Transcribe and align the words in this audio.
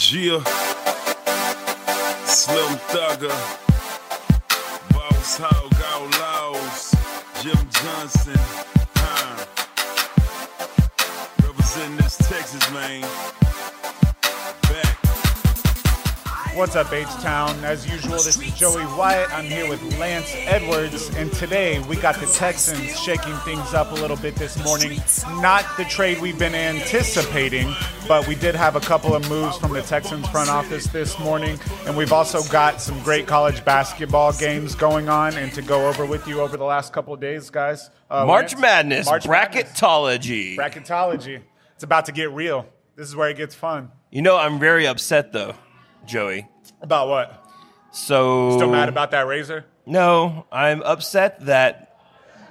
Gia, 0.00 0.42
Slim 2.24 2.72
Thugger, 2.88 3.36
Boss 4.94 5.36
Hogg 5.36 5.74
Outlawz, 5.92 6.94
Jim 7.42 7.68
Johnson, 7.68 8.40
huh? 8.96 9.44
Representing 11.42 11.96
this 11.98 12.16
Texas, 12.16 12.72
man. 12.72 13.39
What's 16.54 16.74
up, 16.74 16.92
H 16.92 17.06
Town? 17.22 17.64
As 17.64 17.86
usual, 17.88 18.12
this 18.16 18.36
is 18.36 18.54
Joey 18.54 18.84
Wyatt. 18.96 19.32
I'm 19.32 19.44
here 19.44 19.68
with 19.68 19.80
Lance 19.98 20.30
Edwards, 20.34 21.08
and 21.16 21.32
today 21.32 21.78
we 21.88 21.96
got 21.96 22.16
the 22.16 22.26
Texans 22.26 22.98
shaking 23.00 23.34
things 23.38 23.72
up 23.72 23.92
a 23.92 23.94
little 23.94 24.16
bit 24.16 24.34
this 24.34 24.62
morning. 24.64 25.00
Not 25.40 25.64
the 25.76 25.84
trade 25.84 26.18
we've 26.20 26.38
been 26.38 26.54
anticipating, 26.54 27.72
but 28.08 28.26
we 28.26 28.34
did 28.34 28.54
have 28.56 28.74
a 28.74 28.80
couple 28.80 29.14
of 29.14 29.26
moves 29.30 29.56
from 29.58 29.72
the 29.72 29.80
Texans 29.82 30.28
front 30.28 30.50
office 30.50 30.86
this 30.88 31.18
morning, 31.20 31.58
and 31.86 31.96
we've 31.96 32.12
also 32.12 32.42
got 32.50 32.80
some 32.80 33.00
great 33.04 33.26
college 33.28 33.64
basketball 33.64 34.32
games 34.32 34.74
going 34.74 35.08
on, 35.08 35.34
and 35.36 35.52
to 35.52 35.62
go 35.62 35.88
over 35.88 36.04
with 36.04 36.26
you 36.26 36.40
over 36.40 36.56
the 36.56 36.64
last 36.64 36.92
couple 36.92 37.14
of 37.14 37.20
days, 37.20 37.48
guys. 37.48 37.90
Uh, 38.10 38.26
March 38.26 38.52
Lance? 38.52 38.60
Madness, 38.60 39.06
March 39.06 39.26
Madness. 39.28 39.70
bracketology. 39.70 40.56
bracketology. 40.56 41.40
It's 41.76 41.84
about 41.84 42.06
to 42.06 42.12
get 42.12 42.32
real. 42.32 42.66
This 42.96 43.08
is 43.08 43.14
where 43.16 43.30
it 43.30 43.36
gets 43.36 43.54
fun. 43.54 43.92
you 44.10 44.20
know, 44.20 44.36
I'm 44.36 44.58
very 44.58 44.86
upset 44.86 45.32
though, 45.32 45.54
Joey. 46.06 46.48
About 46.80 47.08
what? 47.08 47.46
So 47.92 48.56
Still 48.56 48.70
mad 48.70 48.88
about 48.88 49.10
that 49.10 49.26
razor? 49.26 49.64
No, 49.86 50.46
I'm 50.52 50.82
upset 50.82 51.44
that 51.46 51.98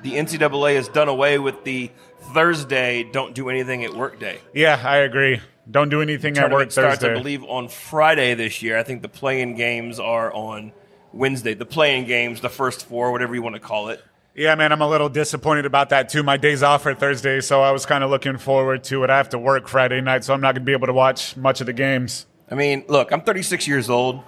the 0.02 0.14
NCAA 0.14 0.76
has 0.76 0.88
done 0.88 1.08
away 1.08 1.40
with 1.40 1.64
the 1.64 1.92
Thursday 2.34 3.04
don't 3.04 3.34
do 3.34 3.50
anything 3.50 3.84
at 3.84 3.94
work 3.94 4.20
day. 4.20 4.40
Yeah, 4.54 4.82
I 4.84 4.98
agree. 4.98 5.42
Don't 5.70 5.90
do 5.90 6.02
anything 6.02 6.38
at 6.38 6.52
work 6.52 6.72
starts, 6.72 7.00
Thursday. 7.00 7.12
I 7.12 7.18
believe, 7.18 7.44
on 7.44 7.68
Friday 7.68 8.34
this 8.34 8.62
year. 8.62 8.78
I 8.78 8.84
think 8.84 9.02
the 9.02 9.10
playing 9.10 9.56
games 9.56 10.00
are 10.00 10.34
on 10.34 10.72
Wednesday. 11.14 11.54
The 11.54 11.66
playing 11.66 12.06
games, 12.06 12.42
the 12.42 12.50
first 12.50 12.86
four, 12.86 13.12
whatever 13.12 13.36
you 13.36 13.42
want 13.42 13.56
to 13.56 13.62
call 13.62 13.90
it. 13.90 14.04
Yeah, 14.36 14.56
man, 14.56 14.72
I'm 14.72 14.82
a 14.82 14.88
little 14.88 15.10
disappointed 15.10 15.66
about 15.66 15.90
that 15.90 16.10
too. 16.10 16.24
My 16.24 16.38
day's 16.38 16.64
off 16.64 16.84
for 16.84 16.94
Thursday, 16.94 17.42
so 17.42 17.62
I 17.62 17.72
was 17.72 17.86
kind 17.86 18.04
of 18.04 18.10
looking 18.10 18.38
forward 18.38 18.84
to 18.86 19.04
it. 19.04 19.10
I 19.10 19.18
have 19.18 19.30
to 19.30 19.40
work 19.40 19.68
Friday 19.68 20.02
night, 20.02 20.24
so 20.24 20.34
I'm 20.34 20.42
not 20.42 20.56
going 20.56 20.64
to 20.64 20.66
be 20.66 20.72
able 20.72 20.88
to 20.88 20.94
watch 20.94 21.36
much 21.36 21.62
of 21.62 21.68
the 21.68 21.74
games. 21.74 22.26
I 22.52 22.56
mean, 22.56 22.84
look, 22.88 23.12
I'm 23.12 23.22
36 23.22 23.68
years 23.68 23.90
old. 23.90 24.22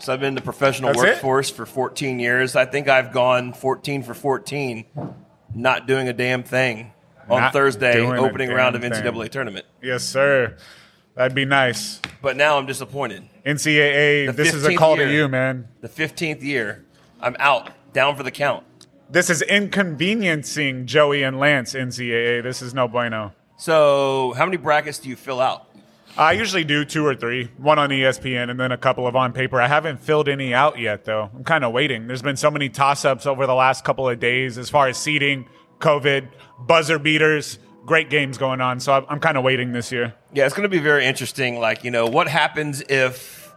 So 0.00 0.12
I've 0.12 0.20
been 0.20 0.28
in 0.28 0.34
the 0.34 0.42
professional 0.42 0.90
That's 0.92 1.02
it? 1.02 1.08
workforce 1.14 1.50
for 1.50 1.64
14 1.64 2.18
years. 2.18 2.56
I 2.56 2.66
think 2.66 2.88
I've 2.88 3.12
gone 3.12 3.52
14 3.52 4.02
for 4.02 4.12
14, 4.12 4.84
not 5.54 5.86
doing 5.86 6.08
a 6.08 6.12
damn 6.12 6.42
thing 6.42 6.92
on 7.30 7.40
Not 7.40 7.52
Thursday, 7.52 8.04
opening 8.04 8.50
round 8.50 8.76
of 8.76 8.82
NCAA 8.82 9.22
thing. 9.22 9.28
tournament. 9.30 9.66
Yes, 9.80 10.02
sir. 10.04 10.56
That'd 11.14 11.34
be 11.34 11.44
nice. 11.44 12.00
But 12.20 12.36
now 12.36 12.58
I'm 12.58 12.66
disappointed. 12.66 13.22
NCAA, 13.46 14.26
The 14.26 14.32
this 14.32 14.52
is 14.52 14.66
a 14.66 14.74
call 14.74 14.96
year. 14.96 15.06
to 15.06 15.14
you, 15.14 15.28
man. 15.28 15.68
The 15.80 15.88
15th 15.88 16.42
year, 16.42 16.84
I'm 17.20 17.36
out, 17.38 17.70
down 17.94 18.16
for 18.16 18.24
the 18.24 18.32
count. 18.32 18.64
This 19.08 19.30
is 19.30 19.42
inconveniencing 19.42 20.86
Joey 20.86 21.22
and 21.22 21.38
Lance, 21.38 21.72
NCAA. 21.74 22.42
This 22.42 22.60
is 22.62 22.74
no 22.74 22.88
bueno. 22.88 23.32
So, 23.56 24.34
how 24.36 24.44
many 24.44 24.56
brackets 24.56 24.98
do 24.98 25.08
you 25.08 25.16
fill 25.16 25.40
out? 25.40 25.68
I 26.16 26.32
usually 26.32 26.62
do 26.62 26.84
two 26.84 27.04
or 27.04 27.14
three, 27.16 27.50
one 27.56 27.78
on 27.78 27.90
ESPN 27.90 28.48
and 28.48 28.58
then 28.60 28.70
a 28.70 28.76
couple 28.76 29.06
of 29.06 29.16
on 29.16 29.32
paper. 29.32 29.60
I 29.60 29.66
haven't 29.66 30.00
filled 30.00 30.28
any 30.28 30.54
out 30.54 30.78
yet, 30.78 31.04
though. 31.04 31.28
I'm 31.34 31.42
kind 31.42 31.64
of 31.64 31.72
waiting. 31.72 32.06
There's 32.06 32.22
been 32.22 32.36
so 32.36 32.52
many 32.52 32.68
toss 32.68 33.04
ups 33.04 33.26
over 33.26 33.46
the 33.46 33.54
last 33.54 33.84
couple 33.84 34.08
of 34.08 34.20
days 34.20 34.56
as 34.56 34.70
far 34.70 34.86
as 34.86 34.96
seeding, 34.96 35.48
COVID, 35.80 36.28
buzzer 36.60 37.00
beaters, 37.00 37.58
great 37.84 38.10
games 38.10 38.38
going 38.38 38.60
on. 38.60 38.78
So 38.78 38.92
I'm, 38.92 39.04
I'm 39.08 39.18
kind 39.20 39.36
of 39.36 39.42
waiting 39.42 39.72
this 39.72 39.90
year. 39.90 40.14
Yeah, 40.32 40.46
it's 40.46 40.54
going 40.54 40.62
to 40.62 40.68
be 40.68 40.78
very 40.78 41.04
interesting. 41.04 41.58
Like, 41.58 41.82
you 41.82 41.90
know, 41.90 42.06
what 42.06 42.28
happens 42.28 42.80
if 42.88 43.52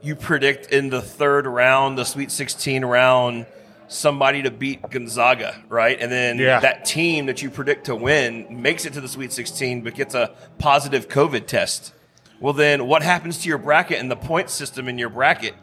you 0.00 0.16
predict 0.16 0.72
in 0.72 0.88
the 0.88 1.02
third 1.02 1.46
round, 1.46 1.98
the 1.98 2.04
Sweet 2.04 2.30
16 2.30 2.86
round, 2.86 3.44
somebody 3.88 4.42
to 4.42 4.50
beat 4.50 4.80
Gonzaga, 4.90 5.62
right? 5.68 5.98
And 6.00 6.10
then 6.10 6.38
Yeah. 6.38 6.60
that 6.60 6.86
team 6.86 7.26
that 7.26 7.42
you 7.42 7.50
predict 7.50 7.84
to 7.86 7.94
win 7.94 8.62
makes 8.62 8.86
it 8.86 8.94
to 8.94 9.00
the 9.02 9.08
Sweet 9.08 9.30
16 9.32 9.82
but 9.82 9.94
gets 9.94 10.14
a 10.14 10.30
positive 10.58 11.08
COVID 11.08 11.46
test. 11.46 11.92
Well, 12.40 12.52
then 12.52 12.86
what 12.86 13.02
happens 13.02 13.38
to 13.38 13.48
your 13.48 13.58
bracket 13.58 13.98
and 13.98 14.10
the 14.10 14.16
point 14.16 14.50
system 14.50 14.88
in 14.88 14.98
your 14.98 15.08
bracket? 15.08 15.54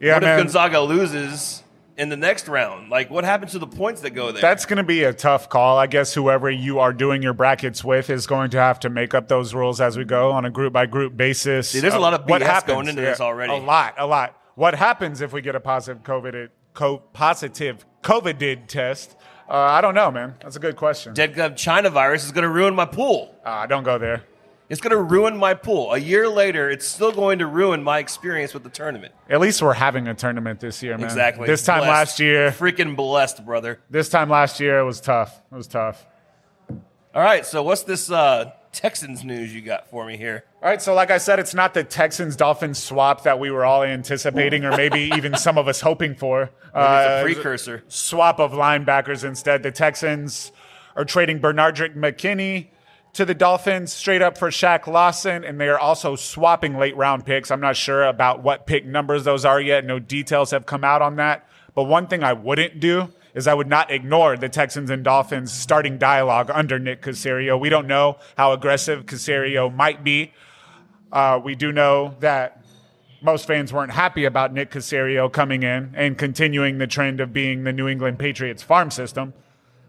Yeah, 0.00 0.14
what 0.14 0.22
man. 0.22 0.38
if 0.38 0.44
Gonzaga 0.44 0.80
loses 0.80 1.62
in 1.98 2.08
the 2.08 2.16
next 2.16 2.48
round? 2.48 2.88
Like, 2.88 3.10
what 3.10 3.24
happens 3.24 3.52
to 3.52 3.58
the 3.58 3.66
points 3.66 4.00
that 4.02 4.10
go 4.10 4.32
there? 4.32 4.40
That's 4.40 4.64
going 4.64 4.78
to 4.78 4.84
be 4.84 5.04
a 5.04 5.12
tough 5.12 5.48
call. 5.50 5.76
I 5.76 5.86
guess 5.86 6.14
whoever 6.14 6.48
you 6.50 6.78
are 6.78 6.92
doing 6.92 7.20
your 7.22 7.34
brackets 7.34 7.84
with 7.84 8.08
is 8.08 8.26
going 8.26 8.50
to 8.50 8.58
have 8.58 8.80
to 8.80 8.90
make 8.90 9.12
up 9.12 9.28
those 9.28 9.52
rules 9.52 9.80
as 9.80 9.98
we 9.98 10.04
go 10.04 10.30
on 10.30 10.44
a 10.44 10.50
group 10.50 10.72
by 10.72 10.86
group 10.86 11.16
basis. 11.16 11.70
See, 11.70 11.80
there's 11.80 11.94
a 11.94 11.98
lot 11.98 12.14
of 12.14 12.28
what 12.28 12.40
BS 12.40 12.46
happens? 12.46 12.74
going 12.74 12.88
into 12.88 13.02
this 13.02 13.20
already. 13.20 13.52
A 13.52 13.56
lot, 13.56 13.94
a 13.98 14.06
lot. 14.06 14.34
What 14.54 14.74
happens 14.74 15.20
if 15.20 15.32
we 15.32 15.42
get 15.42 15.54
a 15.56 15.60
positive 15.60 16.02
COVID, 16.02 16.48
co- 16.72 16.98
positive 17.12 17.84
COVID 18.02 18.38
did 18.38 18.68
test? 18.68 19.16
Uh, 19.48 19.56
I 19.56 19.80
don't 19.80 19.94
know, 19.94 20.10
man. 20.10 20.34
That's 20.42 20.56
a 20.56 20.60
good 20.60 20.76
question. 20.76 21.14
Dead 21.14 21.56
China 21.56 21.90
virus 21.90 22.24
is 22.24 22.32
going 22.32 22.42
to 22.42 22.50
ruin 22.50 22.74
my 22.74 22.84
pool. 22.84 23.34
Uh, 23.44 23.66
don't 23.66 23.84
go 23.84 23.98
there. 23.98 24.24
It's 24.68 24.82
going 24.82 24.90
to 24.90 25.02
ruin 25.02 25.36
my 25.36 25.54
pool. 25.54 25.92
A 25.94 25.98
year 25.98 26.28
later, 26.28 26.68
it's 26.68 26.86
still 26.86 27.10
going 27.10 27.38
to 27.38 27.46
ruin 27.46 27.82
my 27.82 27.98
experience 28.00 28.52
with 28.52 28.64
the 28.64 28.68
tournament. 28.68 29.14
At 29.30 29.40
least 29.40 29.62
we're 29.62 29.72
having 29.72 30.06
a 30.08 30.14
tournament 30.14 30.60
this 30.60 30.82
year, 30.82 30.96
man. 30.98 31.06
Exactly. 31.06 31.46
This 31.46 31.62
time 31.64 31.80
Blessed. 31.80 31.90
last 31.90 32.20
year, 32.20 32.50
Freaking 32.50 32.94
blessed, 32.94 33.46
brother. 33.46 33.80
this 33.88 34.10
time 34.10 34.28
last 34.28 34.60
year 34.60 34.78
it 34.80 34.84
was 34.84 35.00
tough. 35.00 35.40
It 35.50 35.54
was 35.54 35.66
tough. 35.66 36.06
All 37.14 37.22
right, 37.22 37.46
so 37.46 37.62
what's 37.62 37.84
this 37.84 38.10
uh, 38.10 38.52
Texans 38.72 39.24
news 39.24 39.54
you 39.54 39.62
got 39.62 39.88
for 39.88 40.04
me 40.04 40.18
here? 40.18 40.44
All 40.62 40.68
right, 40.68 40.80
so 40.80 40.92
like 40.92 41.10
I 41.10 41.16
said, 41.16 41.38
it's 41.38 41.54
not 41.54 41.72
the 41.72 41.82
Texans 41.82 42.36
Dolphins 42.36 42.78
swap 42.78 43.22
that 43.22 43.40
we 43.40 43.50
were 43.50 43.64
all 43.64 43.82
anticipating, 43.82 44.66
or 44.66 44.76
maybe 44.76 45.10
even 45.16 45.34
some 45.36 45.56
of 45.56 45.66
us 45.66 45.80
hoping 45.80 46.14
for. 46.14 46.50
Uh, 46.74 47.22
it's 47.24 47.32
a 47.32 47.34
precursor. 47.34 47.82
swap 47.88 48.38
of 48.38 48.52
linebackers 48.52 49.24
instead. 49.24 49.62
The 49.62 49.72
Texans 49.72 50.52
are 50.94 51.06
trading 51.06 51.40
Benardrick 51.40 51.96
McKinney 51.96 52.68
to 53.18 53.24
the 53.24 53.34
Dolphins 53.34 53.92
straight 53.92 54.22
up 54.22 54.38
for 54.38 54.48
Shaq 54.48 54.86
Lawson, 54.86 55.42
and 55.42 55.60
they 55.60 55.68
are 55.68 55.78
also 55.78 56.14
swapping 56.14 56.78
late 56.78 56.96
round 56.96 57.26
picks. 57.26 57.50
I'm 57.50 57.58
not 57.58 57.76
sure 57.76 58.04
about 58.04 58.44
what 58.44 58.64
pick 58.64 58.86
numbers 58.86 59.24
those 59.24 59.44
are 59.44 59.60
yet. 59.60 59.84
No 59.84 59.98
details 59.98 60.52
have 60.52 60.66
come 60.66 60.84
out 60.84 61.02
on 61.02 61.16
that. 61.16 61.44
But 61.74 61.84
one 61.84 62.06
thing 62.06 62.22
I 62.22 62.32
wouldn't 62.32 62.78
do 62.78 63.08
is 63.34 63.48
I 63.48 63.54
would 63.54 63.66
not 63.66 63.90
ignore 63.90 64.36
the 64.36 64.48
Texans 64.48 64.88
and 64.88 65.02
Dolphins 65.02 65.50
starting 65.50 65.98
dialogue 65.98 66.48
under 66.54 66.78
Nick 66.78 67.02
Caserio. 67.02 67.58
We 67.58 67.68
don't 67.68 67.88
know 67.88 68.18
how 68.36 68.52
aggressive 68.52 69.04
Caserio 69.04 69.74
might 69.74 70.04
be. 70.04 70.32
Uh, 71.10 71.40
we 71.42 71.56
do 71.56 71.72
know 71.72 72.14
that 72.20 72.62
most 73.20 73.48
fans 73.48 73.72
weren't 73.72 73.90
happy 73.90 74.26
about 74.26 74.52
Nick 74.52 74.70
Caserio 74.70 75.32
coming 75.32 75.64
in 75.64 75.92
and 75.96 76.16
continuing 76.16 76.78
the 76.78 76.86
trend 76.86 77.18
of 77.18 77.32
being 77.32 77.64
the 77.64 77.72
New 77.72 77.88
England 77.88 78.20
Patriots 78.20 78.62
farm 78.62 78.92
system. 78.92 79.34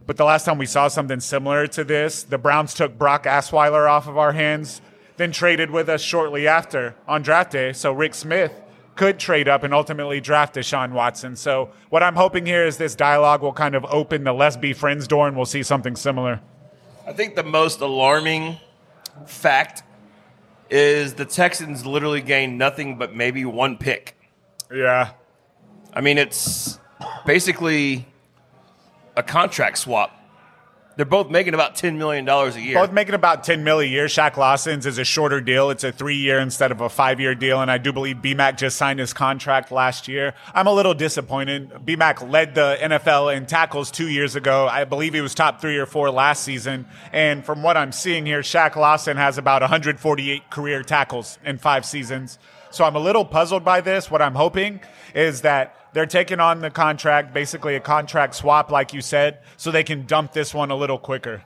But 0.09 0.18
the 0.18 0.25
last 0.25 0.46
time 0.46 0.58
we 0.58 0.66
saw 0.66 0.88
something 0.88 1.20
similar 1.20 1.68
to 1.68 1.84
this, 1.84 2.24
the 2.24 2.40
Browns 2.40 2.74
took 2.74 2.97
Brock 2.97 3.25
Osweiler 3.25 3.88
off 3.88 4.08
of 4.08 4.18
our 4.18 4.31
hands, 4.31 4.81
then 5.18 5.31
traded 5.31 5.70
with 5.70 5.88
us 5.88 6.02
shortly 6.02 6.47
after 6.47 6.96
on 7.08 7.22
draft 7.22 7.52
day. 7.52 7.74
So 7.74 7.92
Rick 7.92 8.16
Smith 8.16 8.52
could 8.96 9.20
trade 9.20 9.47
up 9.47 9.62
and 9.62 9.72
ultimately 9.72 10.20
draft 10.20 10.56
Deshaun 10.56 10.94
Watson. 10.94 11.36
So 11.36 11.70
what 11.92 12.02
I'm 12.02 12.16
hoping 12.16 12.47
here 12.47 12.66
is 12.66 12.78
this 12.78 12.96
dialogue 12.96 13.44
will 13.44 13.53
kind 13.53 13.75
of 13.75 13.86
open 13.86 14.24
the 14.24 14.34
let's 14.34 14.58
be 14.58 14.74
friends 14.74 15.08
door 15.08 15.28
and 15.28 15.38
we'll 15.38 15.46
see 15.46 15.62
something 15.62 15.96
similar. 15.96 16.41
I 17.06 17.14
think 17.14 17.36
the 17.36 17.44
most 17.44 17.80
alarming 17.80 18.58
fact 19.28 19.84
is 20.72 21.14
the 21.14 21.26
Texans 21.26 21.86
literally 21.86 22.22
gained 22.22 22.58
nothing 22.58 22.97
but 22.97 23.16
maybe 23.16 23.46
one 23.46 23.78
pick. 23.78 24.18
Yeah. 24.74 25.12
I 25.94 26.02
mean, 26.02 26.18
it's 26.18 26.80
basically 27.28 28.08
a 29.19 29.24
contract 29.24 29.78
swap. 29.78 30.16
They're 30.96 31.06
both 31.06 31.30
making 31.30 31.53
about 31.53 31.75
$10 31.75 31.96
million 31.96 32.28
a 32.28 32.50
year. 32.57 32.75
Both 32.75 32.91
making 32.91 33.16
about 33.16 33.46
10 33.46 33.63
mil 33.63 33.80
a 33.80 33.85
year. 33.85 34.07
Shaq 34.07 34.35
Lawson's 34.35 34.85
is 34.85 34.97
a 34.97 35.06
shorter 35.06 35.40
deal. 35.40 35.70
It's 35.70 35.85
a 35.85 35.93
three 35.93 36.17
year 36.17 36.40
instead 36.40 36.73
of 36.73 36.82
a 36.82 36.90
five 36.90 37.22
year 37.22 37.35
deal. 37.35 37.61
And 37.61 37.72
I 37.72 37.78
do 37.78 37.93
believe 37.93 38.17
BMAC 38.17 38.58
just 38.58 38.76
signed 38.76 38.99
his 38.99 39.14
contract 39.14 39.72
last 39.72 40.09
year. 40.09 40.34
I'm 40.53 40.67
a 40.67 40.73
little 40.73 40.93
disappointed. 40.93 41.70
BMAC 41.85 42.29
led 42.29 42.53
the 42.53 42.78
NFL 42.82 43.34
in 43.34 43.46
tackles 43.46 43.91
two 43.91 44.09
years 44.09 44.35
ago. 44.35 44.67
I 44.70 44.84
believe 44.84 45.14
he 45.14 45.22
was 45.22 45.34
top 45.34 45.61
three 45.61 45.78
or 45.78 45.85
four 45.85 46.11
last 46.11 46.43
season. 46.43 46.85
And 47.14 47.46
from 47.46 47.64
what 47.64 47.78
I'm 47.78 47.93
seeing 47.93 48.26
here, 48.26 48.41
Shaq 48.41 48.76
Lawson 48.76 49.16
has 49.16 49.38
about 49.38 49.61
148 49.61 50.49
career 50.49 50.84
tackles 50.84 51.40
in 51.46 51.59
five 51.59 51.85
seasons. 51.85 52.40
So 52.72 52.84
I'm 52.84 52.97
a 52.97 52.99
little 52.99 53.23
puzzled 53.23 53.64
by 53.64 53.79
this. 53.79 54.11
What 54.11 54.22
I'm 54.22 54.35
hoping 54.35 54.82
is 55.16 55.43
that 55.43 55.78
they're 55.94 56.06
taking 56.06 56.40
on 56.40 56.59
the 56.62 56.70
contract, 56.70 57.34
basically 57.34 57.76
a 57.76 57.80
contract 57.80 58.36
swap, 58.36 58.72
like 58.72 58.94
you 58.94 59.02
said, 59.02 59.40
so 59.58 59.72
they 59.72 59.84
can 59.84 60.06
dump 60.06 60.34
this 60.34 60.53
one 60.53 60.72
a 60.72 60.76
little 60.76 61.00
quicker. 61.00 61.44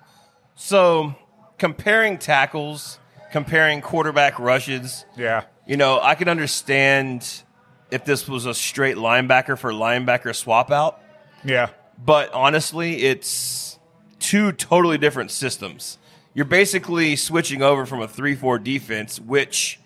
So, 0.56 1.16
comparing 1.58 2.18
tackles, 2.18 3.00
comparing 3.32 3.82
quarterback 3.82 4.38
rushes, 4.40 5.06
Yeah. 5.16 5.44
you 5.66 5.78
know, 5.78 6.00
I 6.02 6.16
can 6.16 6.28
understand 6.28 7.44
if 7.92 8.06
this 8.06 8.28
was 8.28 8.46
a 8.46 8.54
straight 8.54 8.98
linebacker 8.98 9.58
for 9.58 9.72
linebacker 9.72 10.36
swap 10.36 10.72
out, 10.72 11.00
Yeah. 11.44 11.70
but 12.04 12.34
honestly, 12.34 13.04
it's 13.04 13.80
two 14.20 14.52
totally 14.52 14.98
different 14.98 15.32
systems. 15.32 15.98
You're 16.34 16.46
basically 16.46 17.16
switching 17.16 17.62
over 17.62 17.86
from 17.86 18.02
a 18.02 18.08
3 18.08 18.36
4 18.36 18.58
defense, 18.60 19.20
which 19.20 19.80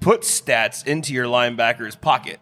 puts 0.00 0.40
stats 0.40 0.84
into 0.86 1.12
your 1.14 1.26
linebacker's 1.26 1.94
pocket, 1.96 2.40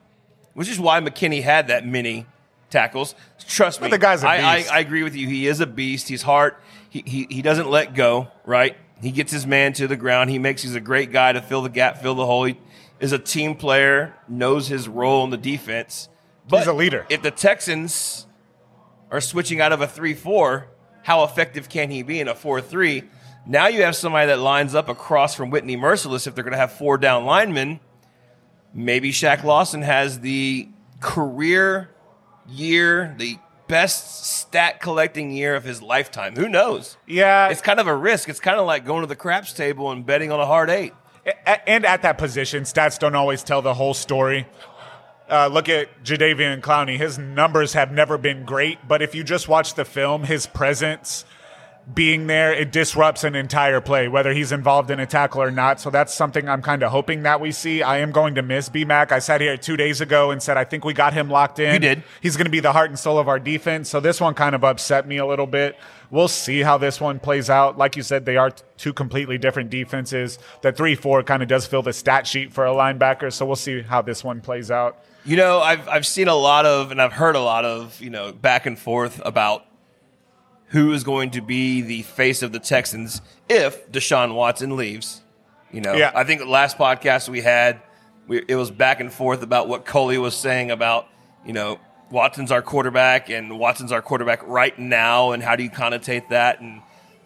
which 0.55 0.69
is 0.69 0.79
why 0.81 1.01
McKinney 1.01 1.43
had 1.43 1.69
that 1.69 1.87
many 1.87 2.27
tackles. 2.71 3.15
Trust 3.47 3.81
me, 3.81 3.87
But 3.87 3.91
the 3.93 3.99
guy's 3.99 4.25
a 4.25 4.29
I, 4.29 4.35
I, 4.37 4.57
beast. 4.57 4.73
I 4.73 4.79
agree 4.81 5.03
with 5.03 5.15
you. 5.15 5.29
He 5.29 5.47
is 5.47 5.61
a 5.61 5.67
beast. 5.67 6.09
He's 6.09 6.23
hard. 6.23 6.55
He, 6.91 7.03
he, 7.07 7.27
he 7.31 7.43
doesn't 7.43 7.69
let 7.69 7.95
go, 7.95 8.29
right? 8.45 8.77
He 9.01 9.11
gets 9.11 9.33
his 9.33 9.47
man 9.47 9.73
to 9.75 9.87
the 9.87 9.97
ground. 9.97 10.31
He 10.31 10.39
makes, 10.39 10.63
he's 10.63 10.75
a 10.75 10.81
great 10.81 11.13
guy 11.13 11.33
to 11.33 11.43
fill 11.43 11.63
the 11.63 11.69
gap, 11.69 12.01
fill 12.01 12.15
the 12.15 12.27
hole. 12.27 12.45
He 12.45 12.59
is 13.01 13.13
a 13.13 13.19
team 13.19 13.55
player, 13.57 14.15
knows 14.29 14.69
his 14.69 14.89
role 14.89 15.25
in 15.25 15.31
the 15.31 15.37
defense. 15.37 16.09
But 16.49 16.59
He's 16.59 16.67
a 16.67 16.73
leader. 16.73 17.07
If 17.09 17.23
the 17.23 17.31
Texans 17.31 18.27
are 19.11 19.21
switching 19.21 19.61
out 19.61 19.73
of 19.73 19.81
a 19.81 19.87
3 19.87 20.15
4, 20.15 20.69
how 21.03 21.25
effective 21.25 21.69
can 21.69 21.91
he 21.91 22.03
be 22.03 22.21
in 22.21 22.29
a 22.29 22.35
4 22.35 22.61
3? 22.61 23.03
Now 23.47 23.67
you 23.67 23.83
have 23.83 23.95
somebody 23.95 24.29
that 24.29 24.39
lines 24.39 24.75
up 24.75 24.89
across 24.89 25.35
from 25.35 25.51
Whitney 25.51 25.77
Mercilus 25.77 26.27
if 26.27 26.35
they're 26.35 26.45
going 26.45 26.53
to 26.53 26.59
have 26.59 26.73
four 26.73 26.97
down 26.97 27.27
linemen. 27.27 27.79
Maybe 28.75 29.13
Shaq 29.13 29.45
Lawson 29.45 29.83
has 29.83 30.21
the 30.21 30.69
career 31.01 31.91
year, 32.49 33.15
the 33.19 33.39
best 33.69 34.25
stat 34.25 34.81
collecting 34.81 35.31
year 35.31 35.55
of 35.55 35.65
his 35.65 35.81
lifetime. 35.81 36.35
Who 36.37 36.49
knows? 36.49 36.97
Yeah. 37.07 37.49
It's 37.49 37.61
kind 37.61 37.81
of 37.81 37.87
a 37.87 37.95
risk. 37.95 38.29
It's 38.29 38.41
kind 38.41 38.59
of 38.59 38.67
like 38.67 38.85
going 38.85 39.03
to 39.03 39.07
the 39.07 39.17
craps 39.17 39.53
table 39.53 39.91
and 39.91 40.05
betting 40.05 40.33
on 40.33 40.41
a 40.41 40.47
hard 40.47 40.71
eight. 40.71 40.93
And 41.67 41.87
at 41.87 42.03
that 42.03 42.19
position, 42.19 42.65
stats 42.65 42.99
don't 42.99 43.15
always 43.15 43.43
tell 43.43 43.63
the 43.63 43.73
whole 43.73 43.95
story. 43.95 44.47
Uh, 45.31 45.49
look 45.51 45.71
at 45.71 46.05
Jadeveon 46.05 46.61
Clowney. 46.61 46.99
His 46.99 47.19
numbers 47.19 47.73
have 47.73 47.91
never 47.91 48.19
been 48.19 48.45
great, 48.45 48.87
but 48.87 49.01
if 49.01 49.15
you 49.15 49.25
just 49.25 49.49
watch 49.49 49.73
the 49.75 49.87
film, 49.87 50.25
his 50.25 50.47
presence 50.47 51.25
being 51.93 52.27
there, 52.29 52.53
it 52.53 52.73
disrupts 52.73 53.25
an 53.25 53.35
entire 53.35 53.81
play, 53.81 54.09
whether 54.09 54.33
he's 54.33 54.53
involved 54.53 54.91
in 54.91 55.01
a 55.01 55.07
tackle 55.07 55.43
or 55.43 55.51
not. 55.51 55.81
So 55.81 55.91
that's 55.91 56.15
something 56.15 56.49
I'm 56.49 56.63
kind 56.63 56.83
of 56.83 56.91
hoping 56.91 57.25
that 57.25 57.41
we 57.41 57.53
see. 57.53 57.83
I 57.83 57.99
am 57.99 58.11
going 58.11 58.37
to 58.37 58.43
miss 58.43 58.71
BMAC. 58.71 59.13
I 59.13 59.19
sat 59.19 59.41
here 59.41 59.57
two 59.57 59.77
days 59.77 60.01
ago 60.01 60.31
and 60.31 60.43
said 60.43 60.57
I 60.57 60.65
think 60.65 60.85
we 60.85 60.95
got 60.95 61.13
him 61.13 61.29
locked 61.29 61.59
in. 61.59 61.75
You 61.75 61.79
did. 61.79 62.03
He's 62.23 62.37
going 62.37 62.47
to 62.47 62.51
be 62.51 62.61
the 62.61 62.73
heart 62.73 62.89
and 62.89 62.99
soul 62.99 63.19
of 63.19 63.29
our 63.29 63.39
defense. 63.39 63.91
So 63.91 64.01
this 64.01 64.21
one 64.21 64.35
kind 64.35 64.55
of 64.55 64.65
upset 64.65 65.07
me 65.07 65.19
a 65.19 65.27
little 65.27 65.47
bit. 65.47 65.77
We'll 66.11 66.29
see 66.29 66.61
how 66.61 66.79
this 66.79 67.01
one 67.01 67.19
plays 67.19 67.51
out. 67.51 67.77
Like 67.77 67.97
you 67.97 68.03
said, 68.03 68.25
they 68.25 68.37
are 68.37 68.51
two 68.79 68.93
completely 68.93 69.37
different 69.37 69.69
defenses. 69.69 70.39
The 70.63 70.73
3 70.73 70.95
4 70.95 71.23
kind 71.25 71.43
of 71.43 71.49
does 71.49 71.67
fill 71.67 71.83
the 71.83 71.93
stat 71.93 72.27
sheet 72.27 72.53
for 72.53 72.65
a 72.65 72.73
linebacker. 72.73 73.33
So 73.33 73.45
we'll 73.45 73.57
see 73.57 73.83
how 73.83 74.01
this 74.01 74.25
one 74.25 74.41
plays 74.41 74.71
out. 74.71 75.03
You 75.27 75.37
know, 75.37 75.61
I've 75.61 75.89
I've 75.89 76.07
seen 76.07 76.29
a 76.29 76.35
lot 76.35 76.67
of 76.67 76.91
and 76.91 77.01
I've 77.01 77.13
heard 77.13 77.37
a 77.37 77.41
lot 77.41 77.65
of, 77.65 78.01
you 78.01 78.11
know, 78.11 78.33
back 78.33 78.67
and 78.67 78.79
forth 78.79 79.21
about 79.25 79.67
who 80.75 80.93
is 80.93 81.05
going 81.05 81.31
to 81.31 81.41
be 81.41 81.83
the 81.83 82.03
face 82.03 82.43
of 82.43 82.51
the 82.51 82.59
Texans 82.59 83.21
if 83.49 83.89
Deshaun 83.93 84.35
Watson 84.35 84.75
leaves. 84.75 85.23
You 85.71 85.81
know, 85.81 85.95
Yeah. 85.95 86.11
I 86.13 86.25
think 86.25 86.41
the 86.41 86.49
last 86.49 86.77
podcast 86.77 87.29
we 87.29 87.43
had, 87.43 87.81
we, 88.27 88.43
it 88.49 88.57
was 88.57 88.73
back 88.73 88.99
and 88.99 89.13
forth 89.13 89.43
about 89.45 89.69
what 89.69 89.85
Culley 89.85 90.19
was 90.19 90.35
saying 90.37 90.73
about, 90.73 91.07
you 91.47 91.53
know, 91.53 91.79
Watson's 92.11 92.51
our 92.51 92.61
quarterback 92.61 93.31
and 93.31 93.57
Watson's 93.57 93.93
our 93.93 94.03
quarterback 94.03 94.45
right 94.49 94.77
now, 94.77 95.31
and 95.31 95.45
how 95.45 95.55
do 95.55 95.63
you 95.63 95.71
connotate 95.71 96.29
that, 96.31 96.61
and 96.61 96.83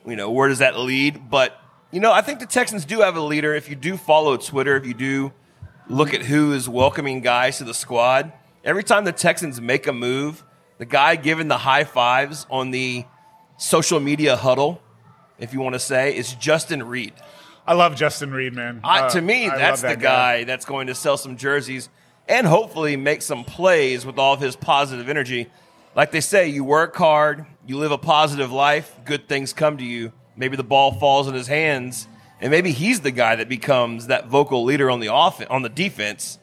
you 0.06 0.14
know, 0.14 0.30
where 0.30 0.48
does 0.48 0.58
that 0.58 0.78
lead? 0.78 1.30
But 1.30 1.58
you 1.90 2.00
know, 2.00 2.12
I 2.12 2.20
think 2.20 2.40
the 2.40 2.46
Texans 2.46 2.84
do 2.84 3.00
have 3.00 3.16
a 3.16 3.20
leader. 3.22 3.54
If 3.54 3.70
you 3.70 3.76
do 3.76 3.96
follow 3.96 4.36
Twitter, 4.36 4.76
if 4.76 4.84
you 4.86 4.92
do 4.94 5.32
look 5.88 6.12
at 6.12 6.20
who 6.22 6.52
is 6.52 6.68
welcoming 6.68 7.22
guys 7.22 7.58
to 7.58 7.64
the 7.64 7.72
squad, 7.74 8.30
every 8.62 8.84
time 8.84 9.04
the 9.04 9.12
Texans 9.12 9.58
make 9.60 9.86
a 9.86 9.92
move, 9.92 10.44
the 10.76 10.84
guy 10.86 11.16
giving 11.16 11.48
the 11.48 11.58
high 11.58 11.84
fives 11.84 12.46
on 12.50 12.70
the 12.72 13.04
social 13.58 14.00
media 14.00 14.36
huddle, 14.36 14.80
if 15.38 15.52
you 15.52 15.60
want 15.60 15.74
to 15.74 15.78
say, 15.78 16.16
is 16.16 16.32
Justin 16.34 16.82
Reid. 16.82 17.12
I 17.66 17.74
love 17.74 17.96
Justin 17.96 18.32
Reid, 18.32 18.54
man. 18.54 18.80
Uh, 18.82 19.10
to 19.10 19.20
me, 19.20 19.46
I 19.46 19.58
that's 19.58 19.82
the 19.82 19.88
that 19.88 20.00
guy. 20.00 20.44
that's 20.44 20.64
going 20.64 20.86
to 20.86 20.94
sell 20.94 21.18
some 21.18 21.36
jerseys 21.36 21.90
and 22.26 22.46
hopefully 22.46 22.96
make 22.96 23.20
some 23.20 23.44
plays 23.44 24.06
with 24.06 24.18
all 24.18 24.32
of 24.32 24.40
his 24.40 24.56
positive 24.56 25.08
energy. 25.08 25.50
Like 25.94 26.10
they 26.10 26.20
say, 26.20 26.48
you 26.48 26.64
work 26.64 26.96
hard, 26.96 27.44
you 27.66 27.76
live 27.76 27.90
a 27.90 27.98
positive 27.98 28.52
life, 28.52 28.94
good 29.04 29.28
things 29.28 29.52
come 29.52 29.76
to 29.78 29.84
you. 29.84 30.12
Maybe 30.36 30.56
the 30.56 30.64
ball 30.64 30.92
falls 30.92 31.26
in 31.26 31.34
his 31.34 31.48
hands, 31.48 32.06
and 32.40 32.50
maybe 32.50 32.70
he's 32.70 33.00
the 33.00 33.10
guy 33.10 33.36
that 33.36 33.48
becomes 33.48 34.06
that 34.06 34.28
vocal 34.28 34.64
leader 34.64 34.90
on 34.90 35.00
the 35.00 35.08
off 35.08 35.42
on 35.50 35.62
the 35.62 35.68
defense, 35.68 36.38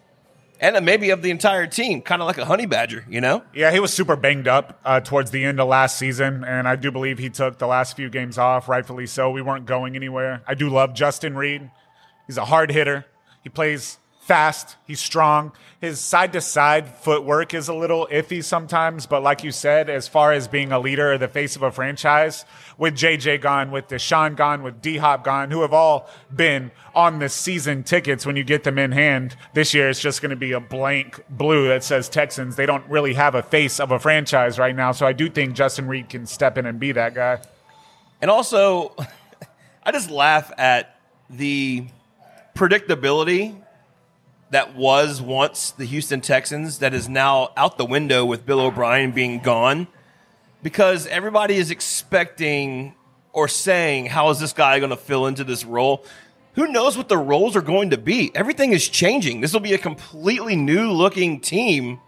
and 0.60 0.86
maybe 0.86 1.10
of 1.10 1.22
the 1.22 1.32
entire 1.32 1.68
team, 1.68 2.02
kind 2.02 2.22
of 2.22 2.28
like 2.28 2.38
a 2.38 2.46
honey 2.46 2.66
badger, 2.66 3.06
you 3.10 3.22
know? 3.22 3.44
Yeah, 3.54 3.72
he 3.72 3.80
was 3.80 3.94
super 3.94 4.16
banged 4.16 4.48
up 4.48 4.80
uh, 4.86 5.00
towards 5.00 5.32
the 5.32 5.44
end 5.44 5.60
of 5.60 5.68
last 5.68 5.98
season, 5.98 6.44
and 6.44 6.68
I 6.68 6.76
do 6.76 6.92
believe 6.92 7.20
he 7.20 7.30
took 7.30 7.58
the 7.58 7.68
last 7.68 7.96
few 7.96 8.10
games 8.10 8.38
off, 8.38 8.70
rightfully 8.70 9.08
so. 9.08 9.30
We 9.30 9.42
weren't 9.42 9.66
going 9.66 9.96
anywhere. 9.96 10.42
I 10.48 10.54
do 10.54 10.70
love 10.70 10.94
Justin 10.94 11.36
Reid. 11.36 11.70
He's 12.28 12.38
a 12.38 12.46
hard 12.46 12.72
hitter. 12.72 13.06
He 13.44 13.50
plays 13.50 13.98
fast. 14.26 14.76
He's 14.88 15.00
strong. 15.00 15.52
His 15.80 16.00
side 16.00 16.34
to 16.34 16.42
side 16.42 16.90
footwork 16.96 17.54
is 17.54 17.68
a 17.68 17.76
little 17.76 18.08
iffy 18.12 18.44
sometimes, 18.44 19.06
but 19.06 19.22
like 19.22 19.44
you 19.44 19.52
said, 19.52 19.88
as 19.88 20.08
far 20.08 20.34
as 20.34 20.48
being 20.48 20.72
a 20.72 20.80
leader 20.80 21.14
or 21.14 21.20
the 21.20 21.28
face 21.28 21.56
of 21.56 21.62
a 21.62 21.72
franchise, 21.72 22.44
with 22.76 22.96
JJ 22.96 23.42
gone, 23.42 23.70
with 23.70 23.88
Deshaun 23.88 24.36
gone, 24.36 24.64
with 24.64 24.82
D 24.82 24.98
Hop 24.98 25.24
gone, 25.24 25.52
who 25.52 25.62
have 25.62 25.74
all 25.74 26.10
been 26.36 26.72
on 26.96 27.20
the 27.20 27.30
season 27.30 27.84
tickets 27.84 28.26
when 28.26 28.36
you 28.36 28.44
get 28.44 28.64
them 28.64 28.80
in 28.80 28.94
hand, 28.94 29.36
this 29.54 29.76
year 29.76 29.90
it's 29.90 30.02
just 30.02 30.24
going 30.24 30.32
to 30.32 30.36
be 30.36 30.54
a 30.54 30.60
blank 30.60 31.24
blue 31.30 31.68
that 31.68 31.84
says 31.84 32.10
Texans. 32.10 32.56
They 32.56 32.66
don't 32.66 32.88
really 32.90 33.14
have 33.14 33.36
a 33.36 33.44
face 33.44 33.80
of 33.80 33.92
a 33.92 34.00
franchise 34.00 34.58
right 34.58 34.76
now, 34.76 34.92
so 34.92 35.06
I 35.06 35.14
do 35.14 35.30
think 35.30 35.54
Justin 35.54 35.88
Reid 35.88 36.10
can 36.10 36.26
step 36.26 36.58
in 36.58 36.66
and 36.66 36.80
be 36.80 36.94
that 36.94 37.14
guy. 37.14 37.42
And 38.24 38.32
also, 38.32 38.96
I 39.84 39.92
just 39.92 40.10
laugh 40.10 40.52
at 40.58 41.00
the 41.30 41.86
predictability 42.56 43.62
that 44.56 44.74
was 44.74 45.22
once 45.22 45.72
the 45.72 45.84
Houston 45.84 46.22
Texans 46.22 46.80
that 46.80 46.94
is 46.94 47.10
now 47.10 47.52
out 47.58 47.78
the 47.78 47.84
window 47.84 48.24
with 48.24 48.46
Bill 48.46 48.62
O'Brien 48.62 49.12
being 49.12 49.40
gone 49.40 49.86
because 50.64 51.08
everybody 51.08 51.56
is 51.56 51.72
expecting 51.72 52.96
or 53.34 53.50
saying, 53.50 54.06
how 54.06 54.30
is 54.30 54.40
this 54.40 54.54
guy 54.54 54.80
going 54.80 54.92
to 54.92 54.96
fill 54.96 55.28
into 55.28 55.44
this 55.44 55.66
role? 55.66 56.06
Who 56.54 56.68
knows 56.68 56.96
what 56.96 57.10
the 57.10 57.18
roles 57.18 57.58
are 57.58 57.62
going 57.62 57.90
to 57.90 57.98
be? 57.98 58.32
Everything 58.34 58.72
is 58.72 58.88
changing. 58.88 59.42
This 59.42 59.52
will 59.52 59.60
be 59.60 59.74
a 59.74 59.78
completely 59.78 60.56
new 60.56 60.90
looking 60.90 61.42
team 61.42 62.00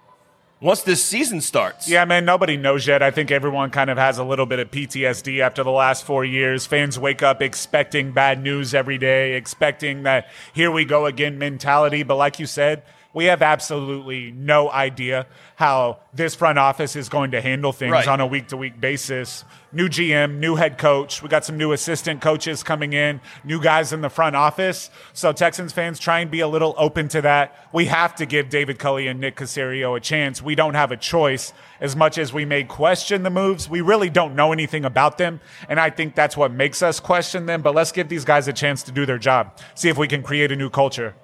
once 0.60 0.82
this 0.82 1.04
season 1.04 1.42
starts. 1.42 1.88
Yeah, 1.88 2.06
man, 2.06 2.26
nobody 2.26 2.58
knows 2.58 2.88
yet. 2.88 3.04
I 3.04 3.12
think 3.12 3.32
everyone 3.32 3.70
kind 3.70 3.90
of 3.90 3.98
has 3.98 4.18
a 4.18 4.24
little 4.24 4.46
bit 4.46 4.60
of 4.60 4.72
PTSD 4.72 5.40
after 5.40 5.64
the 5.64 5.72
last 5.72 6.04
four 6.04 6.26
years. 6.26 6.66
Fans 6.66 6.98
wake 6.98 7.22
up 7.22 7.42
expecting 7.42 8.12
bad 8.12 8.42
news 8.42 8.74
every 8.74 8.98
day, 8.98 9.34
expecting 9.34 10.04
that 10.04 10.28
here 10.54 10.72
we 10.72 10.86
go 10.86 11.06
again 11.06 11.38
mentality. 11.38 12.04
But 12.04 12.16
like 12.16 12.40
you 12.40 12.46
said, 12.46 12.84
we 13.18 13.26
have 13.26 13.42
absolutely 13.42 14.30
no 14.32 14.70
idea 14.70 15.26
how 15.56 15.98
this 16.14 16.36
front 16.36 16.60
office 16.60 16.96
is 16.96 17.10
going 17.10 17.32
to 17.32 17.42
handle 17.42 17.74
things 17.74 17.92
Right. 17.92 18.08
on 18.08 18.22
a 18.22 18.28
week 18.28 18.50
to 18.50 18.58
week 18.58 18.80
basis. 18.80 19.44
New 19.72 19.90
GM, 19.90 20.38
new 20.40 20.56
head 20.56 20.78
coach. 20.78 21.24
We 21.24 21.28
got 21.28 21.44
some 21.44 21.58
new 21.58 21.72
assistant 21.72 22.22
coaches 22.22 22.62
coming 22.62 22.94
in, 22.94 23.20
new 23.44 23.60
guys 23.60 23.92
in 23.92 24.02
the 24.02 24.10
front 24.10 24.36
office. 24.36 24.92
So 25.14 25.32
Texans 25.32 25.74
fans 25.74 25.98
try 25.98 26.20
and 26.20 26.30
be 26.30 26.42
a 26.42 26.48
little 26.48 26.76
open 26.78 27.08
to 27.08 27.22
that. 27.24 27.56
We 27.74 27.86
have 27.86 28.14
to 28.18 28.28
give 28.28 28.50
David 28.50 28.78
Culley 28.78 29.08
and 29.08 29.20
Nick 29.20 29.36
Caserio 29.36 29.98
a 29.98 30.00
chance. 30.00 30.40
We 30.40 30.54
don't 30.54 30.76
have 30.76 30.92
a 30.92 30.98
choice. 30.98 31.54
As 31.82 31.96
much 31.96 32.20
as 32.20 32.32
we 32.32 32.46
may 32.46 32.64
question 32.66 33.24
the 33.24 33.32
moves, 33.32 33.68
we 33.68 33.82
really 33.82 34.12
don't 34.12 34.36
know 34.36 34.52
anything 34.54 34.86
about 34.86 35.18
them. 35.18 35.42
And 35.68 35.80
I 35.80 35.90
think 35.90 36.14
that's 36.14 36.38
what 36.38 36.52
makes 36.52 36.84
us 36.84 37.00
question 37.00 37.48
them. 37.48 37.64
But 37.64 37.74
let's 37.74 37.92
give 37.92 38.10
these 38.10 38.26
guys 38.26 38.48
a 38.48 38.54
chance 38.54 38.84
to 38.84 38.92
do 38.92 39.08
their 39.08 39.18
job. 39.18 39.58
See 39.74 39.90
if 39.90 39.98
we 39.98 40.08
can 40.08 40.22
create 40.22 40.52
a 40.52 40.56
new 40.56 40.70
culture. 40.70 41.16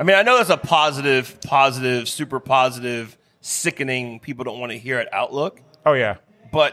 I 0.00 0.02
mean, 0.02 0.16
I 0.16 0.22
know 0.22 0.38
that's 0.38 0.48
a 0.48 0.56
positive, 0.56 1.42
positive, 1.42 2.08
super 2.08 2.40
positive, 2.40 3.18
sickening, 3.42 4.18
people 4.18 4.44
don't 4.44 4.58
want 4.58 4.72
to 4.72 4.78
hear 4.78 4.98
it 4.98 5.12
outlook, 5.12 5.60
Oh, 5.84 5.92
yeah. 5.92 6.16
but 6.50 6.72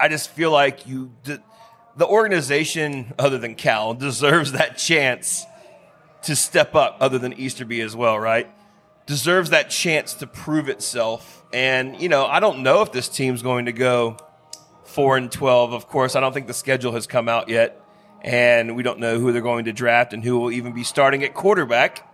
I 0.00 0.08
just 0.08 0.28
feel 0.30 0.50
like 0.50 0.84
you, 0.84 1.12
the, 1.22 1.40
the 1.96 2.04
organization, 2.04 3.14
other 3.16 3.38
than 3.38 3.54
Cal, 3.54 3.94
deserves 4.08 4.52
that 4.52 4.76
chance 4.76 5.46
to 6.22 6.34
step 6.34 6.74
up, 6.74 6.96
other 6.98 7.16
than 7.16 7.32
Easterby 7.32 7.80
as 7.80 7.94
well, 7.94 8.18
right? 8.18 8.50
Deserves 9.06 9.50
that 9.50 9.70
chance 9.70 10.14
to 10.14 10.26
prove 10.26 10.68
itself. 10.68 11.44
And, 11.52 12.00
you 12.00 12.08
know, 12.08 12.26
I 12.26 12.40
don't 12.40 12.64
know 12.64 12.82
if 12.82 12.90
this 12.90 13.08
team's 13.08 13.42
going 13.42 13.66
to 13.66 13.72
go 13.72 14.16
4 14.86 15.16
and 15.16 15.30
12. 15.30 15.72
Of 15.74 15.86
course, 15.86 16.16
I 16.16 16.20
don't 16.20 16.32
think 16.32 16.48
the 16.48 16.54
schedule 16.54 16.90
has 16.90 17.06
come 17.06 17.28
out 17.28 17.48
yet. 17.48 17.80
And 18.20 18.74
we 18.74 18.82
don't 18.82 18.98
know 18.98 19.20
who 19.20 19.30
they're 19.30 19.42
going 19.42 19.66
to 19.66 19.72
draft 19.72 20.12
and 20.12 20.24
who 20.24 20.40
will 20.40 20.50
even 20.50 20.72
be 20.72 20.82
starting 20.82 21.22
at 21.22 21.34
quarterback. 21.34 22.08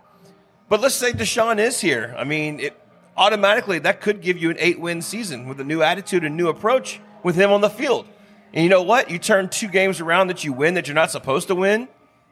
But 0.69 0.81
let's 0.81 0.95
say 0.95 1.11
Deshaun 1.11 1.59
is 1.59 1.81
here. 1.81 2.15
I 2.17 2.23
mean, 2.23 2.59
it 2.59 2.79
automatically 3.17 3.79
that 3.79 4.01
could 4.01 4.21
give 4.21 4.37
you 4.37 4.49
an 4.51 4.57
eight 4.59 4.79
win 4.79 5.01
season 5.01 5.47
with 5.47 5.59
a 5.59 5.63
new 5.63 5.81
attitude 5.81 6.23
and 6.23 6.37
new 6.37 6.47
approach 6.47 7.01
with 7.23 7.35
him 7.35 7.51
on 7.51 7.61
the 7.61 7.69
field. 7.69 8.07
And 8.53 8.63
you 8.63 8.69
know 8.69 8.81
what? 8.81 9.11
You 9.11 9.19
turn 9.19 9.49
two 9.49 9.67
games 9.67 9.99
around 9.99 10.27
that 10.27 10.43
you 10.43 10.53
win 10.53 10.75
that 10.75 10.87
you're 10.87 10.95
not 10.95 11.11
supposed 11.11 11.47
to 11.49 11.55
win. 11.55 11.87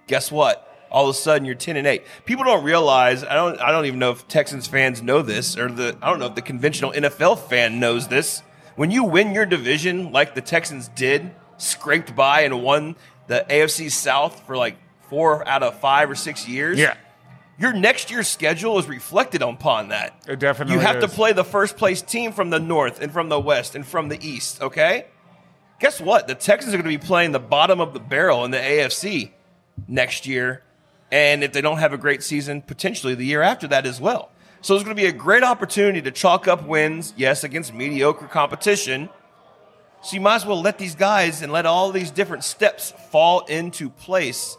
Guess 0.07 0.31
what? 0.31 0.63
All 0.89 1.09
of 1.09 1.15
a 1.15 1.17
sudden 1.17 1.45
you're 1.45 1.55
ten 1.55 1.75
and 1.75 1.85
eight. 1.85 2.03
People 2.25 2.45
don't 2.45 2.63
realize. 2.63 3.23
I 3.23 3.33
don't. 3.33 3.59
I 3.59 3.71
don't 3.71 3.85
even 3.85 3.99
know 3.99 4.11
if 4.11 4.27
Texans 4.27 4.67
fans 4.67 5.01
know 5.01 5.21
this, 5.21 5.57
or 5.57 5.69
the. 5.69 5.97
I 6.01 6.09
don't 6.09 6.19
know 6.19 6.27
if 6.27 6.35
the 6.35 6.41
conventional 6.41 6.93
NFL 6.93 7.39
fan 7.49 7.79
knows 7.79 8.07
this. 8.07 8.41
When 8.77 8.89
you 8.89 9.03
win 9.03 9.33
your 9.33 9.45
division 9.45 10.11
like 10.13 10.33
the 10.33 10.41
Texans 10.41 10.87
did, 10.87 11.31
scraped 11.57 12.15
by 12.15 12.41
and 12.41 12.63
won 12.63 12.95
the 13.27 13.45
AFC 13.49 13.91
South 13.91 14.45
for 14.47 14.55
like 14.55 14.77
four 15.09 15.45
out 15.47 15.61
of 15.61 15.79
five 15.79 16.09
or 16.09 16.15
six 16.15 16.47
years 16.47 16.77
Yeah. 16.79 16.95
Your 17.59 17.73
next 17.73 18.11
year's 18.11 18.27
schedule 18.27 18.77
is 18.77 18.87
reflected 18.87 19.41
upon 19.41 19.89
that. 19.89 20.15
It 20.27 20.39
definitely 20.39 20.75
You 20.75 20.79
have 20.81 20.99
to 20.99 21.07
play 21.07 21.33
the 21.33 21.43
first 21.43 21.77
place 21.77 22.01
team 22.01 22.31
from 22.31 22.49
the 22.49 22.59
north 22.59 23.01
and 23.01 23.11
from 23.11 23.29
the 23.29 23.39
west 23.39 23.75
and 23.75 23.85
from 23.85 24.09
the 24.09 24.19
east, 24.25 24.61
okay? 24.61 25.07
Guess 25.79 26.01
what? 26.01 26.27
The 26.27 26.35
Texans 26.35 26.73
are 26.73 26.77
going 26.77 26.91
to 26.91 26.97
be 26.97 27.05
playing 27.05 27.31
the 27.31 27.39
bottom 27.39 27.79
of 27.79 27.93
the 27.93 27.99
barrel 27.99 28.45
in 28.45 28.51
the 28.51 28.57
AFC 28.57 29.31
next 29.87 30.25
year. 30.25 30.63
And 31.11 31.43
if 31.43 31.53
they 31.53 31.61
don't 31.61 31.77
have 31.77 31.93
a 31.93 31.97
great 31.97 32.23
season, 32.23 32.61
potentially 32.61 33.15
the 33.15 33.25
year 33.25 33.41
after 33.41 33.67
that 33.67 33.85
as 33.85 34.01
well. 34.01 34.29
So 34.61 34.75
it's 34.75 34.83
going 34.83 34.95
to 34.95 35.01
be 35.01 35.07
a 35.07 35.11
great 35.11 35.43
opportunity 35.43 36.01
to 36.01 36.11
chalk 36.11 36.47
up 36.47 36.65
wins, 36.65 37.13
yes, 37.15 37.43
against 37.43 37.73
mediocre 37.73 38.27
competition. 38.27 39.09
So 40.01 40.15
you 40.15 40.21
might 40.21 40.35
as 40.35 40.45
well 40.45 40.61
let 40.61 40.77
these 40.77 40.95
guys 40.95 41.41
and 41.41 41.51
let 41.51 41.65
all 41.65 41.91
these 41.91 42.11
different 42.11 42.43
steps 42.43 42.91
fall 43.11 43.45
into 43.45 43.89
place. 43.89 44.57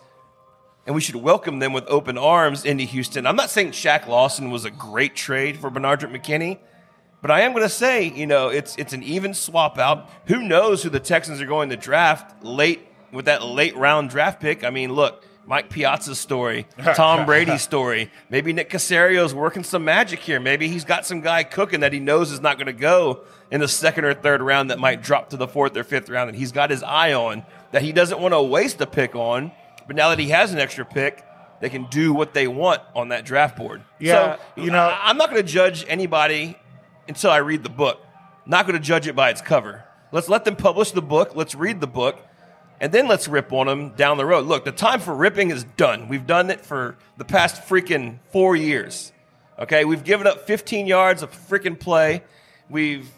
And 0.89 0.95
we 0.95 1.03
should 1.03 1.17
welcome 1.17 1.59
them 1.59 1.75
with 1.75 1.85
open 1.87 2.17
arms 2.17 2.65
into 2.65 2.85
Houston. 2.85 3.27
I'm 3.27 3.37
not 3.37 3.51
saying 3.51 3.73
Shaq 3.73 4.07
Lawson 4.07 4.51
was 4.51 4.65
a 4.65 4.71
great 4.71 5.15
trade 5.15 5.59
for 5.59 5.71
Benardrick 5.71 6.11
McKinney, 6.11 6.61
but 7.21 7.31
I 7.31 7.43
am 7.43 7.53
going 7.53 7.63
to 7.63 7.69
say, 7.69 8.05
you 8.09 8.27
know, 8.27 8.49
it's 8.49 8.75
it's 8.77 8.95
an 8.95 9.03
even 9.03 9.35
swap 9.35 9.77
out. 9.77 10.09
Who 10.29 10.43
knows 10.43 10.83
who 10.83 10.89
the 10.89 10.99
Texans 10.99 11.43
are 11.43 11.47
going 11.47 11.69
to 11.69 11.77
draft 11.77 12.43
late 12.43 12.89
with 13.13 13.27
that 13.27 13.45
late 13.45 13.77
round 13.77 14.09
draft 14.09 14.41
pick? 14.41 14.65
I 14.65 14.71
mean, 14.71 14.91
look, 14.91 15.27
Mike 15.45 15.69
Piazza's 15.69 16.19
story, 16.19 16.67
Tom 16.95 17.27
Brady's 17.27 17.61
story. 17.61 18.11
Maybe 18.31 18.55
Nick 18.55 18.71
Caserio's 18.71 19.35
working 19.35 19.65
some 19.65 19.85
magic 19.85 20.21
here. 20.21 20.41
Maybe 20.41 20.69
he's 20.69 20.87
got 20.87 21.05
some 21.05 21.21
guy 21.21 21.45
cooking 21.45 21.81
that 21.81 21.93
he 21.93 22.01
knows 22.01 22.33
is 22.33 22.41
not 22.41 22.57
going 22.57 22.67
to 22.67 22.73
go 22.73 23.25
in 23.51 23.61
the 23.61 23.69
second 23.69 24.07
or 24.07 24.15
third 24.15 24.41
round 24.41 24.71
that 24.71 24.79
might 24.79 25.03
drop 25.03 25.29
to 25.31 25.37
the 25.37 25.49
fourth 25.49 25.77
or 25.77 25.85
fifth 25.85 26.09
round 26.09 26.31
that 26.31 26.39
he's 26.39 26.51
got 26.53 26.71
his 26.71 26.83
eye 26.83 27.13
on 27.13 27.45
that 27.73 27.83
he 27.83 27.93
doesn't 27.93 28.21
want 28.21 28.33
to 28.33 28.41
waste 28.41 28.81
a 28.81 28.87
pick 28.87 29.15
on. 29.15 29.53
But 29.89 29.97
now 29.97 30.11
that 30.11 30.21
he 30.21 30.29
has 30.29 30.53
an 30.53 30.61
extra 30.61 30.85
pick, 30.85 31.25
they 31.61 31.69
can 31.71 31.87
do 31.87 32.13
what 32.13 32.35
they 32.35 32.47
want 32.47 32.81
on 32.95 33.09
that 33.09 33.25
draft 33.25 33.57
board. 33.57 33.83
Yeah, 33.99 34.37
so, 34.37 34.63
you 34.63 34.71
know- 34.71 34.79
I- 34.79 35.09
I'm 35.11 35.17
not 35.17 35.31
going 35.31 35.43
to 35.45 35.49
judge 35.53 35.85
anybody 35.89 36.57
until 37.09 37.33
I 37.33 37.39
read 37.39 37.65
the 37.65 37.69
book. 37.71 38.01
Not 38.47 38.67
going 38.67 38.79
to 38.79 38.85
judge 38.85 39.09
it 39.09 39.17
by 39.17 39.31
its 39.31 39.41
cover. 39.41 39.83
Let's 40.13 40.29
let 40.29 40.45
them 40.45 40.55
publish 40.55 40.93
the 40.93 41.03
book. 41.03 41.35
Let's 41.35 41.55
read 41.57 41.81
the 41.81 41.87
book, 41.89 42.19
and 42.81 42.93
then 42.93 43.09
let's 43.09 43.27
rip 43.29 43.53
on 43.53 43.67
them 43.67 43.91
down 43.97 44.17
the 44.19 44.25
road. 44.25 44.47
Look, 44.47 44.65
the 44.65 44.73
time 44.73 45.01
for 45.01 45.15
ripping 45.15 45.51
is 45.51 45.65
done. 45.65 46.07
We've 46.09 46.27
done 46.27 46.51
it 46.51 46.65
for 46.65 46.97
the 47.17 47.25
past 47.25 47.63
freaking 47.69 48.19
four 48.31 48.55
years. 48.57 49.13
Okay, 49.59 49.85
we've 49.85 50.05
given 50.05 50.27
up 50.27 50.47
15 50.47 50.87
yards 50.87 51.23
of 51.23 51.33
freaking 51.33 51.79
play. 51.79 52.23
We've 52.71 53.11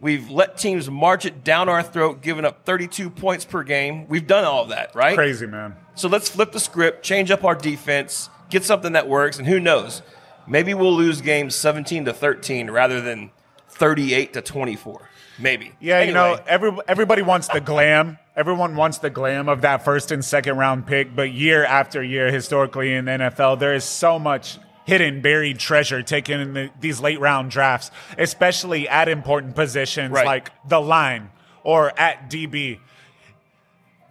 we've 0.00 0.30
let 0.30 0.58
teams 0.58 0.90
march 0.90 1.24
it 1.24 1.44
down 1.44 1.68
our 1.68 1.82
throat, 1.82 2.22
giving 2.22 2.44
up 2.44 2.64
32 2.64 3.10
points 3.10 3.44
per 3.44 3.62
game. 3.62 4.06
We've 4.08 4.26
done 4.26 4.44
all 4.44 4.62
of 4.62 4.68
that, 4.70 4.94
right? 4.94 5.16
Crazy, 5.16 5.46
man. 5.46 5.76
So 5.94 6.08
let's 6.08 6.28
flip 6.28 6.52
the 6.52 6.60
script, 6.60 7.02
change 7.02 7.30
up 7.30 7.44
our 7.44 7.54
defense, 7.54 8.30
get 8.50 8.64
something 8.64 8.92
that 8.92 9.08
works, 9.08 9.38
and 9.38 9.46
who 9.46 9.58
knows? 9.58 10.02
Maybe 10.46 10.72
we'll 10.74 10.94
lose 10.94 11.20
games 11.20 11.54
17 11.56 12.06
to 12.06 12.12
13 12.12 12.70
rather 12.70 13.00
than 13.00 13.30
38 13.68 14.32
to 14.34 14.42
24. 14.42 15.08
Maybe. 15.40 15.72
Yeah, 15.80 16.02
you 16.02 16.12
know, 16.12 16.38
every, 16.46 16.72
everybody 16.88 17.22
wants 17.22 17.48
the 17.48 17.60
glam. 17.60 18.18
Everyone 18.34 18.74
wants 18.74 18.98
the 18.98 19.10
glam 19.10 19.48
of 19.48 19.60
that 19.62 19.84
first 19.84 20.10
and 20.10 20.24
second 20.24 20.56
round 20.56 20.86
pick, 20.86 21.14
but 21.14 21.32
year 21.32 21.64
after 21.64 22.02
year, 22.02 22.32
historically 22.32 22.94
in 22.94 23.04
the 23.04 23.12
NFL, 23.12 23.58
there 23.58 23.74
is 23.74 23.84
so 23.84 24.18
much 24.18 24.58
hidden, 24.88 25.20
buried 25.20 25.58
treasure 25.58 26.02
taken 26.02 26.40
in 26.40 26.54
the, 26.54 26.70
these 26.80 26.98
late 26.98 27.20
round 27.20 27.50
drafts, 27.50 27.90
especially 28.16 28.88
at 28.88 29.06
important 29.06 29.54
positions 29.54 30.12
Right. 30.12 30.24
like 30.24 30.50
the 30.66 30.80
line 30.80 31.28
or 31.62 31.92
at 32.00 32.30
DB. 32.30 32.78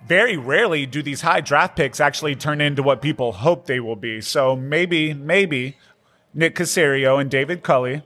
Very 0.08 0.38
rarely 0.38 0.86
do 0.86 1.02
these 1.02 1.22
high 1.22 1.42
draft 1.42 1.76
picks 1.76 2.00
actually 2.00 2.36
turn 2.36 2.62
into 2.62 2.84
what 2.84 3.02
people 3.02 3.32
hope 3.34 3.66
they 3.66 3.80
will 3.80 3.96
be. 3.96 4.22
So 4.22 4.56
maybe, 4.56 5.16
maybe 5.16 5.78
Nick 6.34 6.54
Caserio 6.56 7.20
and 7.20 7.30
David 7.32 7.64
Culley 7.64 8.04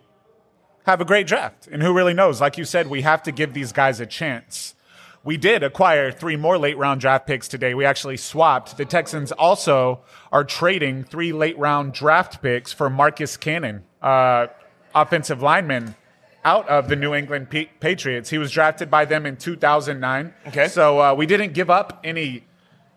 have 0.86 1.02
a 1.02 1.06
great 1.06 1.28
draft. 1.28 1.68
And 1.68 1.84
who 1.84 1.94
really 1.94 2.14
knows? 2.14 2.40
Like 2.40 2.58
you 2.58 2.64
said, 2.64 2.88
we 2.88 3.02
have 3.02 3.22
to 3.24 3.34
give 3.34 3.54
these 3.54 3.74
guys 3.74 4.00
a 4.00 4.06
chance. 4.06 4.76
We 5.24 5.38
did 5.38 5.62
acquire 5.62 6.12
three 6.12 6.36
more 6.36 6.58
late 6.58 6.78
round 6.78 7.00
draft 7.02 7.28
picks 7.28 7.48
today. 7.48 7.74
We 7.76 7.86
actually 7.86 8.18
swapped. 8.18 8.78
The 8.78 8.86
Texans 8.86 9.32
also 9.32 10.02
are 10.32 10.44
trading 10.44 11.04
three 11.04 11.32
late 11.32 11.58
round 11.60 11.94
draft 11.94 12.42
picks 12.42 12.74
for 12.74 12.90
Marcus 12.90 13.38
Cannon, 13.38 13.84
uh, 14.02 14.48
offensive 14.96 15.42
lineman 15.44 15.96
out 16.44 16.68
of 16.68 16.88
the 16.90 16.96
New 16.96 17.14
England 17.14 17.52
Pa- 17.52 17.70
Patriots. 17.80 18.32
He 18.32 18.40
was 18.40 18.52
drafted 18.52 18.90
by 18.90 19.06
them 19.06 19.28
in 19.28 19.38
2009. 19.38 20.34
Okay. 20.48 20.68
So 20.68 21.00
uh, 21.00 21.14
we 21.14 21.26
didn't 21.28 21.54
give 21.54 21.70
up 21.70 22.00
any. 22.04 22.46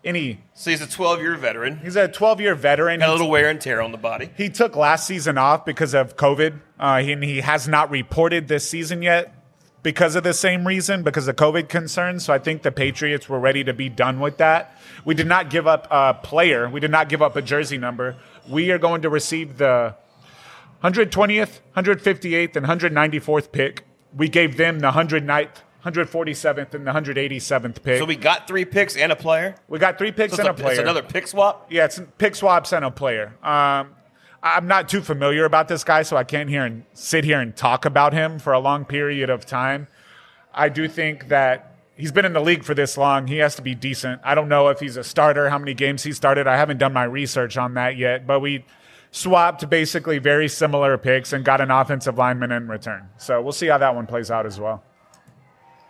Any, 0.02 0.42
so 0.52 0.70
he's 0.70 0.82
a 0.82 0.86
12 0.86 1.20
year 1.22 1.34
veteran. 1.34 1.78
he's 1.78 1.96
a 1.96 2.06
12 2.08 2.38
year 2.42 2.54
veteran. 2.54 3.00
Got 3.00 3.08
a 3.08 3.12
little 3.12 3.30
wear 3.30 3.48
and 3.48 3.58
tear 3.58 3.80
on 3.80 3.90
the 3.90 3.96
body. 3.96 4.28
he 4.36 4.50
took 4.50 4.76
last 4.76 5.06
season 5.06 5.38
off 5.38 5.64
because 5.64 5.94
of 5.94 6.14
COVID. 6.14 6.60
Uh, 6.78 7.00
and 7.02 7.24
he 7.24 7.40
has 7.40 7.66
not 7.66 7.90
reported 7.90 8.46
this 8.46 8.68
season 8.68 9.00
yet 9.00 9.33
because 9.84 10.16
of 10.16 10.24
the 10.24 10.32
same 10.34 10.66
reason, 10.66 11.04
because 11.04 11.28
of 11.28 11.36
COVID 11.36 11.68
concerns. 11.68 12.24
So 12.24 12.32
I 12.32 12.38
think 12.38 12.62
the 12.62 12.72
Patriots 12.72 13.28
were 13.28 13.38
ready 13.38 13.62
to 13.62 13.72
be 13.72 13.88
done 13.88 14.18
with 14.18 14.38
that. 14.38 14.76
We 15.04 15.14
did 15.14 15.28
not 15.28 15.50
give 15.50 15.68
up 15.68 15.86
a 15.92 16.14
player. 16.14 16.68
We 16.68 16.80
did 16.80 16.90
not 16.90 17.08
give 17.08 17.22
up 17.22 17.36
a 17.36 17.42
jersey 17.42 17.78
number. 17.78 18.16
We 18.48 18.72
are 18.72 18.78
going 18.78 19.02
to 19.02 19.08
receive 19.10 19.58
the 19.58 19.94
120th, 20.82 21.60
158th, 21.76 22.56
and 22.56 22.66
194th 22.66 23.52
pick. 23.52 23.84
We 24.16 24.28
gave 24.28 24.56
them 24.56 24.80
the 24.80 24.90
109th, 24.92 25.48
147th, 25.84 26.74
and 26.74 26.86
the 26.86 26.90
187th 26.92 27.82
pick. 27.82 27.98
So 27.98 28.04
we 28.04 28.16
got 28.16 28.46
three 28.48 28.64
picks 28.64 28.96
and 28.96 29.12
a 29.12 29.16
player. 29.16 29.54
we 29.68 29.78
got 29.78 29.98
three 29.98 30.12
picks 30.12 30.34
So 30.34 30.40
and 30.40 30.48
a 30.48 30.52
a, 30.52 30.54
player. 30.54 30.70
it's 30.72 30.80
another 30.80 31.02
pick 31.02 31.26
swap. 31.26 31.66
Yeah, 31.70 31.84
it's 31.86 32.00
pick 32.18 32.34
swaps 32.34 32.72
and 32.72 32.84
a 32.84 32.90
player. 32.90 33.34
Um, 33.42 33.90
I'm 34.46 34.66
not 34.66 34.90
too 34.90 35.00
familiar 35.00 35.46
about 35.46 35.68
this 35.68 35.84
guy, 35.84 36.02
so 36.02 36.18
I 36.18 36.24
can't 36.24 36.50
hear 36.50 36.66
and 36.66 36.84
sit 36.92 37.24
here 37.24 37.40
and 37.40 37.56
talk 37.56 37.86
about 37.86 38.12
him 38.12 38.38
for 38.38 38.52
a 38.52 38.58
long 38.58 38.84
period 38.84 39.30
of 39.30 39.46
time. 39.46 39.88
I 40.52 40.68
do 40.68 40.86
think 40.86 41.28
that 41.28 41.76
he's 41.96 42.12
been 42.12 42.26
in 42.26 42.34
the 42.34 42.42
league 42.42 42.62
for 42.62 42.74
this 42.74 42.98
long. 42.98 43.26
He 43.26 43.38
has 43.38 43.56
to 43.56 43.62
be 43.62 43.74
decent. 43.74 44.20
I 44.22 44.34
don't 44.34 44.50
know 44.50 44.68
if 44.68 44.80
he's 44.80 44.98
a 44.98 45.02
starter, 45.02 45.48
how 45.48 45.58
many 45.58 45.72
games 45.72 46.02
he 46.02 46.12
started. 46.12 46.46
I 46.46 46.58
haven't 46.58 46.76
done 46.76 46.92
my 46.92 47.04
research 47.04 47.56
on 47.56 47.72
that 47.74 47.96
yet, 47.96 48.26
but 48.26 48.40
we 48.40 48.66
swapped 49.12 49.70
basically 49.70 50.18
very 50.18 50.48
similar 50.48 50.98
picks 50.98 51.32
and 51.32 51.42
got 51.42 51.62
an 51.62 51.70
offensive 51.70 52.18
lineman 52.18 52.52
in 52.52 52.68
return. 52.68 53.08
So 53.16 53.40
we'll 53.40 53.52
see 53.52 53.68
how 53.68 53.78
that 53.78 53.94
one 53.94 54.06
plays 54.06 54.30
out 54.30 54.44
as 54.44 54.60
well. 54.60 54.84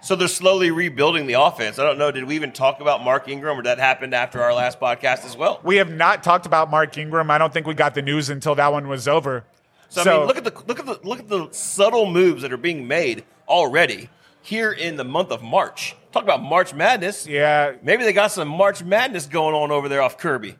So 0.04 0.14
they're 0.16 0.28
slowly 0.28 0.70
rebuilding 0.70 1.26
the 1.26 1.40
offense. 1.40 1.78
I 1.78 1.82
don't 1.82 1.96
know. 1.96 2.10
Did 2.10 2.24
we 2.24 2.34
even 2.34 2.52
talk 2.52 2.80
about 2.80 3.02
Mark 3.02 3.26
Ingram, 3.26 3.58
or 3.58 3.62
that 3.62 3.78
happened 3.78 4.14
after 4.14 4.42
our 4.42 4.52
last 4.52 4.78
podcast 4.78 5.24
as 5.24 5.34
well? 5.34 5.60
We 5.64 5.76
have 5.76 5.90
not 5.90 6.22
talked 6.22 6.44
about 6.44 6.70
Mark 6.70 6.98
Ingram. 6.98 7.30
I 7.30 7.38
don't 7.38 7.54
think 7.54 7.66
we 7.66 7.72
got 7.72 7.94
the 7.94 8.02
news 8.02 8.28
until 8.28 8.54
that 8.56 8.70
one 8.70 8.88
was 8.88 9.08
over. 9.08 9.44
So, 9.88 10.02
I 10.02 10.18
mean, 10.18 10.26
look 10.26 10.36
at 10.36 10.44
the 10.44 10.62
look 10.66 10.78
at 10.78 10.84
the 10.84 11.00
look 11.04 11.20
at 11.20 11.28
the 11.28 11.48
subtle 11.52 12.04
moves 12.04 12.42
that 12.42 12.52
are 12.52 12.58
being 12.58 12.86
made 12.86 13.24
already 13.48 14.10
here 14.42 14.72
in 14.72 14.96
the 14.96 15.04
month 15.04 15.30
of 15.30 15.42
March. 15.42 15.96
Talk 16.12 16.22
about 16.22 16.42
March 16.42 16.74
Madness. 16.74 17.26
yeah, 17.26 17.72
Maybe 17.82 18.04
they 18.04 18.12
got 18.12 18.30
some 18.30 18.46
March 18.46 18.84
Madness 18.84 19.24
going 19.24 19.54
on 19.54 19.70
over 19.70 19.88
there 19.88 20.02
off 20.02 20.18
Kirby. 20.18 20.56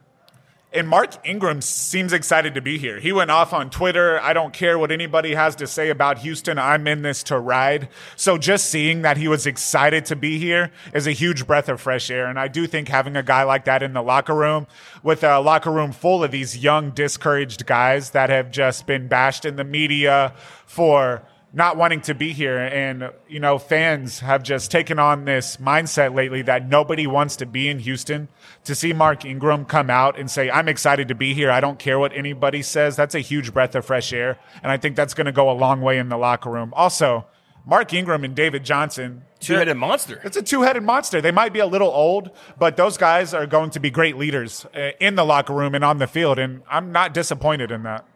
And 0.74 0.88
Mark 0.88 1.14
Ingram 1.24 1.60
seems 1.60 2.12
excited 2.12 2.54
to 2.56 2.60
be 2.60 2.78
here. 2.78 2.98
He 2.98 3.12
went 3.12 3.30
off 3.30 3.52
on 3.52 3.70
Twitter. 3.70 4.20
I 4.20 4.32
don't 4.32 4.52
care 4.52 4.76
what 4.76 4.90
anybody 4.90 5.32
has 5.34 5.54
to 5.56 5.68
say 5.68 5.88
about 5.88 6.18
Houston. 6.18 6.58
I'm 6.58 6.88
in 6.88 7.02
this 7.02 7.22
to 7.24 7.38
ride. 7.38 7.88
So 8.16 8.38
just 8.38 8.66
seeing 8.66 9.02
that 9.02 9.16
he 9.16 9.28
was 9.28 9.46
excited 9.46 10.04
to 10.06 10.16
be 10.16 10.40
here 10.40 10.72
is 10.92 11.06
a 11.06 11.12
huge 11.12 11.46
breath 11.46 11.68
of 11.68 11.80
fresh 11.80 12.10
air. 12.10 12.26
And 12.26 12.40
I 12.40 12.48
do 12.48 12.66
think 12.66 12.88
having 12.88 13.14
a 13.14 13.22
guy 13.22 13.44
like 13.44 13.66
that 13.66 13.84
in 13.84 13.92
the 13.92 14.02
locker 14.02 14.34
room, 14.34 14.66
with 15.04 15.22
a 15.22 15.38
locker 15.38 15.70
room 15.70 15.92
full 15.92 16.24
of 16.24 16.32
these 16.32 16.58
young, 16.58 16.90
discouraged 16.90 17.66
guys 17.66 18.10
that 18.10 18.28
have 18.30 18.50
just 18.50 18.84
been 18.84 19.06
bashed 19.06 19.44
in 19.44 19.54
the 19.54 19.62
media 19.62 20.34
for 20.66 21.22
not 21.54 21.76
wanting 21.76 22.00
to 22.02 22.14
be 22.14 22.32
here. 22.32 22.58
And, 22.58 23.10
you 23.28 23.38
know, 23.38 23.58
fans 23.58 24.18
have 24.20 24.42
just 24.42 24.70
taken 24.70 24.98
on 24.98 25.24
this 25.24 25.58
mindset 25.58 26.14
lately 26.14 26.42
that 26.42 26.68
nobody 26.68 27.06
wants 27.06 27.36
to 27.36 27.46
be 27.46 27.68
in 27.68 27.78
Houston. 27.78 28.28
To 28.64 28.74
see 28.74 28.92
Mark 28.92 29.24
Ingram 29.24 29.64
come 29.64 29.88
out 29.88 30.18
and 30.18 30.30
say, 30.30 30.50
I'm 30.50 30.68
excited 30.68 31.08
to 31.08 31.14
be 31.14 31.32
here. 31.32 31.50
I 31.50 31.60
don't 31.60 31.78
care 31.78 31.98
what 31.98 32.12
anybody 32.12 32.60
says. 32.60 32.96
That's 32.96 33.14
a 33.14 33.20
huge 33.20 33.54
breath 33.54 33.74
of 33.74 33.86
fresh 33.86 34.12
air. 34.12 34.38
And 34.62 34.72
I 34.72 34.76
think 34.76 34.96
that's 34.96 35.14
going 35.14 35.26
to 35.26 35.32
go 35.32 35.48
a 35.48 35.52
long 35.52 35.80
way 35.80 35.98
in 35.98 36.08
the 36.08 36.16
locker 36.16 36.50
room. 36.50 36.72
Also, 36.74 37.26
Mark 37.64 37.94
Ingram 37.94 38.24
and 38.24 38.34
David 38.34 38.64
Johnson. 38.64 39.22
Two 39.38 39.54
headed 39.54 39.76
monster. 39.76 40.20
It's 40.24 40.36
a 40.36 40.42
two 40.42 40.62
headed 40.62 40.82
monster. 40.82 41.20
They 41.20 41.30
might 41.30 41.52
be 41.52 41.60
a 41.60 41.66
little 41.66 41.88
old, 41.88 42.30
but 42.58 42.76
those 42.76 42.96
guys 42.96 43.32
are 43.32 43.46
going 43.46 43.70
to 43.70 43.80
be 43.80 43.90
great 43.90 44.16
leaders 44.16 44.66
uh, 44.74 44.90
in 45.00 45.14
the 45.14 45.24
locker 45.24 45.54
room 45.54 45.74
and 45.74 45.84
on 45.84 45.98
the 45.98 46.06
field. 46.06 46.38
And 46.38 46.62
I'm 46.68 46.92
not 46.92 47.14
disappointed 47.14 47.70
in 47.70 47.84
that. 47.84 48.06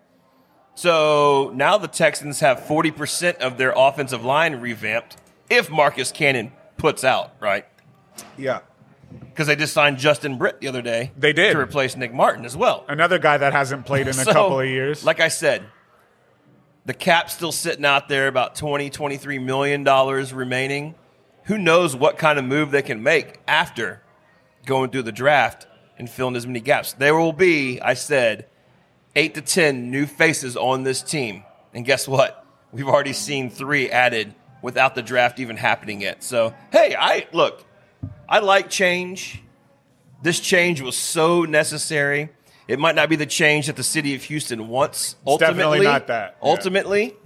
So 0.78 1.50
now 1.56 1.76
the 1.76 1.88
Texans 1.88 2.38
have 2.38 2.60
40% 2.60 3.38
of 3.38 3.58
their 3.58 3.72
offensive 3.74 4.24
line 4.24 4.54
revamped 4.60 5.16
if 5.50 5.68
Marcus 5.68 6.12
Cannon 6.12 6.52
puts 6.76 7.02
out, 7.02 7.32
right? 7.40 7.66
Yeah. 8.36 8.60
Because 9.10 9.48
they 9.48 9.56
just 9.56 9.72
signed 9.72 9.98
Justin 9.98 10.38
Britt 10.38 10.60
the 10.60 10.68
other 10.68 10.80
day. 10.80 11.10
They 11.18 11.32
did. 11.32 11.54
To 11.54 11.58
replace 11.58 11.96
Nick 11.96 12.14
Martin 12.14 12.44
as 12.44 12.56
well. 12.56 12.84
Another 12.86 13.18
guy 13.18 13.38
that 13.38 13.52
hasn't 13.52 13.86
played 13.86 14.02
in 14.06 14.10
a 14.10 14.12
So, 14.24 14.32
couple 14.32 14.60
of 14.60 14.68
years. 14.68 15.04
Like 15.04 15.18
I 15.18 15.26
said, 15.26 15.64
the 16.86 16.94
cap's 16.94 17.34
still 17.34 17.50
sitting 17.50 17.84
out 17.84 18.08
there 18.08 18.28
about 18.28 18.54
20, 18.54 18.88
23 18.88 19.40
million 19.40 19.82
dollars 19.82 20.32
remaining. 20.32 20.94
Who 21.46 21.58
knows 21.58 21.96
what 21.96 22.18
kind 22.18 22.38
of 22.38 22.44
move 22.44 22.70
they 22.70 22.82
can 22.82 23.02
make 23.02 23.40
after 23.48 24.00
going 24.64 24.90
through 24.90 25.02
the 25.02 25.10
draft 25.10 25.66
and 25.98 26.08
filling 26.08 26.36
as 26.36 26.46
many 26.46 26.60
gaps. 26.60 26.92
There 26.92 27.16
will 27.16 27.32
be, 27.32 27.80
I 27.80 27.94
said, 27.94 28.46
eight 29.18 29.34
to 29.34 29.40
10 29.40 29.90
new 29.90 30.06
faces 30.06 30.56
on 30.56 30.84
this 30.84 31.02
team. 31.02 31.42
And 31.74 31.84
guess 31.84 32.06
what? 32.06 32.46
We've 32.70 32.86
already 32.86 33.12
seen 33.12 33.50
three 33.50 33.90
added 33.90 34.32
without 34.62 34.94
the 34.94 35.02
draft 35.02 35.40
even 35.40 35.56
happening 35.56 36.00
yet. 36.00 36.22
So, 36.22 36.54
hey, 36.70 36.94
I 36.96 37.26
look, 37.32 37.64
I 38.28 38.38
like 38.38 38.70
change. 38.70 39.42
This 40.22 40.38
change 40.38 40.80
was 40.80 40.96
so 40.96 41.42
necessary. 41.42 42.30
It 42.68 42.78
might 42.78 42.94
not 42.94 43.08
be 43.08 43.16
the 43.16 43.26
change 43.26 43.66
that 43.66 43.74
the 43.76 43.82
city 43.82 44.14
of 44.14 44.22
Houston 44.24 44.68
wants 44.68 45.16
ultimately. 45.26 45.56
definitely 45.56 45.86
not 45.86 46.06
that. 46.06 46.36
Yeah. 46.40 46.48
Ultimately. 46.48 47.16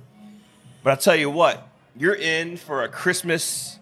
But 0.82 0.90
I'll 0.90 0.96
tell 0.96 1.16
you 1.16 1.30
what, 1.30 1.68
you're 1.94 2.14
in 2.14 2.56
for 2.56 2.84
a 2.84 2.88
Christmas 2.88 3.78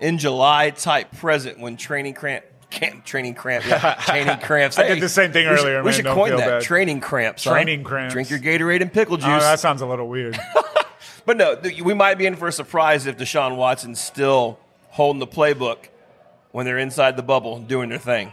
in 0.00 0.16
July 0.16 0.70
type 0.70 1.12
present 1.12 1.58
when 1.60 1.76
training 1.76 2.14
cramp 2.14 2.44
camp 2.70 3.04
training 3.04 3.34
cramp 3.34 3.66
yeah, 3.68 3.94
training 4.04 4.38
cramps. 4.38 4.78
I 4.78 4.88
did 4.88 5.00
the 5.00 5.08
same 5.08 5.32
thing 5.32 5.48
we 5.48 5.56
should- 5.56 5.64
earlier, 5.64 5.78
We 5.82 5.86
man. 5.86 5.94
should 5.94 6.06
coin 6.06 6.36
that 6.36 6.46
bad. 6.46 6.62
training 6.62 7.00
cramps. 7.00 7.44
huh? 7.44 7.50
Training 7.52 7.84
cramps. 7.84 8.12
Drink 8.12 8.30
your 8.30 8.38
Gatorade 8.38 8.82
and 8.82 8.92
pickle 8.92 9.14
oh, 9.14 9.18
juice. 9.18 9.26
Oh, 9.26 9.40
that 9.40 9.60
sounds 9.60 9.80
a 9.82 9.86
little 9.86 10.08
weird. 10.08 10.38
but 11.26 11.36
no, 11.36 11.54
th- 11.56 11.80
we 11.82 11.94
might 11.94 12.16
be 12.18 12.26
in 12.26 12.36
for 12.36 12.48
a 12.48 12.52
surprise 12.52 13.06
if 13.06 13.16
Deshaun 13.16 13.56
Watson's 13.56 14.00
still 14.00 14.58
holding 14.90 15.20
the 15.20 15.26
playbook 15.26 15.88
when 16.52 16.66
they're 16.66 16.78
inside 16.78 17.16
the 17.16 17.22
bubble 17.22 17.58
doing 17.58 17.88
their 17.88 17.98
thing. 17.98 18.32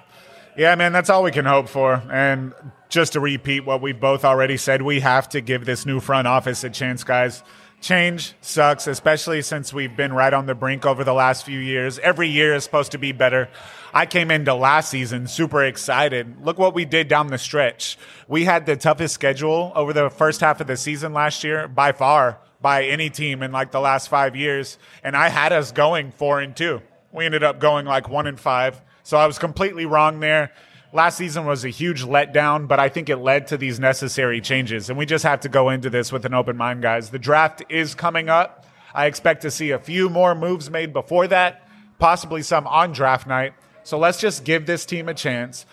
Yeah, 0.58 0.76
man, 0.76 0.94
that's 0.94 1.10
all 1.10 1.24
we 1.24 1.32
can 1.32 1.46
hope 1.46 1.68
for. 1.68 2.02
And 2.10 2.54
just 2.88 3.14
to 3.14 3.20
repeat 3.20 3.66
what 3.66 3.82
we 3.82 3.92
both 3.92 4.24
already 4.24 4.56
said, 4.56 4.82
we 4.82 5.02
have 5.02 5.28
to 5.30 5.42
give 5.42 5.66
this 5.66 5.86
new 5.86 6.00
front 6.00 6.28
office 6.28 6.64
a 6.64 6.70
chance, 6.70 7.04
guys. 7.04 7.44
Change 7.86 8.34
sucks, 8.42 8.88
especially 8.88 9.44
since 9.44 9.72
we've 9.72 9.96
been 9.96 10.12
right 10.12 10.34
on 10.34 10.48
the 10.48 10.56
brink 10.56 10.88
over 10.88 11.04
the 11.04 11.14
last 11.14 11.46
few 11.46 11.60
years. 11.60 12.00
Every 12.00 12.28
year 12.28 12.56
is 12.56 12.64
supposed 12.64 12.94
to 12.94 12.98
be 12.98 13.12
better. 13.12 13.48
I 13.94 14.08
came 14.08 14.32
into 14.32 14.56
last 14.56 14.90
season 14.90 15.28
super 15.28 15.64
excited. 15.64 16.44
Look 16.44 16.58
what 16.58 16.74
we 16.74 16.86
did 16.86 17.08
down 17.08 17.28
the 17.28 17.38
stretch. 17.38 18.00
We 18.28 18.44
had 18.44 18.66
the 18.66 18.76
toughest 18.76 19.14
schedule 19.14 19.72
over 19.76 19.94
the 19.94 20.10
first 20.10 20.42
half 20.42 20.60
of 20.62 20.66
the 20.66 20.78
season 20.78 21.14
last 21.14 21.44
year 21.44 21.68
by 21.68 21.92
far 21.92 22.40
by 22.60 22.86
any 22.86 23.12
team 23.12 23.44
in 23.44 23.52
like 23.52 23.70
the 23.70 23.82
last 23.82 24.10
five 24.10 24.36
years. 24.36 24.80
And 25.04 25.16
I 25.16 25.30
had 25.30 25.54
us 25.54 25.72
going 25.72 26.10
four 26.10 26.40
and 26.40 26.56
two. 26.56 26.82
We 27.12 27.24
ended 27.24 27.44
up 27.44 27.60
going 27.60 27.86
like 27.86 28.10
one 28.10 28.26
and 28.26 28.40
five. 28.40 28.82
So 29.04 29.16
I 29.16 29.28
was 29.28 29.38
completely 29.38 29.86
wrong 29.86 30.22
there. 30.22 30.52
Last 30.96 31.18
season 31.18 31.46
was 31.46 31.66
a 31.66 31.70
huge 31.70 32.06
letdown, 32.06 32.70
but 32.70 32.80
I 32.80 32.88
think 32.88 33.10
it 33.10 33.18
led 33.18 33.48
to 33.48 33.58
these 33.58 33.82
necessary 33.82 34.40
changes. 34.40 34.90
And 34.90 34.98
we 34.98 35.06
just 35.06 35.26
have 35.26 35.42
to 35.42 35.50
go 35.50 35.70
into 35.70 35.90
this 35.90 36.10
with 36.10 36.26
an 36.26 36.34
open 36.34 36.56
mind, 36.56 36.82
guys. 36.82 37.10
The 37.10 37.20
draft 37.20 37.62
is 37.68 37.94
coming 37.94 38.30
up. 38.30 38.66
I 38.94 39.08
expect 39.08 39.42
to 39.42 39.52
see 39.52 39.72
a 39.72 39.78
few 39.78 40.08
more 40.08 40.34
moves 40.34 40.70
made 40.70 40.94
before 40.94 41.28
that, 41.28 41.68
possibly 42.00 42.42
some 42.44 42.66
on 42.66 42.94
draft 42.94 43.28
night. 43.28 43.56
So 43.84 44.00
let's 44.00 44.22
just 44.22 44.46
give 44.46 44.68
this 44.68 44.86
team 44.86 45.10
a 45.10 45.14
chance. 45.14 45.66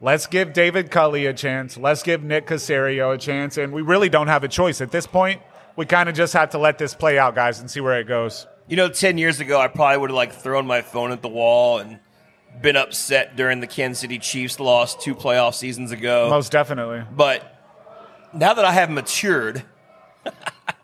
Let's 0.00 0.26
give 0.26 0.54
David 0.54 0.90
Culley 0.90 1.26
a 1.26 1.34
chance. 1.34 1.76
Let's 1.76 2.02
give 2.02 2.22
Nick 2.22 2.46
Caserio 2.46 3.14
a 3.14 3.18
chance. 3.18 3.58
And 3.58 3.74
we 3.74 3.82
really 3.82 4.08
don't 4.08 4.28
have 4.28 4.42
a 4.42 4.48
choice 4.48 4.80
at 4.80 4.90
this 4.90 5.06
point. 5.06 5.42
We 5.76 5.84
kind 5.84 6.08
of 6.08 6.14
just 6.14 6.32
have 6.32 6.48
to 6.52 6.58
let 6.58 6.78
this 6.78 6.94
play 6.94 7.18
out, 7.18 7.34
guys, 7.34 7.60
and 7.60 7.70
see 7.70 7.80
where 7.80 8.00
it 8.00 8.08
goes. 8.08 8.46
You 8.68 8.76
know, 8.78 8.88
ten 8.88 9.18
years 9.18 9.38
ago, 9.38 9.60
I 9.60 9.68
probably 9.68 9.98
would 9.98 10.08
have 10.08 10.16
like 10.16 10.32
thrown 10.32 10.66
my 10.66 10.80
phone 10.80 11.12
at 11.12 11.20
the 11.20 11.28
wall 11.28 11.78
and 11.78 11.98
been 12.60 12.76
upset 12.76 13.36
during 13.36 13.60
the 13.60 13.66
Kansas 13.66 14.00
City 14.00 14.18
Chiefs 14.18 14.60
loss 14.60 14.94
two 14.94 15.14
playoff 15.14 15.54
seasons 15.54 15.90
ago. 15.90 16.28
Most 16.28 16.52
definitely. 16.52 17.02
But 17.10 17.52
now 18.32 18.54
that 18.54 18.64
I 18.64 18.72
have 18.72 18.90
matured, 18.90 19.64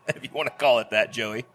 if 0.07 0.23
you 0.23 0.29
want 0.33 0.47
to 0.47 0.55
call 0.55 0.79
it 0.79 0.89
that, 0.91 1.11
Joey, 1.11 1.45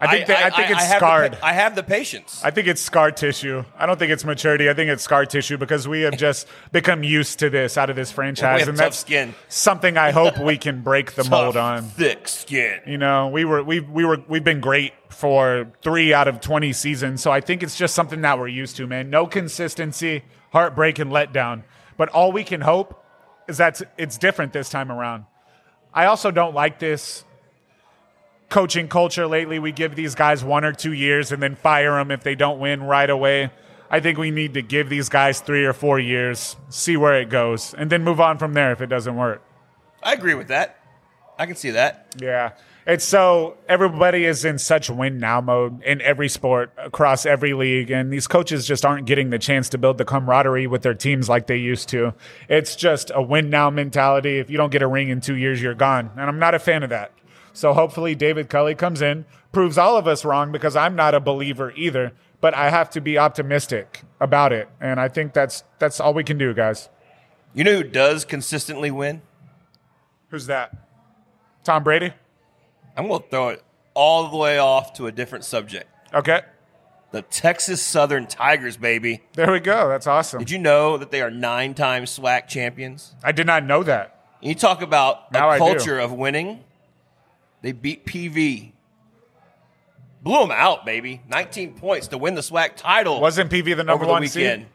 I 0.00 0.10
think, 0.12 0.26
that, 0.28 0.52
I, 0.52 0.56
think 0.56 0.70
it's 0.70 0.88
the 0.88 0.96
scarred. 0.96 1.38
I 1.42 1.52
have 1.52 1.74
the 1.74 1.82
patience. 1.82 2.40
I 2.44 2.52
think 2.52 2.68
it's 2.68 2.80
scar 2.80 3.10
tissue. 3.10 3.64
I 3.76 3.86
don't 3.86 3.98
think 3.98 4.12
it's 4.12 4.24
maturity. 4.24 4.70
I 4.70 4.74
think 4.74 4.90
it's 4.90 5.02
scar 5.02 5.26
tissue 5.26 5.56
because 5.56 5.88
we 5.88 6.02
have 6.02 6.16
just 6.16 6.46
become 6.72 7.02
used 7.02 7.40
to 7.40 7.50
this 7.50 7.76
out 7.76 7.90
of 7.90 7.96
this 7.96 8.12
franchise, 8.12 8.60
have 8.60 8.68
and 8.68 8.78
tough 8.78 8.86
that's 8.86 8.98
skin. 8.98 9.34
something 9.48 9.96
I 9.96 10.12
hope 10.12 10.38
we 10.38 10.56
can 10.56 10.82
break 10.84 11.14
the 11.14 11.24
mold 11.24 11.56
on. 11.56 11.82
thick 11.82 12.28
skin. 12.28 12.80
You 12.86 12.98
know, 12.98 13.28
we 13.28 13.44
were 13.44 13.62
we 13.62 13.80
we 13.80 14.04
were 14.04 14.22
we've 14.28 14.44
been 14.44 14.60
great 14.60 14.92
for 15.08 15.72
three 15.82 16.14
out 16.14 16.28
of 16.28 16.40
twenty 16.40 16.72
seasons, 16.72 17.20
so 17.20 17.32
I 17.32 17.40
think 17.40 17.64
it's 17.64 17.76
just 17.76 17.94
something 17.94 18.20
that 18.20 18.38
we're 18.38 18.48
used 18.48 18.76
to, 18.76 18.86
man. 18.86 19.10
No 19.10 19.26
consistency, 19.26 20.22
heartbreak, 20.52 21.00
and 21.00 21.10
letdown. 21.10 21.64
But 21.96 22.08
all 22.10 22.30
we 22.30 22.44
can 22.44 22.60
hope 22.60 23.04
is 23.48 23.56
that 23.56 23.82
it's 23.98 24.16
different 24.16 24.52
this 24.52 24.68
time 24.70 24.92
around. 24.92 25.24
I 25.92 26.06
also 26.06 26.30
don't 26.30 26.54
like 26.54 26.78
this 26.78 27.24
coaching 28.48 28.88
culture 28.88 29.26
lately. 29.26 29.58
We 29.58 29.72
give 29.72 29.94
these 29.96 30.14
guys 30.14 30.42
one 30.42 30.64
or 30.64 30.72
two 30.72 30.92
years 30.92 31.32
and 31.32 31.42
then 31.42 31.54
fire 31.54 31.96
them 31.96 32.10
if 32.10 32.22
they 32.22 32.34
don't 32.34 32.58
win 32.58 32.82
right 32.82 33.08
away. 33.08 33.50
I 33.90 34.00
think 34.00 34.18
we 34.18 34.30
need 34.30 34.54
to 34.54 34.62
give 34.62 34.88
these 34.88 35.08
guys 35.08 35.40
three 35.40 35.64
or 35.64 35.72
four 35.72 35.98
years, 35.98 36.56
see 36.68 36.96
where 36.96 37.20
it 37.20 37.30
goes, 37.30 37.74
and 37.74 37.90
then 37.90 38.04
move 38.04 38.20
on 38.20 38.36
from 38.38 38.52
there 38.54 38.72
if 38.72 38.80
it 38.80 38.88
doesn't 38.88 39.16
work. 39.16 39.42
I 40.02 40.12
agree 40.12 40.34
with 40.34 40.48
that. 40.48 40.78
I 41.38 41.46
can 41.46 41.56
see 41.56 41.70
that. 41.70 42.14
Yeah. 42.20 42.52
It's 42.86 43.04
so 43.04 43.58
everybody 43.68 44.24
is 44.24 44.46
in 44.46 44.58
such 44.58 44.88
win 44.88 45.18
now 45.18 45.42
mode 45.42 45.82
in 45.82 46.00
every 46.00 46.28
sport 46.28 46.72
across 46.78 47.26
every 47.26 47.52
league, 47.52 47.90
and 47.90 48.10
these 48.10 48.26
coaches 48.26 48.66
just 48.66 48.84
aren't 48.84 49.06
getting 49.06 49.28
the 49.30 49.38
chance 49.38 49.68
to 49.70 49.78
build 49.78 49.98
the 49.98 50.06
camaraderie 50.06 50.66
with 50.66 50.82
their 50.82 50.94
teams 50.94 51.28
like 51.28 51.46
they 51.46 51.58
used 51.58 51.90
to. 51.90 52.14
It's 52.48 52.74
just 52.76 53.10
a 53.14 53.20
win 53.20 53.50
now 53.50 53.68
mentality. 53.68 54.38
If 54.38 54.48
you 54.48 54.56
don't 54.56 54.70
get 54.70 54.82
a 54.82 54.86
ring 54.86 55.10
in 55.10 55.20
two 55.20 55.36
years, 55.36 55.60
you're 55.60 55.74
gone. 55.74 56.10
And 56.16 56.22
I'm 56.22 56.38
not 56.38 56.54
a 56.54 56.58
fan 56.58 56.82
of 56.82 56.88
that. 56.90 57.12
So 57.58 57.74
hopefully 57.74 58.14
David 58.14 58.48
Culley 58.48 58.76
comes 58.76 59.02
in, 59.02 59.24
proves 59.50 59.76
all 59.76 59.96
of 59.96 60.06
us 60.06 60.24
wrong 60.24 60.52
because 60.52 60.76
I'm 60.76 60.94
not 60.94 61.12
a 61.12 61.18
believer 61.18 61.72
either, 61.74 62.12
but 62.40 62.54
I 62.54 62.70
have 62.70 62.88
to 62.90 63.00
be 63.00 63.18
optimistic 63.18 64.02
about 64.20 64.52
it. 64.52 64.68
And 64.80 65.00
I 65.00 65.08
think 65.08 65.32
that's 65.32 65.64
that's 65.80 65.98
all 65.98 66.14
we 66.14 66.22
can 66.22 66.38
do, 66.38 66.54
guys. 66.54 66.88
You 67.52 67.64
know 67.64 67.74
who 67.78 67.82
does 67.82 68.24
consistently 68.24 68.92
win? 68.92 69.22
Who's 70.28 70.46
that? 70.46 70.72
Tom 71.64 71.82
Brady? 71.82 72.12
I'm 72.96 73.08
going 73.08 73.22
to 73.22 73.28
throw 73.28 73.48
it 73.48 73.64
all 73.92 74.28
the 74.28 74.36
way 74.36 74.58
off 74.58 74.92
to 74.92 75.08
a 75.08 75.12
different 75.12 75.44
subject. 75.44 75.90
Okay. 76.14 76.42
The 77.10 77.22
Texas 77.22 77.82
Southern 77.82 78.28
Tigers, 78.28 78.76
baby. 78.76 79.22
There 79.32 79.50
we 79.50 79.58
go. 79.58 79.88
That's 79.88 80.06
awesome. 80.06 80.38
Did 80.38 80.50
you 80.50 80.58
know 80.58 80.96
that 80.96 81.10
they 81.10 81.22
are 81.22 81.30
nine 81.30 81.74
time 81.74 82.04
SWAC 82.04 82.46
champions? 82.46 83.16
I 83.24 83.32
did 83.32 83.48
not 83.48 83.64
know 83.64 83.82
that. 83.82 84.14
You 84.40 84.54
talk 84.54 84.80
about 84.80 85.32
Now 85.32 85.50
a 85.50 85.58
culture 85.58 85.98
of 85.98 86.12
winning. 86.12 86.62
They 87.62 87.72
beat 87.72 88.06
PV. 88.06 88.72
Blew 90.22 90.38
them 90.40 90.50
out, 90.50 90.84
baby. 90.84 91.20
19 91.28 91.74
points 91.74 92.08
to 92.08 92.18
win 92.18 92.34
the 92.34 92.40
SWAC 92.40 92.76
title. 92.76 93.20
Wasn't 93.20 93.50
PV 93.50 93.76
the 93.76 93.84
number 93.84 93.92
over 93.92 94.04
the 94.06 94.10
one 94.10 94.22
weekend. 94.22 94.66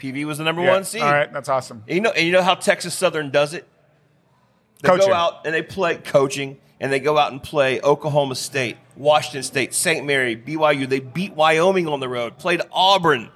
seed? 0.00 0.14
PV 0.14 0.24
was 0.26 0.38
the 0.38 0.44
number 0.44 0.62
Yeah. 0.62 0.72
one 0.72 0.84
seed. 0.84 1.02
All 1.02 1.12
right, 1.12 1.30
that's 1.32 1.48
awesome. 1.48 1.82
And 1.86 1.94
you 1.96 2.00
know, 2.00 2.10
and 2.10 2.26
you 2.26 2.32
know 2.32 2.42
how 2.42 2.54
Texas 2.54 2.94
Southern 2.94 3.30
does 3.30 3.54
it? 3.54 3.66
They 4.82 4.88
Coaching. 4.88 5.08
go 5.08 5.14
out 5.14 5.46
and 5.46 5.54
they 5.54 5.62
play 5.62 5.96
coaching, 5.96 6.58
and 6.80 6.92
they 6.92 7.00
go 7.00 7.16
out 7.18 7.32
and 7.32 7.42
play 7.42 7.80
Oklahoma 7.80 8.34
State, 8.34 8.76
Washington 8.96 9.42
State, 9.42 9.72
St. 9.74 10.04
Mary, 10.04 10.36
BYU. 10.36 10.86
They 10.86 11.00
beat 11.00 11.32
Wyoming 11.34 11.88
on 11.88 12.00
the 12.00 12.08
road, 12.08 12.36
played 12.38 12.60
Auburn. 12.72 13.30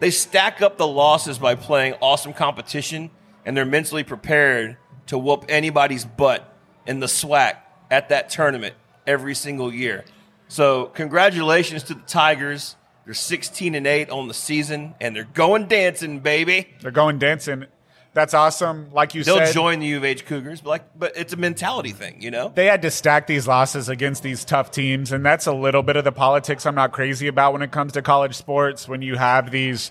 They 0.00 0.10
stack 0.10 0.60
up 0.60 0.76
the 0.78 0.86
losses 0.86 1.38
by 1.38 1.54
playing 1.54 1.94
awesome 2.02 2.32
competition, 2.34 3.10
and 3.46 3.56
they're 3.56 3.64
mentally 3.64 4.04
prepared 4.04 4.76
to 5.06 5.16
whoop 5.16 5.44
anybody's 5.48 6.04
butt 6.04 6.52
in 6.86 7.00
the 7.00 7.06
SWAC 7.06 7.54
at 7.92 8.08
that 8.08 8.30
tournament 8.30 8.74
every 9.06 9.34
single 9.34 9.72
year. 9.72 10.04
So, 10.48 10.86
congratulations 10.86 11.84
to 11.84 11.94
the 11.94 12.00
Tigers. 12.00 12.74
They're 13.04 13.14
16 13.14 13.74
and 13.74 13.86
8 13.86 14.10
on 14.10 14.28
the 14.28 14.34
season, 14.34 14.94
and 15.00 15.14
they're 15.14 15.24
going 15.24 15.66
dancing, 15.68 16.20
baby. 16.20 16.68
They're 16.80 16.90
going 16.90 17.18
dancing. 17.18 17.66
That's 18.14 18.34
awesome. 18.34 18.92
Like 18.92 19.14
you 19.14 19.24
said, 19.24 19.34
They'll 19.34 19.46
said, 19.46 19.54
join 19.54 19.80
the 19.80 19.86
U 19.86 19.96
of 19.98 20.04
H 20.04 20.26
Cougars, 20.26 20.60
but 20.60 20.70
like, 20.70 20.98
but 20.98 21.16
it's 21.16 21.32
a 21.32 21.36
mentality 21.36 21.92
thing, 21.92 22.20
you 22.20 22.30
know. 22.30 22.52
they 22.54 22.66
had 22.66 22.82
to 22.82 22.90
stack 22.90 23.26
these 23.26 23.48
losses 23.48 23.88
against 23.88 24.22
these 24.22 24.44
tough 24.44 24.70
teams, 24.70 25.12
and 25.12 25.24
that's 25.24 25.46
a 25.46 25.52
little 25.52 25.82
bit 25.82 25.96
of 25.96 26.04
the 26.04 26.12
politics 26.12 26.66
I'm 26.66 26.74
not 26.74 26.92
crazy 26.92 27.26
about 27.26 27.52
when 27.54 27.62
it 27.62 27.72
comes 27.72 27.92
to 27.92 28.02
college 28.02 28.34
sports. 28.34 28.86
When 28.86 29.00
you 29.00 29.16
have 29.16 29.50
these 29.50 29.90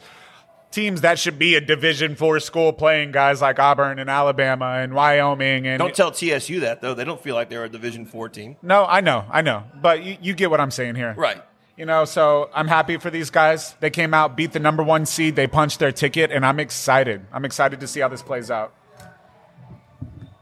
teams 0.71 1.01
that 1.01 1.19
should 1.19 1.37
be 1.37 1.55
a 1.55 1.61
Division 1.61 2.15
Four 2.15 2.39
school 2.39 2.73
playing 2.73 3.11
guys 3.11 3.41
like 3.41 3.59
Auburn 3.59 3.99
and 3.99 4.09
Alabama 4.09 4.77
and 4.79 4.93
Wyoming, 4.93 5.67
and 5.67 5.79
Don't 5.79 5.93
tell 5.93 6.11
TSU 6.11 6.61
that 6.61 6.81
though; 6.81 6.93
they 6.93 7.03
don't 7.03 7.21
feel 7.21 7.35
like 7.35 7.49
they're 7.49 7.65
a 7.65 7.69
Division 7.69 8.05
Four 8.05 8.29
team, 8.29 8.55
no, 8.61 8.85
I 8.85 9.01
know, 9.01 9.25
I 9.29 9.41
know, 9.41 9.63
but 9.81 10.03
you, 10.03 10.17
you 10.21 10.33
get 10.33 10.49
what 10.49 10.59
I'm 10.59 10.71
saying 10.71 10.95
here, 10.95 11.13
right? 11.17 11.41
You 11.77 11.85
know, 11.85 12.05
so 12.05 12.49
I'm 12.53 12.67
happy 12.67 12.97
for 12.97 13.09
these 13.09 13.29
guys. 13.29 13.75
They 13.79 13.89
came 13.89 14.13
out, 14.13 14.35
beat 14.35 14.51
the 14.51 14.59
number 14.59 14.83
one 14.83 15.05
seed, 15.05 15.35
they 15.35 15.47
punched 15.47 15.79
their 15.79 15.91
ticket, 15.91 16.31
and 16.31 16.45
I'm 16.45 16.59
excited. 16.59 17.25
I'm 17.31 17.45
excited 17.45 17.79
to 17.79 17.87
see 17.87 17.99
how 18.01 18.07
this 18.07 18.21
plays 18.21 18.51
out. 18.51 18.73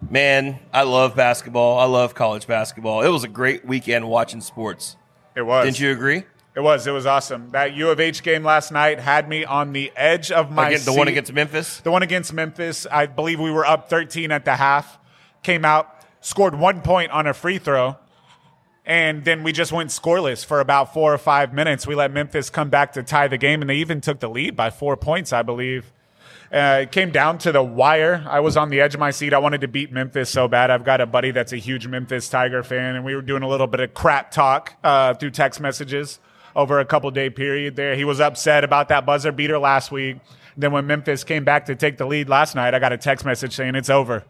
Man, 0.10 0.60
I 0.74 0.84
love 0.84 1.16
basketball. 1.16 1.78
I 1.78 1.86
love 1.86 2.16
college 2.16 2.48
basketball. 2.48 3.04
It 3.04 3.10
was 3.10 3.24
a 3.24 3.28
great 3.28 3.64
weekend 3.64 4.10
watching 4.10 4.42
sports. 4.42 4.98
It 5.36 5.44
was. 5.44 5.66
Didn't 5.66 5.80
you 5.80 5.92
agree? 5.92 6.24
It 6.56 6.62
was. 6.62 6.88
It 6.88 6.92
was 6.92 7.06
awesome. 7.06 7.52
That 7.52 7.74
U 7.76 7.90
of 7.90 8.00
H 8.00 8.24
game 8.24 8.44
last 8.44 8.72
night 8.72 9.00
had 9.00 9.30
me 9.30 9.46
on 9.46 9.72
the 9.72 9.92
edge 9.96 10.32
of 10.32 10.52
my 10.52 10.70
Again, 10.70 10.86
the 10.86 10.94
one 10.94 11.08
against 11.08 11.32
Memphis. 11.32 11.80
the 11.82 11.92
one 11.92 12.04
against 12.04 12.34
Memphis. 12.34 12.88
I 12.92 13.06
believe 13.06 13.40
we 13.40 13.52
were 13.52 13.66
up 13.66 13.90
13 13.90 14.32
at 14.32 14.46
the 14.46 14.56
half. 14.56 14.98
Came 15.44 15.64
out, 15.64 15.96
scored 16.22 16.56
one 16.56 16.82
point 16.82 17.12
on 17.12 17.28
a 17.28 17.34
free 17.34 17.60
throw, 17.60 17.98
and 18.86 19.24
then 19.24 19.44
we 19.44 19.52
just 19.54 19.72
went 19.72 19.90
scoreless 19.92 20.44
for 20.44 20.60
about 20.60 20.94
four 20.94 21.14
or 21.14 21.18
five 21.18 21.54
minutes. 21.54 21.88
We 21.88 21.96
let 21.96 22.12
Memphis 22.12 22.50
come 22.50 22.70
back 22.70 22.94
to 22.94 23.04
tie 23.04 23.28
the 23.28 23.38
game, 23.38 23.62
and 23.62 23.70
they 23.70 23.76
even 23.76 24.02
took 24.02 24.20
the 24.20 24.30
lead 24.30 24.56
by 24.56 24.70
four 24.70 24.98
points, 24.98 25.32
I 25.32 25.44
believe. 25.44 25.94
Uh, 26.52 26.80
it 26.82 26.92
came 26.92 27.12
down 27.12 27.38
to 27.38 27.52
the 27.52 27.62
wire. 27.62 28.26
I 28.28 28.40
was 28.40 28.58
on 28.58 28.70
the 28.70 28.82
edge 28.82 28.96
of 28.96 29.00
my 29.00 29.12
seat. 29.12 29.34
I 29.34 29.38
wanted 29.38 29.62
to 29.62 29.68
beat 29.68 29.92
Memphis 29.92 30.32
so 30.32 30.48
bad. 30.48 30.72
I've 30.72 30.84
got 30.84 31.00
a 31.00 31.06
buddy 31.06 31.30
that's 31.30 31.54
a 31.54 31.58
huge 31.58 31.86
Memphis 31.88 32.28
Tiger 32.28 32.64
fan, 32.64 32.96
and 32.96 33.06
we 33.06 33.14
were 33.14 33.22
doing 33.22 33.44
a 33.44 33.48
little 33.48 33.68
bit 33.68 33.80
of 33.80 33.94
crap 33.94 34.32
talk 34.32 34.74
uh, 34.84 35.14
through 35.14 35.30
text 35.30 35.62
messages 35.62 36.20
over 36.56 36.80
a 36.80 36.86
couple 36.86 37.10
day 37.12 37.30
period 37.30 37.76
there. 37.76 37.96
He 37.96 38.04
was 38.04 38.20
upset 38.20 38.64
about 38.64 38.90
that 38.90 39.06
buzzer 39.06 39.32
beater 39.32 39.60
last 39.60 39.92
week. 39.92 40.18
Then 40.58 40.72
when 40.72 40.88
Memphis 40.88 41.24
came 41.24 41.44
back 41.44 41.66
to 41.66 41.76
take 41.76 41.98
the 41.98 42.06
lead 42.06 42.30
last 42.30 42.56
night, 42.56 42.74
I 42.74 42.80
got 42.80 42.92
a 42.92 42.98
text 42.98 43.26
message 43.26 43.56
saying 43.56 43.76
it's 43.76 43.90
over. 43.90 44.26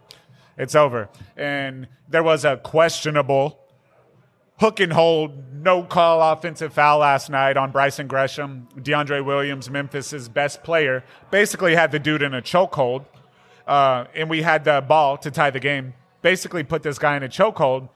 It's 0.57 0.75
over. 0.75 1.09
And 1.37 1.87
there 2.07 2.23
was 2.23 2.45
a 2.45 2.57
questionable 2.57 3.59
hook 4.59 4.79
and 4.79 4.91
hold, 4.91 5.53
no 5.53 5.83
call 5.83 6.21
offensive 6.33 6.73
foul 6.73 6.99
last 6.99 7.29
night 7.29 7.55
on 7.55 7.71
Brison 7.71 8.07
Gresham. 8.07 8.67
DeAndre 8.77 9.23
Williams, 9.25 9.69
Memphis's 9.69 10.27
best 10.27 10.63
player, 10.63 11.03
basically 11.31 11.75
had 11.75 11.91
the 11.91 11.99
dude 11.99 12.21
in 12.21 12.33
a 12.33 12.41
chokehold. 12.41 13.05
Uh, 13.65 14.05
and 14.13 14.29
we 14.29 14.41
had 14.41 14.65
the 14.65 14.83
ball 14.85 15.17
to 15.17 15.31
tie 15.31 15.49
the 15.49 15.59
game. 15.59 15.93
Basically, 16.21 16.63
put 16.63 16.83
this 16.83 16.99
guy 16.99 17.15
in 17.15 17.23
a 17.23 17.29
chokehold. 17.29 17.87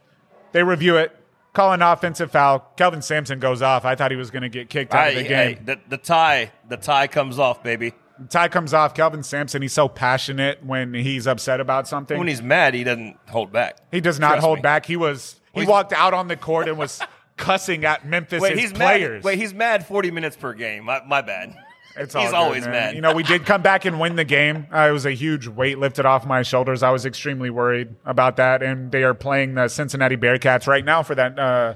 They 0.53 0.63
review 0.63 0.95
it, 0.95 1.15
call 1.53 1.71
an 1.73 1.81
offensive 1.81 2.31
foul. 2.31 2.59
Kelvin 2.77 3.01
Sampson 3.01 3.39
goes 3.39 3.61
off. 3.61 3.85
I 3.85 3.95
thought 3.95 4.11
he 4.11 4.17
was 4.17 4.31
going 4.31 4.43
to 4.43 4.49
get 4.49 4.69
kicked 4.69 4.93
out 4.93 5.05
I, 5.05 5.07
of 5.09 5.15
the 5.15 5.23
game. 5.23 5.59
the, 5.63 5.79
the 5.87 5.97
tie, 5.97 6.51
the 6.67 6.77
tie 6.77 7.07
comes 7.07 7.39
off, 7.39 7.63
baby. 7.63 7.93
The 8.19 8.27
tie 8.27 8.47
comes 8.47 8.73
off. 8.73 8.93
Kelvin 8.93 9.23
Sampson, 9.23 9.61
he's 9.61 9.73
so 9.73 9.87
passionate 9.87 10.63
when 10.63 10.93
he's 10.93 11.25
upset 11.27 11.59
about 11.59 11.87
something. 11.87 12.17
When 12.17 12.27
he's 12.27 12.41
mad, 12.41 12.73
he 12.73 12.83
doesn't 12.83 13.17
hold 13.29 13.51
back. 13.51 13.77
He 13.91 14.01
does 14.01 14.19
not 14.19 14.33
Trust 14.33 14.45
hold 14.45 14.57
me. 14.59 14.61
back. 14.63 14.85
He 14.85 14.97
was 14.97 15.39
he 15.53 15.65
walked 15.65 15.93
out 15.93 16.13
on 16.13 16.27
the 16.27 16.37
court 16.37 16.67
and 16.67 16.77
was 16.77 17.01
cussing 17.37 17.85
at 17.85 18.05
Memphis 18.05 18.41
Wait, 18.41 18.57
he's 18.57 18.71
players. 18.73 19.23
mad. 19.23 19.27
Wait, 19.27 19.39
he's 19.39 19.53
mad. 19.53 19.85
Forty 19.85 20.11
minutes 20.11 20.35
per 20.35 20.53
game. 20.53 20.85
My, 20.85 21.01
my 21.05 21.21
bad. 21.21 21.55
It's 21.95 22.15
all 22.15 22.21
he's 22.21 22.31
good, 22.31 22.37
always 22.37 22.63
man. 22.63 22.71
mad. 22.71 22.95
You 22.95 23.01
know, 23.01 23.13
we 23.13 23.23
did 23.23 23.45
come 23.45 23.61
back 23.61 23.85
and 23.85 23.99
win 23.99 24.15
the 24.15 24.23
game. 24.23 24.67
Uh, 24.73 24.87
it 24.89 24.91
was 24.91 25.05
a 25.05 25.11
huge 25.11 25.47
weight 25.47 25.77
lifted 25.77 26.05
off 26.05 26.25
my 26.25 26.41
shoulders. 26.41 26.81
I 26.83 26.89
was 26.89 27.05
extremely 27.05 27.49
worried 27.49 27.95
about 28.05 28.37
that. 28.37 28.63
And 28.63 28.91
they 28.91 29.03
are 29.03 29.13
playing 29.13 29.53
the 29.55 29.67
Cincinnati 29.67 30.17
Bearcats 30.17 30.65
right 30.67 30.83
now 30.83 31.03
for 31.03 31.15
that 31.15 31.37
uh, 31.37 31.75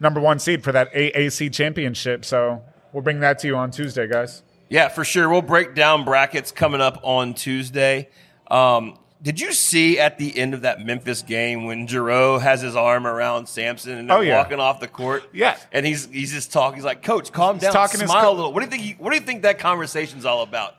number 0.00 0.20
one 0.20 0.38
seed 0.38 0.62
for 0.62 0.72
that 0.72 0.92
AAC 0.92 1.52
championship. 1.52 2.24
So 2.24 2.62
we'll 2.92 3.02
bring 3.02 3.20
that 3.20 3.38
to 3.40 3.46
you 3.48 3.56
on 3.56 3.70
Tuesday, 3.70 4.06
guys. 4.06 4.42
Yeah, 4.68 4.88
for 4.88 5.04
sure. 5.04 5.28
We'll 5.28 5.42
break 5.42 5.74
down 5.74 6.04
brackets 6.04 6.52
coming 6.52 6.80
up 6.80 7.00
on 7.02 7.34
Tuesday. 7.34 8.08
Um, 8.50 8.98
did 9.22 9.40
you 9.40 9.52
see 9.52 9.98
at 9.98 10.16
the 10.18 10.36
end 10.38 10.54
of 10.54 10.62
that 10.62 10.84
Memphis 10.84 11.22
game 11.22 11.64
when 11.64 11.86
Jarreau 11.88 12.40
has 12.40 12.60
his 12.60 12.76
arm 12.76 13.06
around 13.06 13.46
Sampson 13.48 13.98
and 13.98 14.08
they're 14.10 14.18
Oh, 14.18 14.20
yeah. 14.20 14.38
walking 14.38 14.60
off 14.60 14.80
the 14.80 14.88
court? 14.88 15.24
Yeah. 15.32 15.56
and 15.72 15.84
he's 15.84 16.06
he's 16.06 16.32
just 16.32 16.52
talking. 16.52 16.76
He's 16.76 16.84
like, 16.84 17.02
"Coach, 17.02 17.32
calm 17.32 17.58
down, 17.58 17.72
talking 17.72 18.00
smile 18.00 18.22
co- 18.22 18.30
a 18.30 18.34
little." 18.34 18.52
What 18.52 18.60
do 18.60 18.66
you 18.66 18.70
think? 18.70 18.82
He, 18.82 18.92
what 19.02 19.10
do 19.10 19.16
you 19.16 19.22
think 19.22 19.42
that 19.42 19.58
conversation's 19.58 20.24
all 20.24 20.42
about? 20.42 20.76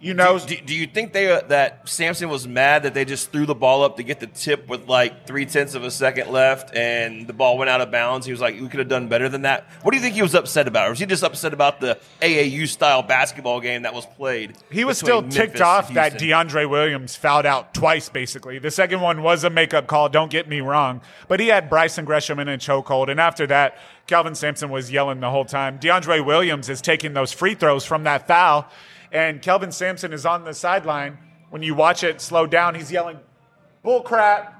You 0.00 0.14
know, 0.14 0.38
do, 0.38 0.56
do 0.56 0.76
you 0.76 0.86
think 0.86 1.12
they 1.12 1.28
uh, 1.28 1.40
that 1.48 1.88
Sampson 1.88 2.28
was 2.28 2.46
mad 2.46 2.84
that 2.84 2.94
they 2.94 3.04
just 3.04 3.32
threw 3.32 3.46
the 3.46 3.54
ball 3.54 3.82
up 3.82 3.96
to 3.96 4.04
get 4.04 4.20
the 4.20 4.28
tip 4.28 4.68
with 4.68 4.86
like 4.86 5.26
three 5.26 5.44
tenths 5.44 5.74
of 5.74 5.82
a 5.82 5.90
second 5.90 6.30
left 6.30 6.72
and 6.76 7.26
the 7.26 7.32
ball 7.32 7.58
went 7.58 7.68
out 7.68 7.80
of 7.80 7.90
bounds? 7.90 8.24
He 8.24 8.30
was 8.30 8.40
like, 8.40 8.60
"We 8.60 8.68
could 8.68 8.78
have 8.78 8.88
done 8.88 9.08
better 9.08 9.28
than 9.28 9.42
that." 9.42 9.66
What 9.82 9.90
do 9.90 9.96
you 9.96 10.02
think 10.02 10.14
he 10.14 10.22
was 10.22 10.36
upset 10.36 10.68
about? 10.68 10.86
Or 10.86 10.90
was 10.90 11.00
he 11.00 11.06
just 11.06 11.24
upset 11.24 11.52
about 11.52 11.80
the 11.80 11.98
AAU 12.20 12.68
style 12.68 13.02
basketball 13.02 13.58
game 13.60 13.82
that 13.82 13.92
was 13.92 14.06
played? 14.06 14.56
He 14.70 14.84
was 14.84 14.98
still 14.98 15.20
between 15.20 15.48
ticked 15.48 15.60
off 15.60 15.92
that 15.94 16.12
DeAndre 16.12 16.70
Williams 16.70 17.16
fouled 17.16 17.46
out 17.46 17.74
twice, 17.74 18.08
basically. 18.08 18.60
The 18.60 18.70
second 18.70 19.00
one 19.00 19.24
was 19.24 19.42
a 19.42 19.50
makeup 19.50 19.88
call, 19.88 20.08
don't 20.08 20.30
get 20.30 20.48
me 20.48 20.60
wrong. 20.60 21.00
But 21.26 21.40
he 21.40 21.48
had 21.48 21.68
Brison 21.68 22.04
Gresham 22.04 22.38
in 22.38 22.48
a 22.48 22.56
chokehold. 22.56 23.10
And 23.10 23.18
after 23.18 23.48
that, 23.48 23.78
Kelvin 24.06 24.36
Sampson 24.36 24.70
was 24.70 24.92
yelling 24.92 25.18
the 25.18 25.30
whole 25.30 25.44
time. 25.44 25.80
DeAndre 25.80 26.24
Williams 26.24 26.68
is 26.68 26.80
taking 26.80 27.14
those 27.14 27.32
free 27.32 27.56
throws 27.56 27.84
from 27.84 28.04
that 28.04 28.28
foul. 28.28 28.70
And 29.12 29.40
Kelvin 29.40 29.72
Sampson 29.72 30.12
is 30.12 30.26
on 30.26 30.44
the 30.44 30.54
sideline. 30.54 31.18
When 31.50 31.62
you 31.62 31.74
watch 31.74 32.04
it 32.04 32.20
slow 32.20 32.46
down, 32.46 32.74
he's 32.74 32.92
yelling, 32.92 33.18
bull 33.82 34.02
crap 34.02 34.54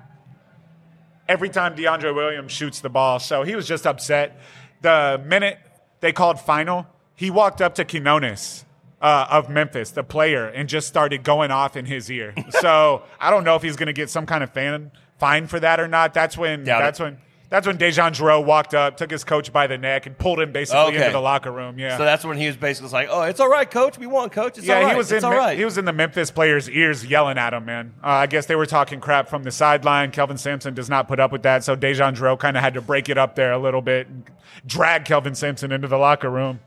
every 1.28 1.50
time 1.50 1.76
DeAndre 1.76 2.14
Williams 2.14 2.50
shoots 2.52 2.80
the 2.80 2.88
ball. 2.88 3.18
So 3.18 3.42
he 3.42 3.54
was 3.54 3.66
just 3.68 3.86
upset. 3.86 4.40
The 4.80 5.22
minute 5.24 5.58
they 6.00 6.12
called 6.12 6.40
final, 6.40 6.86
he 7.14 7.30
walked 7.30 7.60
up 7.60 7.74
to 7.76 7.84
Quinones 7.84 8.64
uh, 9.02 9.26
of 9.30 9.50
Memphis, 9.50 9.90
the 9.90 10.02
player, 10.02 10.46
and 10.46 10.68
just 10.68 10.88
started 10.88 11.22
going 11.22 11.50
off 11.50 11.76
in 11.76 11.84
his 11.84 12.10
ear. 12.10 12.34
so 12.60 13.02
I 13.20 13.30
don't 13.30 13.44
know 13.44 13.56
if 13.56 13.62
he's 13.62 13.76
going 13.76 13.88
to 13.88 13.92
get 13.92 14.10
some 14.10 14.26
kind 14.26 14.42
of 14.42 14.50
fan 14.52 14.90
fine 15.18 15.46
for 15.46 15.60
that 15.60 15.80
or 15.80 15.88
not. 15.88 16.14
That's 16.14 16.38
when. 16.38 16.64
Doubt 16.64 16.80
that's 16.80 17.00
it. 17.00 17.04
when. 17.04 17.18
That's 17.50 17.66
when 17.66 17.78
DeJon 17.78 18.10
Jarreau 18.14 18.44
walked 18.44 18.74
up, 18.74 18.98
took 18.98 19.10
his 19.10 19.24
coach 19.24 19.50
by 19.54 19.66
the 19.66 19.78
neck, 19.78 20.04
and 20.04 20.18
pulled 20.18 20.38
him 20.38 20.52
basically 20.52 20.80
Okay. 20.80 20.96
into 20.98 21.12
the 21.12 21.20
locker 21.20 21.50
room. 21.50 21.78
Yeah. 21.78 21.96
So 21.96 22.04
that's 22.04 22.22
when 22.22 22.36
he 22.36 22.46
was 22.46 22.58
basically 22.58 22.90
like, 22.90 23.08
"Oh, 23.10 23.22
it's 23.22 23.40
all 23.40 23.48
right, 23.48 23.70
coach. 23.70 23.96
We 23.96 24.06
won, 24.06 24.28
coach. 24.28 24.58
It's 24.58 24.66
yeah, 24.66 24.74
all 24.76 24.82
right. 24.82 24.90
he 24.92 24.98
was 24.98 25.10
it's 25.10 25.24
in 25.24 25.32
all 25.32 25.48
Me- 25.48 25.56
he 25.56 25.64
was 25.64 25.78
in 25.78 25.86
the 25.86 25.94
Memphis 25.94 26.30
players' 26.30 26.68
ears 26.68 27.06
yelling 27.06 27.38
at 27.38 27.54
him, 27.54 27.64
man. 27.64 27.94
Uh, 28.04 28.08
I 28.08 28.26
guess 28.26 28.44
they 28.44 28.54
were 28.54 28.66
talking 28.66 29.00
crap 29.00 29.30
from 29.30 29.44
the 29.44 29.50
sideline. 29.50 30.10
Kelvin 30.10 30.36
Sampson 30.36 30.74
does 30.74 30.90
not 30.90 31.08
put 31.08 31.20
up 31.20 31.32
with 31.32 31.42
that, 31.44 31.64
so 31.64 31.74
DeJon 31.74 32.16
Jarreau 32.16 32.38
kind 32.38 32.54
of 32.58 32.62
had 32.62 32.74
to 32.74 32.82
break 32.82 33.08
it 33.08 33.16
up 33.16 33.34
there 33.34 33.52
a 33.52 33.58
little 33.58 33.80
bit 33.80 34.08
and 34.08 34.24
drag 34.66 35.06
Kelvin 35.06 35.34
Sampson 35.34 35.72
into 35.72 35.88
the 35.88 35.96
locker 35.96 36.28
room. 36.30 36.60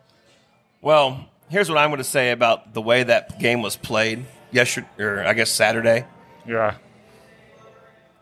Well, 0.81 1.29
here's 1.49 1.69
what 1.69 1.77
I'm 1.77 1.91
going 1.91 1.99
to 1.99 2.03
say 2.03 2.31
about 2.31 2.73
the 2.73 2.81
way 2.81 3.03
that 3.03 3.37
game 3.39 3.61
was 3.61 3.75
played 3.75 4.25
yesterday, 4.51 4.87
or 4.97 5.23
I 5.23 5.33
guess 5.33 5.51
Saturday. 5.51 6.05
Yeah. 6.47 6.73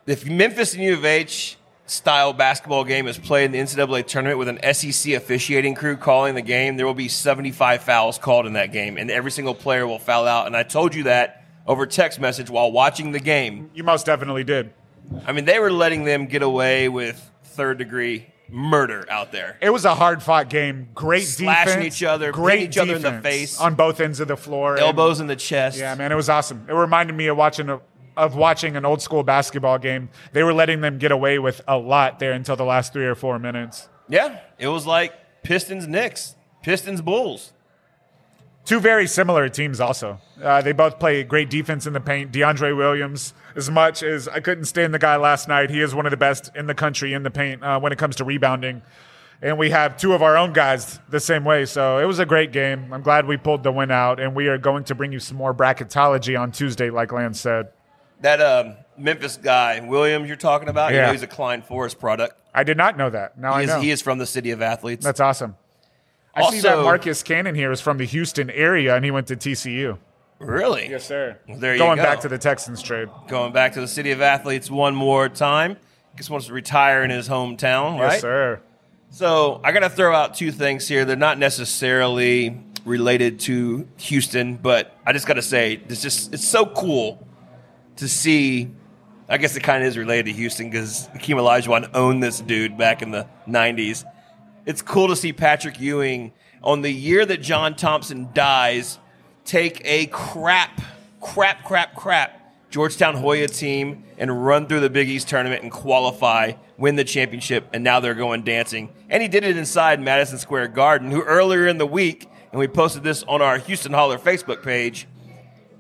If 0.05 0.25
Memphis 0.25 0.73
and 0.73 0.83
U 0.83 0.93
of 0.95 1.05
H 1.05 1.55
style 1.89 2.33
basketball 2.33 2.83
game 2.83 3.07
is 3.07 3.17
played 3.17 3.45
in 3.45 3.51
the 3.51 3.57
NCAA 3.59 4.05
tournament 4.05 4.37
with 4.37 4.47
an 4.47 4.59
SEC 4.73 5.13
officiating 5.13 5.75
crew 5.75 5.97
calling 5.97 6.35
the 6.35 6.41
game, 6.41 6.77
there 6.77 6.85
will 6.85 6.93
be 6.93 7.07
75 7.07 7.81
fouls 7.83 8.17
called 8.17 8.45
in 8.45 8.53
that 8.53 8.71
game, 8.71 8.97
and 8.97 9.09
every 9.09 9.31
single 9.31 9.55
player 9.55 9.87
will 9.87 9.99
foul 9.99 10.27
out. 10.27 10.47
And 10.47 10.55
I 10.55 10.63
told 10.63 10.93
you 10.95 11.03
that 11.03 11.43
over 11.65 11.85
text 11.85 12.19
message 12.19 12.49
while 12.49 12.71
watching 12.71 13.11
the 13.11 13.19
game. 13.19 13.69
You 13.73 13.83
most 13.83 14.05
definitely 14.05 14.43
did. 14.43 14.73
I 15.25 15.31
mean, 15.31 15.45
they 15.45 15.59
were 15.59 15.71
letting 15.71 16.03
them 16.03 16.27
get 16.27 16.43
away 16.43 16.89
with 16.89 17.31
third 17.43 17.77
degree 17.79 18.27
murder 18.51 19.05
out 19.09 19.31
there. 19.31 19.57
It 19.61 19.69
was 19.69 19.85
a 19.85 19.93
hard 19.93 20.23
fought 20.23 20.49
game. 20.49 20.89
Great 20.95 21.23
Slashing 21.23 21.75
defense. 21.79 21.95
each 21.95 22.03
other, 22.03 22.31
great 22.31 22.61
each 22.61 22.77
other 22.77 22.95
in 22.95 23.01
the 23.01 23.19
face. 23.21 23.59
on 23.59 23.75
both 23.75 23.99
ends 23.99 24.19
of 24.19 24.27
the 24.27 24.37
floor. 24.37 24.73
and- 24.73 24.81
Elbows 24.81 25.19
in 25.19 25.27
the 25.27 25.35
chest. 25.35 25.77
Yeah, 25.77 25.93
man, 25.95 26.11
it 26.11 26.15
was 26.15 26.29
awesome. 26.29 26.65
It 26.67 26.73
reminded 26.73 27.15
me 27.15 27.27
of 27.27 27.37
watching 27.37 27.69
a, 27.69 27.79
of 28.19 28.35
watching 28.35 28.75
an 28.75 28.85
old 28.85 29.01
school 29.01 29.23
basketball 29.23 29.79
game. 29.79 30.09
They 30.33 30.43
were 30.43 30.53
letting 30.53 30.81
them 30.81 30.97
get 30.97 31.11
away 31.11 31.39
with 31.39 31.61
a 31.67 31.77
lot 31.77 32.19
there 32.19 32.33
until 32.33 32.55
the 32.55 32.65
last 32.65 32.93
three 32.93 33.05
or 33.05 33.15
four 33.15 33.39
minutes. 33.39 33.87
Yeah, 34.07 34.39
it 34.57 34.67
was 34.67 34.85
like 34.85 35.13
Pistons 35.43 35.87
Knicks, 35.87 36.35
Pistons 36.61 37.01
Bulls. 37.01 37.53
Two 38.65 38.79
very 38.79 39.07
similar 39.07 39.49
teams, 39.49 39.79
also. 39.79 40.19
Uh, 40.43 40.61
they 40.61 40.73
both 40.73 40.99
play 40.99 41.23
great 41.23 41.49
defense 41.49 41.87
in 41.87 41.93
the 41.93 41.99
paint. 41.99 42.31
DeAndre 42.31 42.75
Williams, 42.77 43.33
as 43.55 43.69
much 43.69 44.03
as 44.03 44.27
I 44.27 44.41
couldn't 44.41 44.65
stand 44.65 44.93
the 44.93 44.99
guy 44.99 45.15
last 45.15 45.47
night, 45.47 45.71
he 45.71 45.81
is 45.81 45.95
one 45.95 46.05
of 46.05 46.11
the 46.11 46.17
best 46.17 46.51
in 46.55 46.67
the 46.67 46.75
country 46.75 47.13
in 47.13 47.23
the 47.23 47.31
paint 47.31 47.63
uh, 47.63 47.79
when 47.79 47.91
it 47.91 47.97
comes 47.97 48.17
to 48.17 48.23
rebounding. 48.25 48.83
And 49.41 49.57
we 49.57 49.69
have 49.69 49.97
two 49.97 50.13
of 50.13 50.21
our 50.21 50.37
own 50.37 50.51
guys 50.51 50.99
the 51.09 51.19
same 51.19 51.45
way. 51.45 51.65
So 51.65 51.97
it 51.97 52.05
was 52.05 52.19
a 52.19 52.25
great 52.25 52.51
game. 52.51 52.93
I'm 52.93 53.01
glad 53.01 53.25
we 53.25 53.37
pulled 53.37 53.63
the 53.63 53.71
win 53.71 53.89
out. 53.89 54.19
And 54.19 54.35
we 54.35 54.49
are 54.49 54.57
going 54.57 54.83
to 54.83 54.95
bring 54.95 55.13
you 55.13 55.19
some 55.19 55.37
more 55.37 55.53
bracketology 55.53 56.39
on 56.39 56.51
Tuesday, 56.51 56.89
like 56.89 57.11
Lance 57.13 57.39
said. 57.39 57.69
That 58.21 58.41
um, 58.41 58.75
Memphis 58.97 59.37
guy, 59.37 59.79
Williams, 59.79 60.27
you're 60.27 60.35
talking 60.37 60.67
about, 60.69 60.91
you 60.91 60.97
Yeah. 60.97 61.07
know 61.07 61.11
he's 61.13 61.23
a 61.23 61.27
Klein 61.27 61.61
Forest 61.61 61.99
product. 61.99 62.33
I 62.53 62.63
did 62.63 62.77
not 62.77 62.97
know 62.97 63.09
that. 63.09 63.37
Now 63.37 63.53
He 63.53 63.59
I 63.59 63.61
is, 63.61 63.67
know. 63.69 63.81
he 63.81 63.91
is 63.91 64.01
from 64.01 64.17
the 64.17 64.25
city 64.25 64.51
of 64.51 64.61
athletes. 64.61 65.05
That's 65.05 65.19
awesome. 65.19 65.55
I 66.35 66.49
see 66.51 66.59
that 66.61 66.77
Marcus 66.79 67.23
Cannon 67.23 67.55
here 67.55 67.71
is 67.71 67.81
from 67.81 67.97
the 67.97 68.05
Houston 68.05 68.49
area 68.49 68.95
and 68.95 69.03
he 69.05 69.11
went 69.11 69.27
to 69.27 69.35
TCU. 69.35 69.97
really? 70.39 70.89
Yes, 70.89 71.05
sir. 71.05 71.37
There 71.47 71.73
you 71.73 71.79
Going 71.79 71.97
go. 71.97 72.03
back 72.03 72.21
to 72.21 72.29
the 72.29 72.37
Texans 72.37 72.81
trade. 72.81 73.09
Going 73.27 73.51
back 73.51 73.73
to 73.73 73.81
the 73.81 73.87
city 73.87 74.11
of 74.11 74.21
athletes 74.21 74.69
one 74.71 74.95
more 74.95 75.27
time. 75.29 75.75
He 76.13 76.17
just 76.17 76.29
wants 76.29 76.47
to 76.47 76.53
retire 76.53 77.03
in 77.03 77.09
his 77.09 77.27
hometown, 77.29 77.99
right? 77.99 78.13
Yes, 78.13 78.21
sir. 78.21 78.61
So 79.11 79.59
I 79.63 79.71
got 79.71 79.79
to 79.81 79.89
throw 79.89 80.13
out 80.15 80.35
two 80.35 80.51
things 80.51 80.87
here. 80.87 81.03
They're 81.03 81.15
not 81.15 81.37
necessarily 81.39 82.57
related 82.85 83.39
to 83.41 83.87
Houston, 83.97 84.55
but 84.55 84.95
I 85.05 85.13
just 85.13 85.27
got 85.27 85.33
to 85.35 85.41
say, 85.41 85.81
it's 85.89 86.01
just 86.01 86.33
it's 86.33 86.47
so 86.47 86.65
cool 86.65 87.25
to 87.99 88.07
see. 88.07 88.71
I 89.27 89.37
guess 89.37 89.55
it 89.55 89.61
kind 89.61 89.83
of 89.83 89.87
is 89.87 89.97
related 89.97 90.25
to 90.25 90.33
Houston 90.33 90.69
because 90.69 91.05
Hakeem 91.13 91.37
Olajuwon 91.37 91.91
owned 91.93 92.23
this 92.23 92.41
dude 92.41 92.77
back 92.77 93.01
in 93.01 93.11
the 93.11 93.27
'90s. 93.47 94.03
It's 94.65 94.81
cool 94.81 95.07
to 95.07 95.15
see 95.15 95.33
Patrick 95.33 95.79
Ewing 95.79 96.33
on 96.63 96.81
the 96.81 96.91
year 96.91 97.25
that 97.25 97.41
John 97.41 97.75
Thompson 97.75 98.29
dies 98.33 98.99
take 99.45 99.81
a 99.83 100.07
crap, 100.07 100.81
crap, 101.21 101.63
crap, 101.63 101.95
crap 101.95 102.39
Georgetown 102.69 103.15
Hoya 103.15 103.47
team 103.47 104.03
and 104.19 104.45
run 104.45 104.67
through 104.67 104.81
the 104.81 104.89
Big 104.89 105.09
East 105.09 105.27
tournament 105.27 105.63
and 105.63 105.71
qualify, 105.71 106.53
win 106.77 106.95
the 106.95 107.03
championship, 107.03 107.67
and 107.73 107.83
now 107.83 107.99
they're 107.99 108.13
going 108.13 108.43
dancing. 108.43 108.89
And 109.09 109.23
he 109.23 109.27
did 109.27 109.43
it 109.43 109.57
inside 109.57 109.99
Madison 109.99 110.37
Square 110.37 110.69
Garden, 110.69 111.09
who 111.09 111.23
earlier 111.23 111.67
in 111.67 111.79
the 111.79 111.87
week, 111.87 112.29
and 112.51 112.59
we 112.59 112.67
posted 112.67 113.03
this 113.03 113.23
on 113.23 113.41
our 113.41 113.57
Houston 113.57 113.91
Holler 113.91 114.19
Facebook 114.19 114.61
page, 114.61 115.07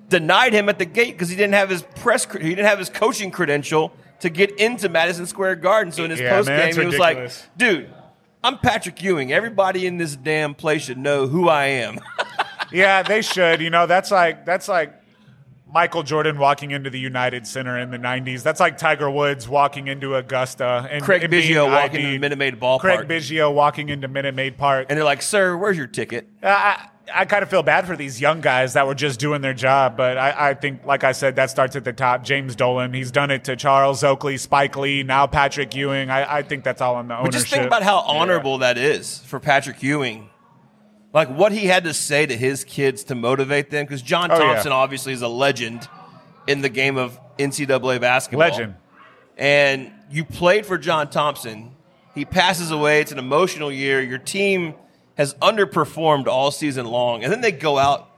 denied 0.09 0.53
him 0.53 0.67
at 0.69 0.79
the 0.79 0.85
gate 0.85 1.13
because 1.13 1.29
he 1.29 1.35
didn't 1.35 1.53
have 1.53 1.69
his 1.69 1.81
press, 1.81 2.25
he 2.31 2.49
didn't 2.49 2.65
have 2.65 2.79
his 2.79 2.89
coaching 2.89 3.31
credential 3.31 3.93
to 4.19 4.29
get 4.29 4.51
into 4.59 4.89
Madison 4.89 5.25
Square 5.25 5.57
Garden. 5.57 5.91
So 5.93 6.03
in 6.03 6.09
his 6.11 6.19
Yeah, 6.19 6.29
post 6.31 6.47
game, 6.49 6.75
he 6.75 6.85
was 6.85 6.97
like, 6.97 7.31
"Dude, 7.57 7.89
I'm 8.43 8.57
Patrick 8.57 9.01
Ewing. 9.01 9.31
Everybody 9.31 9.85
in 9.87 9.97
this 9.97 10.15
damn 10.15 10.53
place 10.55 10.83
should 10.83 10.97
know 10.97 11.27
who 11.27 11.47
I 11.47 11.65
am." 11.65 11.99
Yeah, 12.71 13.01
they 13.01 13.23
should. 13.23 13.61
You 13.61 13.71
know, 13.71 13.87
that's 13.87 14.11
like 14.11 14.45
that's 14.45 14.67
like 14.67 14.93
Michael 15.73 16.03
Jordan 16.03 16.37
walking 16.37 16.69
into 16.69 16.91
the 16.91 16.99
United 16.99 17.47
Center 17.47 17.79
in 17.79 17.89
the 17.91 17.97
90s. 17.97 18.43
That's 18.43 18.59
like 18.59 18.77
Tiger 18.77 19.09
Woods 19.09 19.47
walking 19.47 19.87
into 19.87 20.15
Augusta. 20.15 20.87
And, 20.91 21.03
Craig 21.03 21.23
and 21.23 21.33
Biggio 21.33 21.65
walking 21.65 22.01
ID'd. 22.01 22.05
into 22.05 22.19
Minute 22.19 22.37
Maid 22.37 22.59
Ballpark. 22.59 22.79
Craig 22.79 23.07
Biggio 23.07 23.51
walking 23.53 23.89
into 23.89 24.07
Minute 24.07 24.35
Maid 24.35 24.57
Park. 24.57 24.85
and 24.89 24.97
they're 24.97 25.03
like, 25.03 25.21
"Sir, 25.23 25.57
where's 25.57 25.77
your 25.77 25.87
ticket?" 25.87 26.27
I, 26.43 26.89
I 27.13 27.25
kind 27.25 27.43
of 27.43 27.49
feel 27.49 27.63
bad 27.63 27.85
for 27.87 27.95
these 27.95 28.19
young 28.21 28.41
guys 28.41 28.73
that 28.73 28.85
were 28.87 28.95
just 28.95 29.19
doing 29.19 29.41
their 29.41 29.53
job, 29.53 29.95
but 29.97 30.17
I, 30.17 30.49
I 30.49 30.53
think, 30.53 30.85
like 30.85 31.03
I 31.03 31.11
said, 31.11 31.35
that 31.37 31.49
starts 31.49 31.75
at 31.75 31.83
the 31.83 31.93
top. 31.93 32.23
James 32.23 32.55
Dolan, 32.55 32.93
he's 32.93 33.11
done 33.11 33.31
it 33.31 33.43
to 33.45 33.55
Charles 33.55 34.03
Oakley, 34.03 34.37
Spike 34.37 34.75
Lee, 34.77 35.03
now 35.03 35.27
Patrick 35.27 35.73
Ewing. 35.75 36.09
I, 36.09 36.37
I 36.37 36.41
think 36.43 36.63
that's 36.63 36.81
all 36.81 36.95
on 36.95 37.07
the 37.07 37.15
ownership. 37.15 37.31
But 37.31 37.37
just 37.39 37.47
think 37.53 37.65
about 37.65 37.83
how 37.83 37.97
Yeah. 37.97 38.19
honorable 38.19 38.57
that 38.59 38.77
is 38.77 39.19
for 39.19 39.39
Patrick 39.39 39.81
Ewing. 39.83 40.29
Like 41.13 41.29
what 41.29 41.51
he 41.51 41.65
had 41.65 41.85
to 41.85 41.93
say 41.93 42.25
to 42.25 42.37
his 42.37 42.63
kids 42.63 43.03
to 43.05 43.15
motivate 43.15 43.69
them, 43.71 43.85
because 43.85 44.01
John 44.01 44.31
Oh, 44.31 44.35
yeah. 44.37 44.53
Thompson 44.53 44.71
obviously 44.71 45.13
is 45.13 45.21
a 45.23 45.27
legend 45.27 45.87
in 46.47 46.61
the 46.61 46.69
game 46.69 46.97
of 46.97 47.19
NCAA 47.39 47.99
basketball. 47.99 48.47
legend. 48.49 48.75
and 49.37 49.91
you 50.11 50.25
played 50.25 50.65
for 50.65 50.77
John 50.77 51.09
Thompson. 51.09 51.71
He 52.15 52.25
passes 52.25 52.71
away. 52.71 53.01
It's 53.01 53.11
an 53.11 53.19
emotional 53.19 53.71
year. 53.71 54.01
Your 54.01 54.17
team 54.17 54.73
has 55.19 55.33
underperformed 55.35 56.27
all 56.27 56.49
season 56.49 56.85
long, 56.85 57.25
and 57.25 57.31
then 57.33 57.41
they 57.41 57.51
go 57.51 57.77
out 57.77 58.09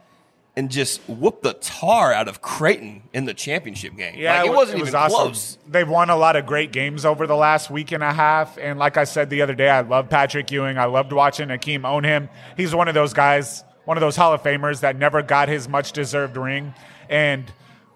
and 0.56 0.70
just 0.70 1.02
whoop 1.10 1.42
the 1.42 1.54
tar 1.54 2.14
out 2.14 2.28
of 2.28 2.44
Creighton 2.44 3.02
in 3.12 3.26
the 3.26 3.34
championship 3.34 3.96
game. 3.96 4.14
Yeah, 4.20 4.38
like, 4.38 4.46
it 4.46 4.50
wa- 4.52 4.56
wasn't 4.58 4.82
was 4.82 4.90
even 4.90 5.00
awesome. 5.00 5.16
close. 5.16 5.58
They've 5.68 5.90
won 5.90 6.12
a 6.12 6.16
lot 6.16 6.36
of 6.36 6.46
great 6.46 6.72
games 6.72 7.04
over 7.04 7.26
the 7.26 7.36
last 7.36 7.72
week 7.72 7.92
and 7.92 8.04
a 8.04 8.14
half. 8.14 8.56
And 8.60 8.78
like 8.78 8.98
I 8.98 9.06
said 9.06 9.32
the 9.32 9.42
other 9.42 9.56
day, 9.56 9.68
I 9.68 9.82
love 9.82 10.10
Patrick 10.10 10.52
Ewing. 10.52 10.78
I 10.78 10.86
loved 10.86 11.12
watching 11.12 11.48
Akeem 11.48 11.86
own 11.86 12.04
him. 12.04 12.30
He's 12.56 12.76
one 12.76 12.88
of 12.88 12.94
those 12.94 13.14
guys, 13.14 13.64
one 13.86 13.98
of 13.98 14.02
those 14.02 14.16
Hall 14.16 14.32
of 14.32 14.44
Famers 14.44 14.82
that 14.82 14.96
never 14.96 15.24
got 15.24 15.50
his 15.50 15.68
much 15.68 15.94
deserved 15.94 16.38
ring. 16.38 16.76
And 17.10 17.52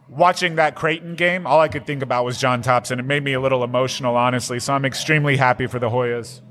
watching 0.10 0.56
that 0.56 0.74
Creighton 0.74 1.14
game, 1.14 1.46
all 1.46 1.60
I 1.60 1.68
could 1.68 1.86
think 1.86 2.02
about 2.02 2.26
was 2.26 2.40
John 2.40 2.64
Thompson. 2.64 3.00
It 3.00 3.06
made 3.06 3.24
me 3.24 3.34
a 3.34 3.40
little 3.40 3.64
emotional, 3.64 4.16
honestly. 4.18 4.60
So 4.60 4.74
I'm 4.74 4.84
extremely 4.84 5.38
happy 5.38 5.68
for 5.68 5.78
the 5.78 5.92
Hoyas. 5.92 6.42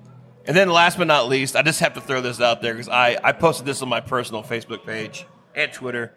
And 0.47 0.57
then 0.57 0.69
last 0.69 0.99
but 0.99 1.07
not 1.07 1.29
least, 1.29 1.57
I 1.57 1.63
just 1.63 1.81
have 1.81 1.95
to 1.95 2.01
throw 2.01 2.21
this 2.21 2.41
out 2.41 2.61
there 2.61 2.75
because 2.75 2.89
I, 2.89 3.19
I 3.23 3.33
posted 3.33 3.67
this 3.67 3.81
on 3.83 3.89
my 3.89 4.01
personal 4.01 4.43
Facebook 4.43 4.85
page 4.85 5.27
and 5.55 5.73
Twitter. 5.73 6.13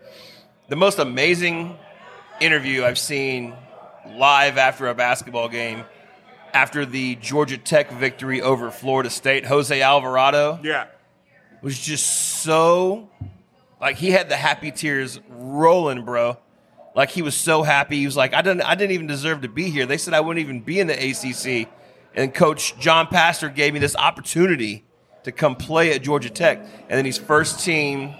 The 0.67 0.75
most 0.75 0.99
amazing 0.99 1.77
interview 2.41 2.83
I've 2.83 2.99
seen 2.99 3.53
live 4.15 4.57
after 4.57 4.87
a 4.87 4.93
basketball 4.95 5.47
game 5.49 5.83
after 6.53 6.85
the 6.85 7.15
Georgia 7.15 7.57
Tech 7.57 7.91
victory 7.91 8.41
over 8.41 8.69
Florida 8.71 9.09
State, 9.09 9.45
Jose 9.45 9.81
Alvarado 9.81 10.59
Yeah. 10.63 10.87
was 11.61 11.77
just 11.79 12.05
so 12.41 13.09
like 13.79 13.95
he 13.97 14.11
had 14.11 14.27
the 14.29 14.35
happy 14.37 14.71
tears 14.71 15.19
rolling, 15.29 16.03
bro. 16.03 16.37
Like 16.95 17.11
he 17.11 17.21
was 17.21 17.35
so 17.35 17.63
happy. 17.63 17.97
He 17.99 18.05
was 18.05 18.17
like, 18.17 18.33
I 18.33 18.41
didn't 18.41 18.61
I 18.63 18.75
didn't 18.75 18.91
even 18.91 19.07
deserve 19.07 19.41
to 19.41 19.49
be 19.49 19.69
here. 19.69 19.85
They 19.85 19.97
said 19.97 20.13
I 20.13 20.19
wouldn't 20.19 20.43
even 20.43 20.61
be 20.61 20.79
in 20.79 20.87
the 20.87 20.93
ACC. 20.95 21.69
And 22.17 22.33
coach 22.33 22.77
Josh 22.79 23.07
Pastner 23.09 23.53
gave 23.53 23.73
me 23.73 23.79
this 23.79 23.95
opportunity 23.95 24.83
to 25.23 25.31
come 25.31 25.55
play 25.55 25.93
at 25.93 26.01
Georgia 26.01 26.31
Tech. 26.31 26.57
And 26.57 26.97
then 26.97 27.05
he's 27.05 27.17
first 27.17 27.63
team 27.63 28.15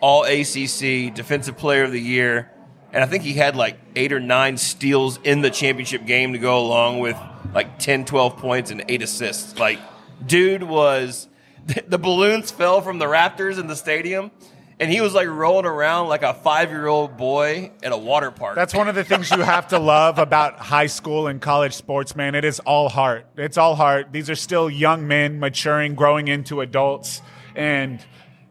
all 0.00 0.24
ACC 0.24 1.14
defensive 1.14 1.58
player 1.58 1.84
of 1.84 1.92
the 1.92 2.00
year. 2.00 2.50
And 2.92 3.04
I 3.04 3.06
think 3.06 3.22
he 3.22 3.34
had 3.34 3.54
like 3.54 3.78
8 3.94 4.12
or 4.14 4.20
9 4.20 4.56
steals 4.56 5.18
in 5.22 5.42
the 5.42 5.50
championship 5.50 6.06
game 6.06 6.32
to 6.32 6.38
go 6.38 6.58
along 6.58 7.00
with 7.00 7.18
like 7.52 7.78
10 7.78 8.06
12 8.06 8.38
points 8.38 8.70
and 8.70 8.82
8 8.88 9.02
assists. 9.02 9.58
Like 9.58 9.78
dude 10.24 10.62
was 10.62 11.28
the 11.86 11.98
balloons 11.98 12.50
fell 12.50 12.80
from 12.80 12.98
the 12.98 13.06
Raptors 13.06 13.58
in 13.58 13.66
the 13.66 13.76
stadium, 13.76 14.30
and 14.78 14.90
he 14.90 15.00
was 15.00 15.14
like 15.14 15.28
rolling 15.28 15.64
around 15.64 16.08
like 16.08 16.22
a 16.22 16.34
five 16.34 16.70
year 16.70 16.86
old 16.86 17.16
boy 17.16 17.72
at 17.82 17.92
a 17.92 17.96
water 17.96 18.30
park. 18.30 18.56
That's 18.56 18.74
one 18.74 18.88
of 18.88 18.94
the 18.94 19.04
things 19.04 19.30
you 19.30 19.42
have 19.42 19.68
to 19.68 19.78
love 19.78 20.18
about 20.18 20.58
high 20.58 20.86
school 20.86 21.26
and 21.26 21.40
college 21.40 21.74
sports, 21.74 22.14
man. 22.14 22.34
It 22.34 22.44
is 22.44 22.60
all 22.60 22.88
heart. 22.88 23.26
It's 23.36 23.56
all 23.56 23.74
heart. 23.74 24.08
These 24.12 24.28
are 24.28 24.34
still 24.34 24.68
young 24.68 25.08
men 25.08 25.40
maturing, 25.40 25.94
growing 25.94 26.28
into 26.28 26.60
adults, 26.60 27.22
and 27.54 28.04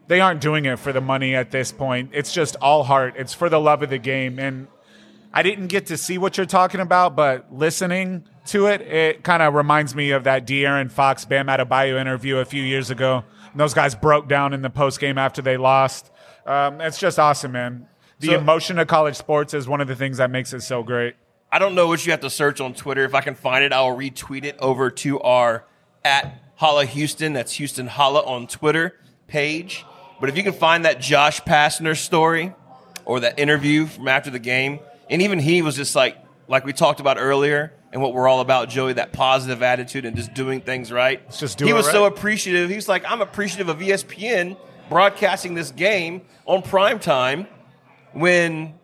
they 0.08 0.20
aren't 0.20 0.40
doing 0.40 0.64
it 0.64 0.78
for 0.78 0.92
the 0.92 1.00
money 1.00 1.34
at 1.34 1.50
this 1.50 1.72
point. 1.72 2.10
It's 2.12 2.32
just 2.32 2.56
all 2.56 2.84
heart. 2.84 3.14
It's 3.16 3.34
for 3.34 3.48
the 3.48 3.60
love 3.60 3.82
of 3.82 3.90
the 3.90 3.98
game. 3.98 4.38
And 4.38 4.68
I 5.32 5.42
didn't 5.42 5.68
get 5.68 5.86
to 5.86 5.96
see 5.96 6.18
what 6.18 6.36
you're 6.36 6.46
talking 6.46 6.80
about, 6.80 7.14
but 7.14 7.52
listening 7.52 8.24
to 8.46 8.66
it, 8.66 8.80
it 8.80 9.22
kind 9.22 9.42
of 9.42 9.54
reminds 9.54 9.94
me 9.94 10.12
of 10.12 10.24
that 10.24 10.46
De'Aaron 10.46 10.90
Fox 10.90 11.24
Bam 11.24 11.46
Adebayo 11.46 12.00
interview 12.00 12.38
a 12.38 12.44
few 12.44 12.62
years 12.62 12.90
ago. 12.90 13.24
And 13.50 13.60
those 13.60 13.74
guys 13.74 13.94
broke 13.94 14.28
down 14.28 14.52
in 14.54 14.62
the 14.62 14.70
post 14.70 15.00
game 15.00 15.18
after 15.18 15.42
they 15.42 15.56
lost. 15.56 16.10
Um, 16.46 16.80
it's 16.80 16.98
just 16.98 17.18
awesome, 17.18 17.52
man. 17.52 17.86
The 18.20 18.28
So- 18.28 18.34
emotion 18.34 18.78
of 18.78 18.86
college 18.86 19.16
sports 19.16 19.52
is 19.52 19.68
one 19.68 19.80
of 19.80 19.88
the 19.88 19.96
things 19.96 20.18
that 20.18 20.30
makes 20.30 20.52
it 20.52 20.62
so 20.62 20.82
great. 20.82 21.16
I 21.52 21.58
don't 21.58 21.74
know 21.74 21.86
what 21.86 22.04
you 22.04 22.12
have 22.12 22.20
to 22.20 22.30
search 22.30 22.60
on 22.60 22.74
Twitter. 22.74 23.04
If 23.04 23.14
I 23.14 23.20
can 23.20 23.34
find 23.34 23.64
it, 23.64 23.72
I'll 23.72 23.96
retweet 23.96 24.44
it 24.44 24.56
over 24.58 24.90
to 24.90 25.20
our 25.20 25.64
at 26.04 26.40
Holla 26.56 26.84
Houston. 26.84 27.32
That's 27.32 27.52
Houston 27.54 27.86
Holla 27.86 28.22
on 28.24 28.46
Twitter 28.46 28.96
page. 29.28 29.84
But 30.20 30.28
if 30.28 30.36
you 30.36 30.42
can 30.42 30.52
find 30.52 30.84
that 30.84 31.00
Josh 31.00 31.40
Pastner 31.42 31.96
story 31.96 32.54
or 33.04 33.20
that 33.20 33.38
interview 33.38 33.86
from 33.86 34.08
after 34.08 34.30
the 34.30 34.38
game, 34.38 34.80
and 35.10 35.22
even 35.22 35.38
he 35.38 35.62
was 35.62 35.76
just 35.76 35.94
like, 35.94 36.16
like 36.48 36.64
we 36.64 36.72
talked 36.72 37.00
about 37.00 37.16
earlier, 37.18 37.72
and 37.92 38.02
what 38.02 38.12
we're 38.12 38.28
all 38.28 38.40
about, 38.40 38.68
Joey, 38.68 38.94
that 38.94 39.12
positive 39.12 39.62
attitude 39.62 40.04
and 40.04 40.16
just 40.16 40.34
doing 40.34 40.60
things 40.60 40.90
right. 40.90 41.22
Let's 41.24 41.38
just 41.38 41.58
do 41.58 41.64
he 41.66 41.72
was 41.72 41.88
so 41.90 42.04
appreciative. 42.06 42.68
He 42.68 42.76
was 42.76 42.88
like, 42.88 43.04
I'm 43.10 43.20
appreciative 43.20 43.68
of 43.68 43.78
ESPN 43.78 44.56
broadcasting 44.88 45.54
this 45.54 45.70
game 45.70 46.22
on 46.46 46.62
prime 46.62 46.98
time 46.98 47.46
when 48.12 48.74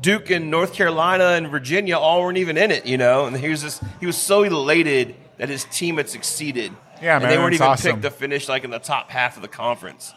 Duke 0.00 0.30
and 0.30 0.50
North 0.50 0.72
Carolina 0.72 1.24
and 1.30 1.48
Virginia 1.48 1.96
all 1.96 2.22
weren't 2.22 2.38
even 2.38 2.56
in 2.56 2.70
it, 2.70 2.86
you 2.86 2.98
know. 2.98 3.26
And 3.26 3.36
he 3.36 3.48
was 3.48 3.62
just 3.62 3.82
he 4.00 4.06
was 4.06 4.16
so 4.16 4.42
elated 4.42 5.14
that 5.38 5.48
his 5.48 5.64
team 5.64 5.96
had 5.96 6.08
succeeded. 6.08 6.72
Yeah, 7.02 7.16
and 7.16 7.24
man, 7.24 7.30
they 7.30 7.38
weren't 7.38 7.54
even 7.54 7.66
awesome. 7.66 7.92
picked 7.92 8.02
to 8.02 8.10
finish 8.10 8.48
like 8.48 8.64
in 8.64 8.70
the 8.70 8.78
top 8.78 9.10
half 9.10 9.36
of 9.36 9.42
the 9.42 9.48
conference. 9.48 10.12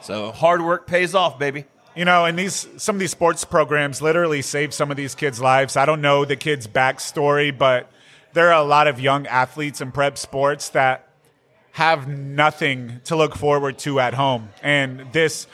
So 0.00 0.32
hard 0.32 0.62
work 0.62 0.86
pays 0.86 1.14
off, 1.14 1.38
baby. 1.38 1.64
You 1.94 2.04
know, 2.04 2.24
and 2.24 2.38
these 2.38 2.66
some 2.78 2.96
of 2.96 3.00
these 3.00 3.10
sports 3.10 3.44
programs 3.44 4.00
literally 4.00 4.42
save 4.42 4.72
some 4.72 4.90
of 4.90 4.96
these 4.96 5.14
kids' 5.14 5.40
lives. 5.40 5.76
I 5.76 5.84
don't 5.84 6.00
know 6.00 6.24
the 6.24 6.36
kids' 6.36 6.66
backstory, 6.66 7.56
but 7.56 7.90
there 8.32 8.48
are 8.48 8.62
a 8.62 8.64
lot 8.64 8.86
of 8.86 8.98
young 8.98 9.26
athletes 9.26 9.80
in 9.80 9.92
prep 9.92 10.16
sports 10.16 10.70
that 10.70 11.11
have 11.72 12.06
nothing 12.06 13.00
to 13.04 13.16
look 13.16 13.34
forward 13.34 13.78
to 13.80 13.98
at 13.98 14.14
home, 14.14 14.50
and 14.62 15.12
this 15.12 15.46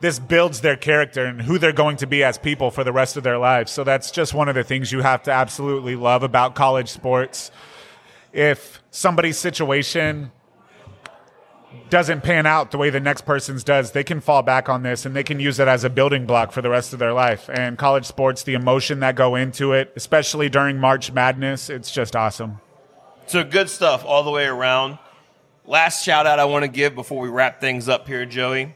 this 0.00 0.18
builds 0.18 0.62
their 0.62 0.76
character 0.76 1.26
and 1.26 1.42
who 1.42 1.58
they're 1.58 1.72
going 1.72 1.98
to 1.98 2.06
be 2.06 2.24
as 2.24 2.38
people 2.38 2.70
for 2.70 2.84
the 2.84 2.92
rest 2.92 3.18
of 3.18 3.22
their 3.22 3.36
lives. 3.36 3.70
So 3.70 3.84
that's 3.84 4.10
just 4.10 4.32
one 4.32 4.48
of 4.48 4.54
the 4.54 4.64
things 4.64 4.90
you 4.90 5.02
have 5.02 5.22
to 5.24 5.30
absolutely 5.30 5.94
love 5.94 6.22
about 6.22 6.54
college 6.54 6.88
sports. 6.88 7.50
If 8.32 8.82
somebody's 8.90 9.36
situation 9.36 10.32
doesn't 11.90 12.22
pan 12.22 12.46
out 12.46 12.70
the 12.70 12.78
way 12.78 12.88
the 12.88 13.00
next 13.00 13.26
person's 13.26 13.62
does, 13.62 13.92
they 13.92 14.02
can 14.02 14.20
fall 14.20 14.42
back 14.42 14.68
on 14.68 14.82
this 14.82 15.04
and 15.04 15.14
they 15.14 15.22
can 15.22 15.38
use 15.38 15.60
it 15.60 15.68
as 15.68 15.84
a 15.84 15.90
building 15.90 16.24
block 16.24 16.50
for 16.50 16.62
the 16.62 16.70
rest 16.70 16.92
of 16.92 16.98
their 16.98 17.12
life. 17.12 17.50
And 17.52 17.76
college 17.76 18.06
sports, 18.06 18.42
the 18.42 18.54
emotion 18.54 19.00
that 19.00 19.16
go 19.16 19.34
into 19.34 19.72
it, 19.72 19.92
especially 19.96 20.48
during 20.48 20.78
March 20.78 21.12
Madness, 21.12 21.68
it's 21.68 21.90
just 21.90 22.16
awesome. 22.16 22.60
So 23.26 23.44
good 23.44 23.68
stuff 23.68 24.04
all 24.04 24.22
the 24.22 24.30
way 24.30 24.46
around. 24.46 24.98
Last 25.66 26.04
shout 26.04 26.26
out 26.26 26.38
I 26.38 26.44
want 26.46 26.64
to 26.64 26.68
give 26.68 26.94
before 26.94 27.20
we 27.20 27.28
wrap 27.28 27.60
things 27.60 27.88
up 27.88 28.06
here, 28.06 28.26
Joey. 28.26 28.74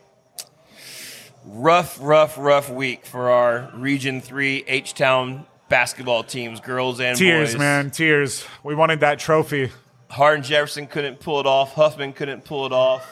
Rough, 1.45 1.99
rough, 2.01 2.39
rough 2.39 2.71
week 2.71 3.05
for 3.05 3.31
our 3.31 3.71
Region 3.75 4.21
3 4.21 4.65
H 4.67 4.95
Town 4.95 5.47
basketball 5.69 6.23
teams, 6.23 6.61
girls 6.61 7.01
and 7.01 7.19
Tears, 7.19 7.49
boys. 7.49 7.49
Tears, 7.51 7.59
man, 7.59 7.91
tears. 7.91 8.47
We 8.63 8.75
wanted 8.75 9.01
that 9.01 9.19
trophy. 9.19 9.71
Hardin 10.11 10.43
Jefferson 10.45 10.87
couldn't 10.87 11.21
pull 11.21 11.41
it 11.41 11.47
off. 11.47 11.75
Huffman 11.75 12.13
couldn't 12.13 12.45
pull 12.45 12.67
it 12.67 12.73
off. 12.73 13.05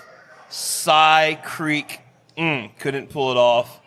Cy 0.48 1.38
Creek 1.44 2.00
mm, 2.36 2.70
couldn't 2.78 3.10
pull 3.10 3.32
it 3.32 3.36
off. 3.36 3.80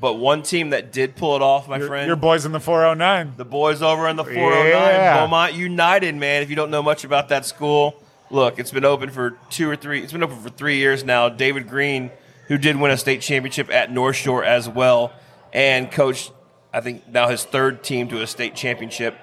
But 0.00 0.14
one 0.14 0.42
team 0.42 0.70
that 0.70 0.92
did 0.92 1.16
pull 1.16 1.36
it 1.36 1.42
off, 1.42 1.68
my 1.68 1.78
Your, 1.78 1.86
friend, 1.86 2.06
your 2.06 2.16
boys 2.16 2.44
in 2.44 2.52
the 2.52 2.60
409. 2.60 3.34
the 3.36 3.44
boys 3.44 3.82
over 3.82 4.08
in 4.08 4.16
the 4.16 4.24
409, 4.24 4.66
Yeah. 4.72 5.20
Beaumont 5.20 5.54
United, 5.54 6.14
man. 6.14 6.42
If 6.42 6.50
you 6.50 6.56
don't 6.56 6.70
know 6.70 6.82
much 6.82 7.04
about 7.04 7.28
that 7.30 7.46
school, 7.46 8.02
look, 8.30 8.58
it's 8.58 8.70
been 8.70 8.84
open 8.84 9.10
for 9.10 9.32
two 9.50 9.68
or 9.70 9.76
three. 9.76 10.02
It's 10.02 10.12
been 10.12 10.22
open 10.22 10.38
for 10.38 10.48
three 10.48 10.76
years 10.76 11.04
now. 11.04 11.28
David 11.28 11.68
Green, 11.68 12.10
who 12.48 12.58
did 12.58 12.76
win 12.76 12.90
a 12.90 12.96
state 12.96 13.20
championship 13.20 13.70
at 13.70 13.90
North 13.90 14.16
Shore 14.16 14.44
as 14.44 14.68
well, 14.68 15.12
and 15.52 15.90
coached, 15.90 16.32
I 16.72 16.80
think 16.80 17.08
now 17.08 17.28
his 17.28 17.44
third 17.44 17.82
team 17.82 18.08
to 18.08 18.22
a 18.22 18.26
state 18.26 18.54
championship, 18.54 19.16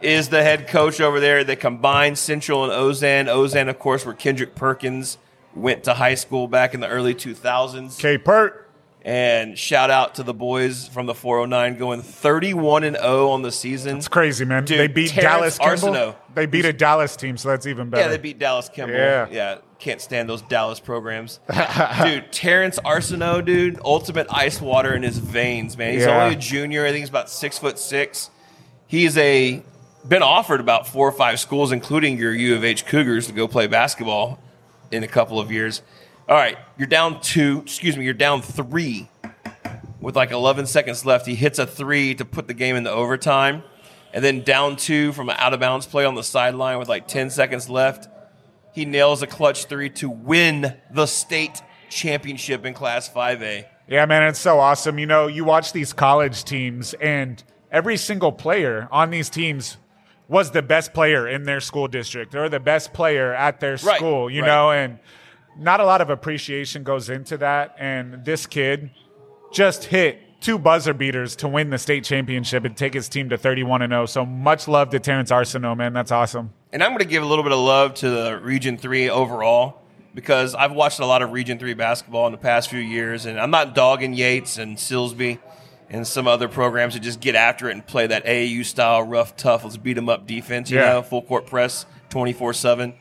is 0.00 0.28
the 0.28 0.42
head 0.42 0.68
coach 0.68 1.00
over 1.00 1.20
there. 1.20 1.44
They 1.44 1.56
combined 1.56 2.18
Central 2.18 2.64
and 2.64 2.72
Ozen. 2.72 3.26
Ozen, 3.26 3.68
of 3.68 3.78
course, 3.78 4.06
where 4.06 4.14
Kendrick 4.14 4.54
Perkins 4.54 5.18
went 5.54 5.84
to 5.84 5.94
high 5.94 6.14
school 6.14 6.48
back 6.48 6.74
in 6.74 6.80
the 6.80 6.88
early 6.88 7.14
2000s. 7.14 7.98
K. 7.98 8.16
Pert. 8.18 8.69
And 9.02 9.58
shout 9.58 9.90
out 9.90 10.16
to 10.16 10.22
the 10.22 10.34
boys 10.34 10.86
from 10.88 11.06
the 11.06 11.14
409 11.14 11.78
going 11.78 12.02
31 12.02 12.84
and 12.84 12.96
0 12.96 13.30
on 13.30 13.40
the 13.40 13.50
season. 13.50 13.96
It's 13.96 14.08
crazy, 14.08 14.44
man. 14.44 14.66
Dude, 14.66 14.78
they 14.78 14.88
beat 14.88 15.10
Terrence 15.10 15.56
Dallas 15.56 15.80
Kimball. 15.80 15.94
Arceneaux. 15.96 16.16
They 16.34 16.44
beat 16.46 16.66
a 16.66 16.72
Dallas 16.74 17.16
team, 17.16 17.38
so 17.38 17.48
that's 17.48 17.66
even 17.66 17.88
better. 17.88 18.02
Yeah, 18.02 18.08
they 18.08 18.18
beat 18.18 18.38
Dallas 18.38 18.68
Kimball. 18.68 18.94
Yeah. 18.96 19.26
Yeah. 19.30 19.58
can't 19.78 20.02
stand 20.02 20.28
those 20.28 20.42
Dallas 20.42 20.80
programs. 20.80 21.40
dude, 22.04 22.30
Terrence 22.30 22.78
Arceneaux, 22.84 23.42
dude, 23.42 23.80
ultimate 23.82 24.26
ice 24.30 24.60
water 24.60 24.92
in 24.94 25.02
his 25.02 25.16
veins, 25.16 25.78
man. 25.78 25.94
He's 25.94 26.02
Yeah. 26.04 26.22
only 26.24 26.34
a 26.36 26.38
junior. 26.38 26.84
I 26.84 26.88
think 26.90 26.98
he's 27.00 27.08
about 27.08 27.30
six 27.30 27.56
foot 27.56 27.78
six. 27.78 28.28
He's 28.86 29.16
a 29.16 29.62
been 30.06 30.22
offered 30.22 30.60
about 30.60 30.86
four 30.86 31.08
or 31.08 31.12
five 31.12 31.40
schools, 31.40 31.72
including 31.72 32.18
your 32.18 32.34
U 32.34 32.54
of 32.54 32.64
H 32.64 32.84
Cougars, 32.84 33.28
to 33.28 33.32
go 33.32 33.48
play 33.48 33.66
basketball 33.66 34.38
in 34.90 35.02
a 35.04 35.08
couple 35.08 35.40
of 35.40 35.50
years. 35.50 35.80
All 36.30 36.36
right, 36.36 36.56
you're 36.78 36.86
down 36.86 37.20
two. 37.20 37.58
Excuse 37.64 37.96
me, 37.96 38.04
you're 38.04 38.14
down 38.14 38.40
three 38.40 39.08
with 40.00 40.14
like 40.14 40.30
11 40.30 40.66
seconds 40.66 41.04
left. 41.04 41.26
He 41.26 41.34
hits 41.34 41.58
a 41.58 41.66
three 41.66 42.14
to 42.14 42.24
put 42.24 42.46
the 42.46 42.54
game 42.54 42.76
into 42.76 42.88
overtime. 42.88 43.64
And 44.12 44.22
then 44.24 44.42
down 44.42 44.76
two 44.76 45.10
from 45.12 45.28
an 45.28 45.34
out 45.40 45.54
of 45.54 45.58
bounds 45.58 45.88
play 45.88 46.04
on 46.04 46.14
the 46.14 46.22
sideline 46.22 46.78
with 46.78 46.88
like 46.88 47.08
10 47.08 47.30
seconds 47.30 47.68
left. 47.68 48.06
He 48.72 48.84
nails 48.84 49.22
a 49.22 49.26
clutch 49.26 49.64
three 49.64 49.90
to 49.90 50.08
win 50.08 50.76
the 50.92 51.06
state 51.06 51.62
championship 51.88 52.64
in 52.64 52.74
Class 52.74 53.08
5A. 53.08 53.66
Yeah, 53.88 54.06
man, 54.06 54.22
it's 54.22 54.38
so 54.38 54.60
awesome. 54.60 55.00
You 55.00 55.06
know, 55.06 55.26
you 55.26 55.44
watch 55.44 55.72
these 55.72 55.92
college 55.92 56.44
teams, 56.44 56.94
and 56.94 57.42
every 57.72 57.96
single 57.96 58.30
player 58.30 58.86
on 58.92 59.10
these 59.10 59.28
teams 59.28 59.78
was 60.28 60.52
the 60.52 60.62
best 60.62 60.94
player 60.94 61.26
in 61.26 61.42
their 61.42 61.58
school 61.58 61.88
district 61.88 62.36
or 62.36 62.48
the 62.48 62.60
best 62.60 62.92
player 62.92 63.34
at 63.34 63.58
their 63.58 63.72
Right, 63.72 63.96
school, 63.96 64.30
you 64.30 64.42
right. 64.42 64.46
know, 64.46 64.70
and 64.70 65.00
not 65.58 65.80
a 65.80 65.84
lot 65.84 66.00
of 66.00 66.10
appreciation 66.10 66.82
goes 66.82 67.10
into 67.10 67.36
that. 67.38 67.74
And 67.78 68.24
this 68.24 68.46
kid 68.46 68.90
just 69.52 69.84
hit 69.84 70.20
two 70.40 70.58
buzzer 70.58 70.94
beaters 70.94 71.36
to 71.36 71.48
win 71.48 71.70
the 71.70 71.78
state 71.78 72.04
championship 72.04 72.64
and 72.64 72.76
take 72.76 72.94
his 72.94 73.08
team 73.08 73.28
to 73.28 73.36
31 73.36 73.82
and 73.82 73.90
0. 73.92 74.06
So 74.06 74.24
much 74.24 74.68
love 74.68 74.90
to 74.90 74.98
Terrence 74.98 75.30
Arceneaux, 75.30 75.76
man. 75.76 75.92
That's 75.92 76.12
awesome. 76.12 76.52
And 76.72 76.82
I'm 76.82 76.90
going 76.90 77.00
to 77.00 77.04
give 77.04 77.22
a 77.22 77.26
little 77.26 77.42
bit 77.44 77.52
of 77.52 77.58
love 77.58 77.94
to 77.94 78.08
the 78.10 78.38
Region 78.42 78.78
3 78.78 79.10
overall 79.10 79.82
because 80.14 80.54
I've 80.54 80.72
watched 80.72 81.00
a 81.00 81.06
lot 81.06 81.20
of 81.22 81.32
Region 81.32 81.58
3 81.58 81.74
basketball 81.74 82.26
in 82.26 82.32
the 82.32 82.38
past 82.38 82.70
few 82.70 82.80
years. 82.80 83.26
And 83.26 83.38
I'm 83.38 83.50
not 83.50 83.74
dogging 83.74 84.14
Yates 84.14 84.56
and 84.56 84.76
Silsbee 84.76 85.38
and 85.90 86.06
some 86.06 86.28
other 86.28 86.46
programs 86.48 86.94
that 86.94 87.00
just 87.00 87.20
get 87.20 87.34
after 87.34 87.68
it 87.68 87.72
and 87.72 87.84
play 87.84 88.06
that 88.06 88.24
AAU 88.24 88.64
style, 88.64 89.02
rough, 89.02 89.36
tough, 89.36 89.64
let's 89.64 89.76
beat 89.76 89.94
them 89.94 90.08
up 90.08 90.26
defense, 90.26 90.70
you 90.70 90.78
Yeah. 90.78 90.92
know, 90.94 91.02
full 91.02 91.22
court 91.22 91.46
press 91.46 91.84
24 92.10 92.52
7. 92.54 92.94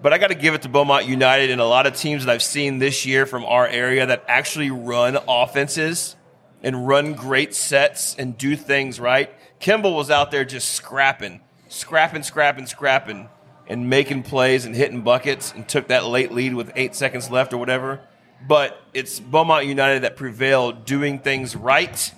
But 0.00 0.12
I 0.12 0.18
got 0.18 0.28
to 0.28 0.36
give 0.36 0.54
it 0.54 0.62
to 0.62 0.68
Beaumont 0.68 1.06
United 1.06 1.50
and 1.50 1.60
a 1.60 1.66
lot 1.66 1.86
of 1.86 1.96
teams 1.96 2.24
that 2.24 2.32
I've 2.32 2.42
seen 2.42 2.78
this 2.78 3.04
year 3.04 3.26
from 3.26 3.44
our 3.44 3.66
area 3.66 4.06
that 4.06 4.24
actually 4.28 4.70
run 4.70 5.18
offenses 5.26 6.14
and 6.62 6.86
run 6.86 7.14
great 7.14 7.52
sets 7.52 8.14
and 8.16 8.38
do 8.38 8.54
things 8.54 9.00
right. 9.00 9.32
Kimball 9.58 9.96
was 9.96 10.08
out 10.08 10.30
there 10.30 10.44
just 10.44 10.70
scrapping, 10.70 11.40
scrapping, 11.68 12.22
scrapping, 12.22 12.66
scrapping, 12.66 13.28
and 13.66 13.90
making 13.90 14.22
plays 14.22 14.64
and 14.64 14.74
hitting 14.76 15.02
buckets 15.02 15.52
and 15.52 15.68
took 15.68 15.88
that 15.88 16.06
late 16.06 16.30
lead 16.30 16.54
with 16.54 16.70
eight 16.76 16.94
seconds 16.94 17.28
left 17.28 17.52
or 17.52 17.58
whatever. 17.58 18.00
But 18.46 18.80
it's 18.94 19.18
Beaumont 19.18 19.66
United 19.66 20.04
that 20.04 20.14
prevailed, 20.14 20.84
doing 20.84 21.18
things 21.18 21.56
right 21.56 22.12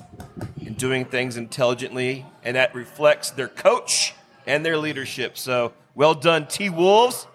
and 0.64 0.76
doing 0.76 1.06
things 1.06 1.38
intelligently, 1.38 2.26
and 2.44 2.56
that 2.56 2.74
reflects 2.74 3.30
their 3.30 3.48
coach 3.48 4.14
and 4.46 4.66
their 4.66 4.76
leadership. 4.76 5.38
So 5.38 5.72
well 5.94 6.14
done, 6.14 6.46
T 6.46 6.68
Wolves. 6.68 7.26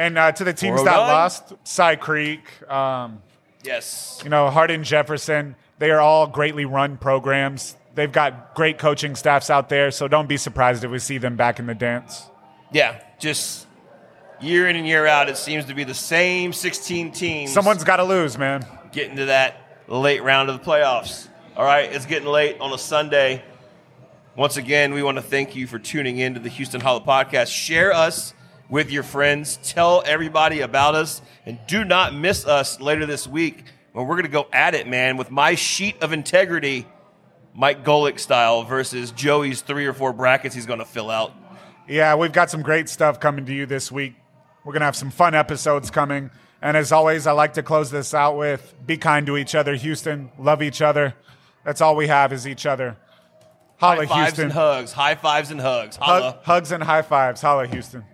And 0.00 0.16
uh, 0.16 0.32
to 0.32 0.44
the 0.44 0.54
teams 0.54 0.82
that 0.84 0.96
lost, 0.96 1.52
Cy 1.64 1.96
Creek, 1.96 2.40
um, 2.70 3.20
Yes. 3.62 4.18
you 4.24 4.30
know, 4.30 4.48
Hardin 4.48 4.82
Jefferson, 4.82 5.56
they 5.78 5.90
are 5.90 6.00
all 6.00 6.26
greatly 6.26 6.64
run 6.64 6.96
programs. 6.96 7.76
They've 7.94 8.10
got 8.10 8.54
great 8.54 8.78
coaching 8.78 9.14
staffs 9.14 9.50
out 9.50 9.68
there, 9.68 9.90
so 9.90 10.08
don't 10.08 10.26
be 10.26 10.38
surprised 10.38 10.84
if 10.84 10.90
we 10.90 10.98
see 11.00 11.18
them 11.18 11.36
back 11.36 11.58
in 11.58 11.66
the 11.66 11.74
dance. 11.74 12.22
Yeah, 12.72 12.98
just 13.18 13.66
year 14.40 14.66
in 14.70 14.76
and 14.76 14.86
year 14.86 15.06
out, 15.06 15.28
it 15.28 15.36
seems 15.36 15.66
to 15.66 15.74
be 15.74 15.84
the 15.84 15.92
same 15.92 16.54
16 16.54 17.12
teams 17.12 17.52
Someone's 17.52 17.84
got 17.84 17.96
to 17.96 18.04
lose, 18.04 18.38
man. 18.38 18.64
getting 18.92 19.16
to 19.16 19.26
that 19.26 19.82
late 19.86 20.22
round 20.22 20.48
of 20.48 20.58
the 20.58 20.64
playoffs. 20.64 21.28
All 21.58 21.64
right, 21.64 21.92
it's 21.92 22.06
getting 22.06 22.26
late 22.28 22.58
on 22.58 22.72
a 22.72 22.78
Sunday. 22.78 23.44
Once 24.34 24.56
again, 24.56 24.94
we 24.94 25.02
want 25.02 25.18
to 25.18 25.22
thank 25.22 25.54
you 25.54 25.66
for 25.66 25.78
tuning 25.78 26.16
in 26.16 26.32
to 26.32 26.40
the 26.40 26.48
Houston 26.48 26.80
Holla 26.80 27.02
Podcast. 27.02 27.48
Share 27.48 27.92
us 27.92 28.32
with 28.70 28.90
your 28.90 29.02
friends. 29.02 29.58
Tell 29.62 30.02
everybody 30.06 30.60
about 30.60 30.94
us. 30.94 31.20
And 31.44 31.58
do 31.66 31.84
not 31.84 32.14
miss 32.14 32.46
us 32.46 32.80
later 32.80 33.04
this 33.06 33.26
week 33.26 33.64
when 33.92 34.06
we're 34.06 34.14
going 34.14 34.26
to 34.26 34.30
go 34.30 34.46
at 34.52 34.74
it, 34.74 34.86
man, 34.86 35.16
with 35.16 35.30
my 35.30 35.56
sheet 35.56 36.00
of 36.02 36.12
integrity, 36.12 36.86
Mike 37.52 37.84
Golic 37.84 38.18
style, 38.20 38.62
versus 38.62 39.10
Joey's 39.10 39.60
three 39.60 39.86
or 39.86 39.92
four 39.92 40.12
brackets 40.12 40.54
he's 40.54 40.66
going 40.66 40.78
to 40.78 40.84
fill 40.84 41.10
out. 41.10 41.32
Yeah, 41.88 42.14
we've 42.14 42.32
got 42.32 42.50
some 42.50 42.62
great 42.62 42.88
stuff 42.88 43.18
coming 43.18 43.44
to 43.46 43.52
you 43.52 43.66
this 43.66 43.90
week. 43.90 44.14
We're 44.64 44.72
going 44.72 44.80
to 44.80 44.86
have 44.86 44.96
some 44.96 45.10
fun 45.10 45.34
episodes 45.34 45.90
coming. 45.90 46.30
And 46.62 46.76
as 46.76 46.92
always, 46.92 47.26
I 47.26 47.32
like 47.32 47.54
to 47.54 47.62
close 47.62 47.90
this 47.90 48.14
out 48.14 48.36
with 48.36 48.74
be 48.86 48.96
kind 48.96 49.26
to 49.26 49.36
each 49.36 49.54
other, 49.54 49.74
Houston. 49.74 50.30
Love 50.38 50.62
each 50.62 50.82
other. 50.82 51.14
That's 51.64 51.80
all 51.80 51.96
we 51.96 52.06
have 52.06 52.32
is 52.32 52.46
each 52.46 52.66
other. 52.66 52.96
Holla, 53.78 53.96
High 53.96 54.06
fives 54.06 54.26
Houston. 54.26 54.44
and 54.44 54.52
hugs. 54.52 54.92
High 54.92 55.14
fives 55.14 55.50
and 55.50 55.60
hugs. 55.60 55.96
Hug- 55.96 56.22
Holla. 56.22 56.38
hugs 56.44 56.70
and 56.70 56.82
high 56.82 57.00
fives. 57.02 57.40
Holla, 57.40 57.66
Houston. 57.66 58.04